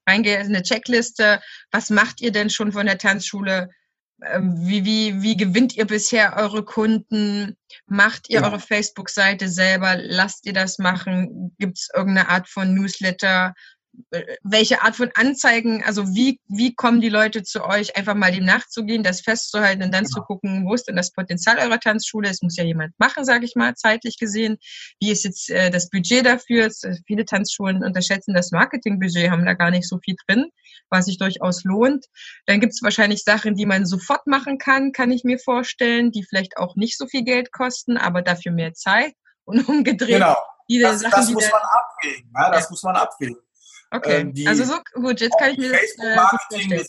reingehe. 0.08 0.38
Eine 0.40 0.64
Checkliste. 0.64 1.42
Was 1.72 1.90
macht 1.90 2.22
ihr 2.22 2.32
denn 2.32 2.50
schon 2.50 2.72
von 2.72 2.86
der 2.86 2.98
Tanzschule? 2.98 3.70
Ähm, 4.24 4.56
wie, 4.58 4.86
wie, 4.86 5.22
wie 5.22 5.36
gewinnt 5.36 5.76
ihr 5.76 5.86
bisher 5.86 6.38
eure 6.38 6.64
Kunden? 6.64 7.58
Macht 7.86 8.30
ihr 8.30 8.40
ja. 8.40 8.46
eure 8.46 8.62
Facebook-Seite 8.62 9.50
selber? 9.50 9.98
Lasst 9.98 10.46
ihr 10.46 10.54
das 10.54 10.78
machen? 10.78 11.54
Gibt 11.60 11.78
es 11.78 11.90
irgendeine 11.94 12.30
Art 12.30 12.48
von 12.48 12.74
Newsletter? 12.74 13.54
Welche 14.44 14.82
Art 14.82 14.96
von 14.96 15.12
Anzeigen, 15.16 15.84
also 15.84 16.14
wie, 16.14 16.40
wie 16.48 16.74
kommen 16.76 17.02
die 17.02 17.10
Leute 17.10 17.44
zu 17.44 17.64
euch, 17.64 17.96
einfach 17.98 18.16
mal 18.16 18.32
dem 18.32 18.46
nachzugehen, 18.46 19.04
das 19.04 19.22
festzuhalten 19.22 19.84
und 19.84 19.94
dann 19.94 20.06
genau. 20.06 20.16
zu 20.16 20.22
gucken, 20.22 20.66
wo 20.66 20.74
ist 20.74 20.88
denn 20.88 20.96
das 20.96 21.12
Potenzial 21.12 21.60
eurer 21.60 21.80
Tanzschule? 21.80 22.30
Es 22.30 22.42
muss 22.42 22.58
ja 22.58 22.64
jemand 22.64 22.94
machen, 22.98 23.26
sage 23.26 23.46
ich 23.46 23.56
mal, 23.56 23.76
zeitlich 23.76 24.18
gesehen. 24.18 24.58
Wie 25.00 25.12
ist 25.12 25.24
jetzt 25.24 25.50
äh, 25.50 25.70
das 25.70 25.90
Budget 25.90 26.26
dafür? 26.26 26.66
Äh, 26.66 26.96
viele 27.06 27.26
Tanzschulen 27.26 27.84
unterschätzen 27.84 28.34
das 28.34 28.52
Marketingbudget, 28.52 29.30
haben 29.30 29.46
da 29.46 29.54
gar 29.54 29.72
nicht 29.72 29.88
so 29.88 30.00
viel 30.04 30.16
drin, 30.28 30.50
was 30.90 31.06
sich 31.06 31.18
durchaus 31.18 31.64
lohnt. 31.64 32.06
Dann 32.46 32.60
gibt 32.60 32.74
es 32.74 32.82
wahrscheinlich 32.82 33.24
Sachen, 33.24 33.56
die 33.56 33.66
man 33.66 33.86
sofort 33.86 34.28
machen 34.28 34.58
kann, 34.58 34.92
kann 34.92 35.12
ich 35.12 35.24
mir 35.24 35.40
vorstellen, 35.40 36.12
die 36.12 36.24
vielleicht 36.24 36.58
auch 36.58 36.76
nicht 36.76 36.98
so 36.98 37.08
viel 37.08 37.24
Geld 37.24 37.52
kosten, 37.52 37.98
aber 37.98 38.22
dafür 38.22 38.52
mehr 38.52 38.74
Zeit. 38.74 39.14
Und 39.46 39.68
umgedreht. 39.70 40.10
Genau. 40.10 40.36
Das, 40.68 41.02
Sachen, 41.02 41.12
das 41.12 41.30
muss 41.30 41.52
man 41.52 41.62
abwägen. 41.62 42.32
Ja, 42.36 42.52
das 42.52 42.64
ja. 42.64 42.70
muss 42.72 42.84
man 42.84 42.96
abwägen. 42.96 43.38
Okay, 43.96 44.22
ähm, 44.22 44.34
die, 44.34 44.48
also 44.48 44.64
so 44.66 44.78
gut, 44.94 45.22
jetzt 45.22 45.38
kann 45.40 45.52
ich 45.52 45.58
mir 45.58 45.72
das, 45.72 45.82
äh, 46.60 46.84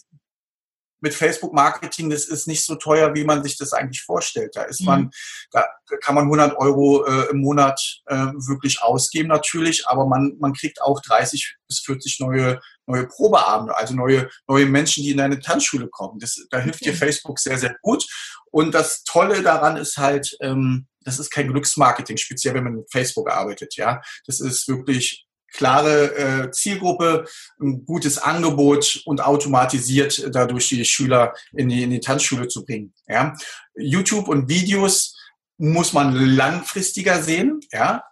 mit 1.01 1.15
Facebook 1.15 1.53
Marketing, 1.53 2.11
das 2.11 2.25
ist 2.25 2.49
nicht 2.49 2.65
so 2.65 2.75
teuer, 2.75 3.15
wie 3.15 3.25
man 3.25 3.43
sich 3.43 3.57
das 3.57 3.73
eigentlich 3.73 4.03
vorstellt. 4.03 4.57
Da 4.57 4.63
ist 4.63 4.81
mhm. 4.81 4.87
man, 4.87 5.11
da 5.53 5.67
kann 6.01 6.15
man 6.15 6.25
100 6.25 6.57
Euro 6.59 7.05
äh, 7.05 7.31
im 7.31 7.41
Monat 7.41 7.81
äh, 8.07 8.17
wirklich 8.17 8.83
ausgeben 8.83 9.29
natürlich, 9.29 9.87
aber 9.87 10.07
man, 10.07 10.37
man 10.41 10.53
kriegt 10.53 10.81
auch 10.81 11.01
30 11.01 11.57
bis 11.69 11.81
40 11.81 12.21
neue, 12.21 12.61
neue 12.87 13.07
Probeabende, 13.07 13.77
also 13.77 13.95
neue, 13.95 14.29
neue 14.49 14.67
Menschen, 14.67 15.03
die 15.03 15.11
in 15.11 15.21
eine 15.21 15.39
Tanzschule 15.39 15.89
kommen. 15.89 16.19
Das, 16.19 16.45
da 16.51 16.59
hilft 16.59 16.83
okay. 16.83 16.91
dir 16.91 16.97
Facebook 16.97 17.39
sehr, 17.39 17.59
sehr 17.59 17.77
gut. 17.83 18.07
Und 18.51 18.75
das 18.75 19.05
Tolle 19.05 19.43
daran 19.43 19.77
ist 19.77 19.99
halt, 19.99 20.37
ähm, 20.41 20.87
das 21.05 21.19
ist 21.19 21.31
kein 21.31 21.49
Glücksmarketing, 21.49 22.17
speziell 22.17 22.55
wenn 22.55 22.65
man 22.65 22.77
mit 22.77 22.91
Facebook 22.91 23.31
arbeitet. 23.31 23.77
Ja, 23.77 24.01
das 24.27 24.41
ist 24.41 24.67
wirklich 24.67 25.26
klare 25.53 26.15
äh, 26.17 26.51
Zielgruppe, 26.51 27.27
ein 27.61 27.85
gutes 27.85 28.19
Angebot 28.19 29.03
und 29.05 29.21
automatisiert 29.21 30.35
dadurch 30.35 30.69
die 30.69 30.85
Schüler 30.85 31.35
in 31.53 31.69
die, 31.69 31.83
in 31.83 31.91
die 31.91 32.01
Tanzschule 32.01 32.49
zu 32.49 32.65
bringen. 32.65 32.93
Ja. 33.07 33.35
YouTube 33.75 34.29
und 34.29 34.49
Videos 34.49 35.17
muss 35.59 35.93
man 35.93 36.15
langfristiger 36.15 37.23
sehen, 37.23 37.61
ja. 37.73 38.03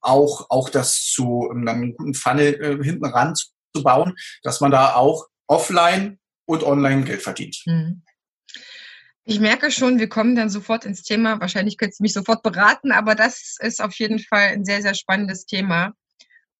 Auch, 0.00 0.46
auch 0.50 0.68
das 0.68 1.02
zu 1.02 1.50
einem 1.50 1.96
guten 1.96 2.14
Funnel 2.14 2.54
äh, 2.62 2.84
hinten 2.84 3.06
ran 3.06 3.34
zu 3.34 3.82
bauen, 3.82 4.14
dass 4.42 4.60
man 4.60 4.70
da 4.70 4.94
auch 4.94 5.26
offline 5.48 6.20
und 6.46 6.62
online 6.62 7.04
Geld 7.04 7.22
verdient. 7.22 7.60
Mhm. 7.66 8.02
Ich 9.28 9.40
merke 9.40 9.72
schon, 9.72 9.98
wir 9.98 10.08
kommen 10.08 10.36
dann 10.36 10.48
sofort 10.48 10.84
ins 10.84 11.02
Thema. 11.02 11.40
Wahrscheinlich 11.40 11.76
könntest 11.76 11.98
du 11.98 12.04
mich 12.04 12.12
sofort 12.12 12.44
beraten, 12.44 12.92
aber 12.92 13.16
das 13.16 13.56
ist 13.58 13.82
auf 13.82 13.92
jeden 13.94 14.20
Fall 14.20 14.50
ein 14.50 14.64
sehr, 14.64 14.82
sehr 14.82 14.94
spannendes 14.94 15.46
Thema. 15.46 15.94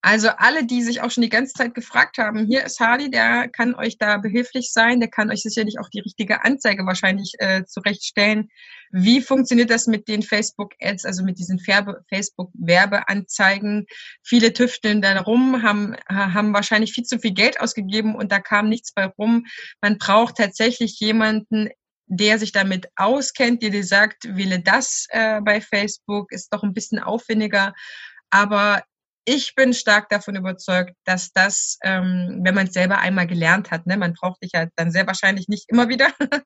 Also 0.06 0.28
alle, 0.28 0.64
die 0.64 0.82
sich 0.84 1.00
auch 1.00 1.10
schon 1.10 1.24
die 1.24 1.28
ganze 1.28 1.54
Zeit 1.54 1.74
gefragt 1.74 2.18
haben, 2.18 2.46
hier 2.46 2.64
ist 2.64 2.78
Hardy, 2.78 3.10
der 3.10 3.48
kann 3.48 3.74
euch 3.74 3.98
da 3.98 4.18
behilflich 4.18 4.72
sein, 4.72 5.00
der 5.00 5.10
kann 5.10 5.32
euch 5.32 5.42
sicherlich 5.42 5.80
auch 5.80 5.88
die 5.88 5.98
richtige 5.98 6.44
Anzeige 6.44 6.86
wahrscheinlich 6.86 7.32
äh, 7.40 7.64
zurechtstellen. 7.64 8.48
Wie 8.92 9.20
funktioniert 9.20 9.68
das 9.68 9.88
mit 9.88 10.06
den 10.06 10.22
Facebook-Ads, 10.22 11.06
also 11.06 11.24
mit 11.24 11.40
diesen 11.40 11.58
Facebook-Werbeanzeigen? 11.58 13.86
Viele 14.22 14.52
tüfteln 14.52 15.02
da 15.02 15.20
rum, 15.22 15.64
haben, 15.64 15.96
haben 16.08 16.54
wahrscheinlich 16.54 16.92
viel 16.92 17.02
zu 17.02 17.18
viel 17.18 17.34
Geld 17.34 17.60
ausgegeben 17.60 18.14
und 18.14 18.30
da 18.30 18.38
kam 18.38 18.68
nichts 18.68 18.92
bei 18.92 19.06
rum. 19.06 19.44
Man 19.80 19.98
braucht 19.98 20.36
tatsächlich 20.36 21.00
jemanden, 21.00 21.70
der 22.06 22.38
sich 22.38 22.52
damit 22.52 22.86
auskennt, 22.94 23.60
der 23.60 23.70
dir 23.70 23.82
sagt, 23.82 24.36
wähle 24.36 24.60
das 24.60 25.06
äh, 25.08 25.40
bei 25.40 25.60
Facebook, 25.60 26.30
ist 26.30 26.54
doch 26.54 26.62
ein 26.62 26.74
bisschen 26.74 27.00
aufwendiger. 27.00 27.74
Aber 28.30 28.84
ich 29.28 29.56
bin 29.56 29.74
stark 29.74 30.08
davon 30.08 30.36
überzeugt, 30.36 30.94
dass 31.04 31.32
das, 31.32 31.78
ähm, 31.82 32.40
wenn 32.42 32.54
man 32.54 32.68
es 32.68 32.72
selber 32.72 32.98
einmal 32.98 33.26
gelernt 33.26 33.72
hat, 33.72 33.84
ne, 33.84 33.96
man 33.96 34.14
braucht 34.14 34.40
dich 34.42 34.52
ja 34.54 34.66
dann 34.76 34.92
sehr 34.92 35.06
wahrscheinlich 35.06 35.48
nicht 35.48 35.68
immer 35.68 35.88
wieder. 35.88 36.08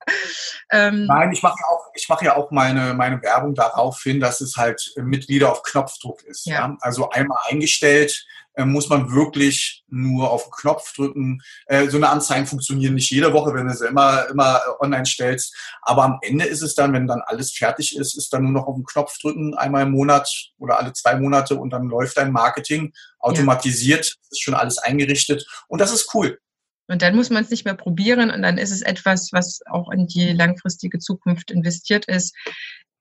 ähm, 0.71 1.05
Nein, 1.05 1.31
ich 1.31 1.43
mache 1.43 1.57
ja 1.59 1.67
auch, 1.67 1.85
ich 1.93 2.09
mache 2.09 2.25
ja 2.25 2.35
auch 2.35 2.49
meine, 2.49 2.95
meine 2.95 3.21
Werbung 3.21 3.53
darauf 3.53 4.01
hin, 4.01 4.19
dass 4.19 4.41
es 4.41 4.57
halt 4.57 4.93
Mitglieder 4.97 5.51
auf 5.51 5.61
Knopfdruck 5.61 6.23
ist. 6.23 6.47
Ja. 6.47 6.53
ja? 6.53 6.77
Also 6.81 7.09
einmal 7.11 7.37
eingestellt, 7.49 8.25
muss 8.57 8.89
man 8.89 9.11
wirklich 9.11 9.83
nur 9.87 10.29
auf 10.29 10.43
den 10.43 10.51
Knopf 10.51 10.93
drücken. 10.93 11.41
Äh, 11.67 11.87
so 11.87 11.97
eine 11.97 12.09
Anzeigen 12.09 12.45
funktionieren 12.45 12.95
nicht 12.95 13.09
jede 13.09 13.33
Woche, 13.33 13.53
wenn 13.53 13.67
du 13.67 13.73
sie 13.73 13.87
immer, 13.87 14.27
immer 14.29 14.57
äh, 14.57 14.83
online 14.83 15.05
stellst. 15.05 15.55
Aber 15.81 16.03
am 16.03 16.19
Ende 16.21 16.45
ist 16.45 16.61
es 16.61 16.75
dann, 16.75 16.93
wenn 16.93 17.07
dann 17.07 17.21
alles 17.25 17.51
fertig 17.51 17.95
ist, 17.95 18.15
ist 18.15 18.33
dann 18.33 18.43
nur 18.43 18.51
noch 18.51 18.67
auf 18.67 18.75
den 18.75 18.83
Knopf 18.83 19.17
drücken, 19.19 19.55
einmal 19.55 19.83
im 19.83 19.91
Monat 19.91 20.29
oder 20.57 20.79
alle 20.79 20.93
zwei 20.93 21.15
Monate 21.15 21.55
und 21.55 21.71
dann 21.71 21.87
läuft 21.87 22.17
dein 22.17 22.31
Marketing 22.31 22.93
automatisiert, 23.19 24.05
ja. 24.05 24.13
ist 24.31 24.41
schon 24.41 24.53
alles 24.53 24.77
eingerichtet 24.77 25.45
und 25.67 25.79
das 25.79 25.93
ist 25.93 26.13
cool. 26.13 26.39
Und 26.87 27.01
dann 27.01 27.15
muss 27.15 27.29
man 27.29 27.43
es 27.43 27.49
nicht 27.49 27.63
mehr 27.63 27.75
probieren 27.75 28.31
und 28.31 28.41
dann 28.41 28.57
ist 28.57 28.71
es 28.71 28.81
etwas, 28.81 29.29
was 29.31 29.61
auch 29.67 29.89
in 29.91 30.07
die 30.07 30.33
langfristige 30.33 30.99
Zukunft 30.99 31.49
investiert 31.49 32.05
ist. 32.05 32.35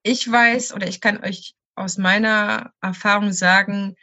Ich 0.04 0.30
weiß 0.30 0.74
oder 0.74 0.86
ich 0.86 1.00
kann 1.00 1.24
euch 1.24 1.54
aus 1.74 1.98
meiner 1.98 2.72
Erfahrung 2.80 3.32
sagen, 3.32 3.96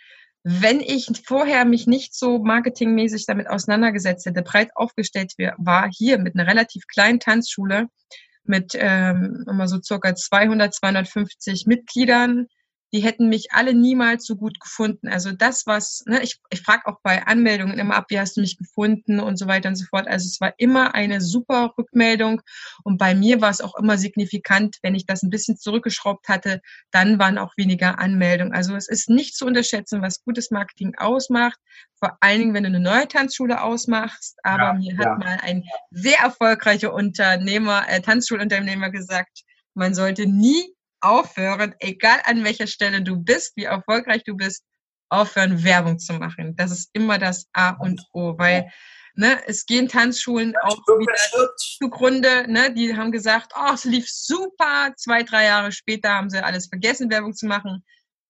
wenn 0.50 0.80
ich 0.80 1.10
vorher 1.26 1.66
mich 1.66 1.88
nicht 1.88 2.16
so 2.16 2.40
marketingmäßig 2.40 3.26
damit 3.26 3.50
auseinandergesetzt 3.50 4.26
hätte, 4.26 4.44
breit 4.44 4.70
aufgestellt 4.76 5.34
war, 5.58 5.90
hier 5.92 6.20
mit 6.20 6.36
einer 6.36 6.48
relativ 6.48 6.88
kleinen 6.88 7.20
Tanzschule, 7.20 7.90
mit 8.46 8.72
ähm, 8.76 9.44
immer 9.46 9.68
so 9.68 9.82
circa 9.82 10.16
200, 10.16 10.74
250 10.74 11.66
Mitgliedern, 11.68 12.48
die 12.94 13.02
hätten 13.02 13.28
mich 13.28 13.52
alle 13.52 13.74
niemals 13.74 14.26
so 14.26 14.36
gut 14.36 14.60
gefunden. 14.60 15.10
Also 15.10 15.32
das, 15.32 15.68
was, 15.68 16.04
ne, 16.06 16.22
ich, 16.24 16.40
ich 16.50 16.62
frage 16.62 16.88
auch 16.88 17.00
bei 17.04 17.26
Anmeldungen 17.26 17.78
immer 17.78 17.96
ab, 17.96 18.06
wie 18.10 18.20
hast 18.20 18.38
du 18.38 18.42
mich 18.42 18.58
gefunden 18.58 19.20
und 19.20 19.38
so 19.38 19.48
weiter 19.48 19.70
und 19.70 19.76
so 19.76 19.86
fort. 19.86 20.08
Also 20.08 20.26
es 20.26 20.40
war 20.40 20.54
immer 20.58 20.96
eine 20.96 21.20
super 21.20 21.74
Rückmeldung 21.78 22.42
und 22.84 22.98
bei 22.98 23.14
mir 23.14 23.42
war 23.42 23.50
es 23.50 23.62
auch 23.62 23.76
immer 23.78 23.98
signifikant, 23.98 24.78
wenn 24.84 24.96
ich 24.96 25.06
das 25.06 25.22
ein 25.22 25.30
bisschen 25.30 25.58
zurückgeschraubt 25.58 26.30
hatte, 26.30 26.62
dann 26.92 27.20
waren 27.20 27.38
auch 27.38 27.58
weniger 27.58 28.00
Anmeldungen. 28.00 28.54
Also 28.54 28.76
es 28.76 28.88
ist 28.88 29.10
nicht 29.10 29.36
zu 29.36 29.46
unterschätzen, 29.46 30.02
was 30.02 30.24
gutes 30.24 30.52
Marketing 30.52 30.96
ausmacht, 30.98 31.60
vor 32.00 32.18
allen 32.22 32.40
Dingen, 32.40 32.54
wenn 32.54 32.64
du 32.64 32.70
eine 32.70 32.80
neue 32.80 33.08
Tanzschule 33.08 33.62
ausmachst. 33.62 34.38
Aber 34.44 34.64
ja, 34.64 34.74
mir 34.74 34.98
hat 34.98 35.06
ja. 35.06 35.16
mal 35.16 35.40
ein 35.42 35.64
sehr 35.92 36.20
erfolgreicher 36.20 36.94
Unternehmer, 36.94 37.84
äh, 37.90 38.02
Tanzschulunternehmer 38.02 38.92
gesagt, 38.92 39.44
man 39.74 39.94
sollte 39.94 40.26
nie 40.26 40.77
aufhören, 41.02 41.76
egal 41.80 42.20
an 42.26 42.44
welcher 42.44 42.68
Stelle 42.68 43.02
du 43.02 43.18
bist, 43.18 43.54
wie 43.56 43.64
erfolgreich 43.64 44.24
du 44.24 44.36
bist, 44.36 44.64
aufhören, 45.10 45.64
Werbung 45.64 46.00
zu 46.00 46.14
machen. 46.14 46.56
Das 46.56 46.72
ist 46.72 46.90
immer 46.94 47.18
das 47.18 47.48
A 47.54 47.72
und 47.72 48.02
O, 48.14 48.38
weil 48.38 48.70
ne, 49.16 49.40
es 49.48 49.66
gehen 49.66 49.88
Tanzschulen 49.88 50.54
auch 50.64 50.78
wieder 50.78 51.56
zugrunde. 51.58 52.46
Ne, 52.52 52.74
die 52.74 52.96
haben 52.96 53.12
gesagt, 53.12 53.54
oh, 53.56 53.74
es 53.74 53.84
lief 53.84 54.10
super. 54.10 54.94
Zwei, 54.96 55.24
drei 55.24 55.46
Jahre 55.46 55.72
später 55.72 56.10
haben 56.10 56.30
sie 56.30 56.44
alles 56.44 56.68
vergessen, 56.68 57.10
Werbung 57.10 57.34
zu 57.34 57.48
machen. 57.48 57.84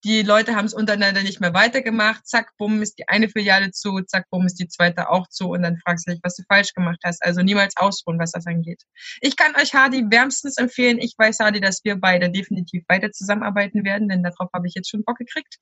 Die 0.03 0.21
Leute 0.21 0.55
haben 0.55 0.65
es 0.65 0.73
untereinander 0.73 1.23
nicht 1.23 1.41
mehr 1.41 1.53
weitergemacht. 1.53 2.27
Zack, 2.27 2.51
bumm, 2.57 2.81
ist 2.81 2.99
die 2.99 3.07
eine 3.07 3.29
Filiale 3.29 3.71
zu. 3.71 4.01
Zack, 4.01 4.29
bumm, 4.29 4.45
ist 4.45 4.59
die 4.59 4.67
zweite 4.67 5.09
auch 5.09 5.27
zu. 5.29 5.49
Und 5.49 5.63
dann 5.63 5.77
fragst 5.77 6.07
du 6.07 6.11
dich, 6.11 6.19
was 6.23 6.35
du 6.35 6.43
falsch 6.47 6.73
gemacht 6.73 6.99
hast. 7.03 7.23
Also 7.23 7.41
niemals 7.41 7.75
ausruhen, 7.77 8.19
was 8.19 8.31
das 8.31 8.45
angeht. 8.45 8.83
Ich 9.21 9.35
kann 9.35 9.55
euch 9.55 9.73
Hardy 9.73 10.03
wärmstens 10.09 10.57
empfehlen. 10.57 10.99
Ich 10.99 11.15
weiß, 11.17 11.39
Hardy, 11.39 11.61
dass 11.61 11.83
wir 11.83 11.95
beide 11.95 12.29
definitiv 12.29 12.83
weiter 12.87 13.11
zusammenarbeiten 13.11 13.83
werden, 13.83 14.07
denn 14.07 14.23
darauf 14.23 14.49
habe 14.53 14.67
ich 14.67 14.75
jetzt 14.75 14.89
schon 14.89 15.03
Bock 15.03 15.17
gekriegt. 15.17 15.57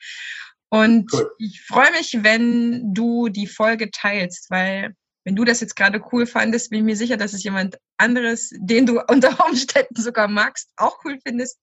Und 0.69 1.11
cool. 1.13 1.31
ich 1.39 1.61
freue 1.65 1.91
mich, 1.91 2.17
wenn 2.21 2.93
du 2.93 3.29
die 3.29 3.47
Folge 3.47 3.89
teilst, 3.91 4.49
weil 4.49 4.93
wenn 5.25 5.35
du 5.35 5.43
das 5.43 5.59
jetzt 5.59 5.75
gerade 5.75 6.01
cool 6.11 6.27
fandest, 6.27 6.69
bin 6.69 6.79
ich 6.79 6.85
mir 6.85 6.95
sicher, 6.95 7.17
dass 7.17 7.33
es 7.33 7.43
jemand 7.43 7.77
anderes, 7.97 8.51
den 8.59 8.85
du 8.85 9.01
unter 9.07 9.45
Umständen 9.45 10.01
sogar 10.01 10.27
magst, 10.27 10.69
auch 10.77 10.97
cool 11.03 11.19
findest. 11.25 11.59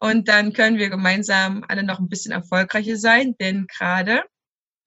Und 0.00 0.28
dann 0.28 0.52
können 0.52 0.78
wir 0.78 0.90
gemeinsam 0.90 1.64
alle 1.68 1.82
noch 1.82 1.98
ein 1.98 2.08
bisschen 2.08 2.32
erfolgreicher 2.32 2.96
sein, 2.96 3.36
denn 3.38 3.66
gerade 3.66 4.24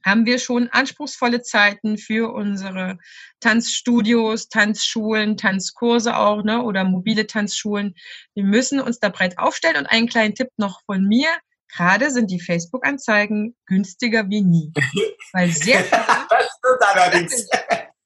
haben 0.07 0.25
wir 0.25 0.39
schon 0.39 0.69
anspruchsvolle 0.69 1.41
Zeiten 1.41 1.97
für 1.97 2.33
unsere 2.33 2.97
Tanzstudios, 3.41 4.47
Tanzschulen, 4.47 5.35
Tanzkurse 5.35 6.15
auch, 6.15 6.43
ne, 6.43 6.63
oder 6.63 6.85
mobile 6.85 7.27
Tanzschulen. 7.27 7.93
Wir 8.33 8.45
müssen 8.45 8.79
uns 8.79 8.99
da 8.99 9.09
breit 9.09 9.37
aufstellen. 9.37 9.75
Und 9.75 9.87
einen 9.87 10.07
kleinen 10.07 10.33
Tipp 10.33 10.49
noch 10.55 10.81
von 10.85 11.03
mir. 11.03 11.27
Gerade 11.75 12.09
sind 12.11 12.31
die 12.31 12.39
Facebook-Anzeigen 12.39 13.55
günstiger 13.65 14.29
wie 14.29 14.41
nie. 14.41 14.71
Weil 15.33 15.51
sehr 15.51 15.83
viele, 15.83 15.97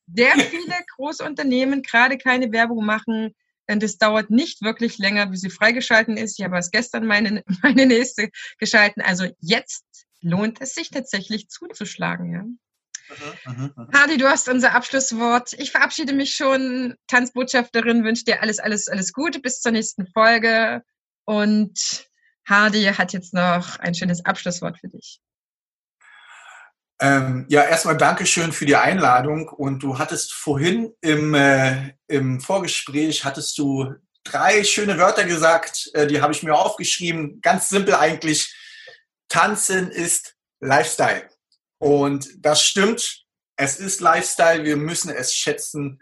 sehr 0.16 0.32
viele 0.32 0.76
große 0.96 1.24
Unternehmen 1.24 1.84
gerade 1.84 2.18
keine 2.18 2.52
Werbung 2.52 2.84
machen. 2.84 3.36
Denn 3.70 3.80
das 3.80 3.98
dauert 3.98 4.30
nicht 4.30 4.62
wirklich 4.62 4.98
länger, 4.98 5.28
bis 5.28 5.42
sie 5.42 5.50
freigeschalten 5.50 6.18
ist. 6.18 6.40
Ich 6.40 6.46
habe 6.46 6.56
erst 6.56 6.72
gestern 6.72 7.06
meine, 7.06 7.44
meine 7.64 7.86
nächste 7.86 8.30
geschalten. 8.58 9.02
Also 9.02 9.28
jetzt 9.40 9.86
lohnt 10.22 10.62
es 10.62 10.74
sich 10.74 10.90
tatsächlich 10.90 11.50
zuzuschlagen. 11.50 12.34
Ja? 12.34 12.44
Mhm, 13.46 13.74
mhm, 13.76 13.88
Hardy, 13.94 14.18
du 14.18 14.30
hast 14.30 14.48
unser 14.48 14.74
Abschlusswort. 14.74 15.54
Ich 15.54 15.72
verabschiede 15.72 16.14
mich 16.14 16.36
schon. 16.36 16.96
Tanzbotschafterin 17.08 18.04
wünsche 18.04 18.26
dir 18.26 18.42
alles, 18.42 18.60
alles, 18.60 18.88
alles 18.88 19.14
Gute 19.14 19.40
bis 19.40 19.62
zur 19.62 19.72
nächsten 19.72 20.08
Folge. 20.08 20.84
Und 21.26 22.08
Hardy 22.46 22.84
hat 22.84 23.14
jetzt 23.14 23.34
noch 23.34 23.80
ein 23.80 23.94
schönes 23.94 24.26
Abschlusswort 24.26 24.80
für 24.80 24.88
dich. 24.88 25.22
Ähm, 27.02 27.46
ja, 27.50 27.64
erstmal 27.64 27.98
Dankeschön 27.98 28.52
für 28.52 28.68
die 28.68 28.76
Einladung. 28.76 29.50
Und 29.50 29.82
du 29.82 29.98
hattest 29.98 30.34
vorhin 30.34 30.94
im, 31.02 31.34
äh, 31.34 31.94
im 32.08 32.40
Vorgespräch, 32.40 33.26
hattest 33.26 33.58
du 33.58 33.96
drei 34.24 34.64
schöne 34.64 35.00
Wörter 35.00 35.24
gesagt, 35.24 35.90
äh, 35.94 36.06
die 36.06 36.22
habe 36.22 36.32
ich 36.32 36.44
mir 36.44 36.56
aufgeschrieben. 36.56 37.42
Ganz 37.42 37.70
simpel 37.70 37.96
eigentlich. 37.96 38.56
Tanzen 39.30 39.90
ist 39.90 40.36
Lifestyle. 40.60 41.28
Und 41.80 42.30
das 42.38 42.62
stimmt. 42.62 43.24
Es 43.56 43.80
ist 43.80 44.00
Lifestyle. 44.00 44.64
Wir 44.64 44.78
müssen 44.78 45.10
es 45.10 45.34
schätzen, 45.34 46.00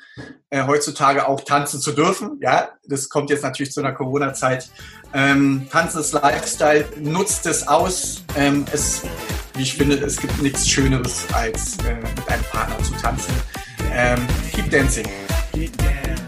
äh, 0.50 0.66
heutzutage 0.66 1.30
auch 1.30 1.41
tanzen 1.41 1.80
zu 1.80 1.93
dürfen. 1.93 2.39
Ja, 2.41 2.74
das 2.84 3.08
kommt 3.08 3.30
jetzt 3.30 3.43
natürlich 3.43 3.72
zu 3.72 3.80
einer 3.80 3.93
Corona-Zeit. 3.93 4.70
Ähm, 5.14 5.68
tanzen 5.72 6.02
ist 6.02 6.12
Lifestyle. 6.12 6.89
Nutzt 6.97 7.45
es 7.45 7.66
aus. 7.68 8.24
Ähm, 8.36 8.66
es 8.74 9.02
wie 9.60 9.64
ich 9.64 9.74
finde, 9.74 9.95
es 9.97 10.16
gibt 10.16 10.41
nichts 10.41 10.70
Schöneres, 10.70 11.28
als 11.34 11.78
äh, 11.80 11.95
mit 11.95 12.30
einem 12.30 12.43
Partner 12.45 12.82
zu 12.82 12.93
tanzen. 12.93 13.34
Ähm, 13.93 14.26
keep 14.53 14.70
dancing. 14.72 15.05
Keep 15.51 15.78
dancing. 15.78 16.18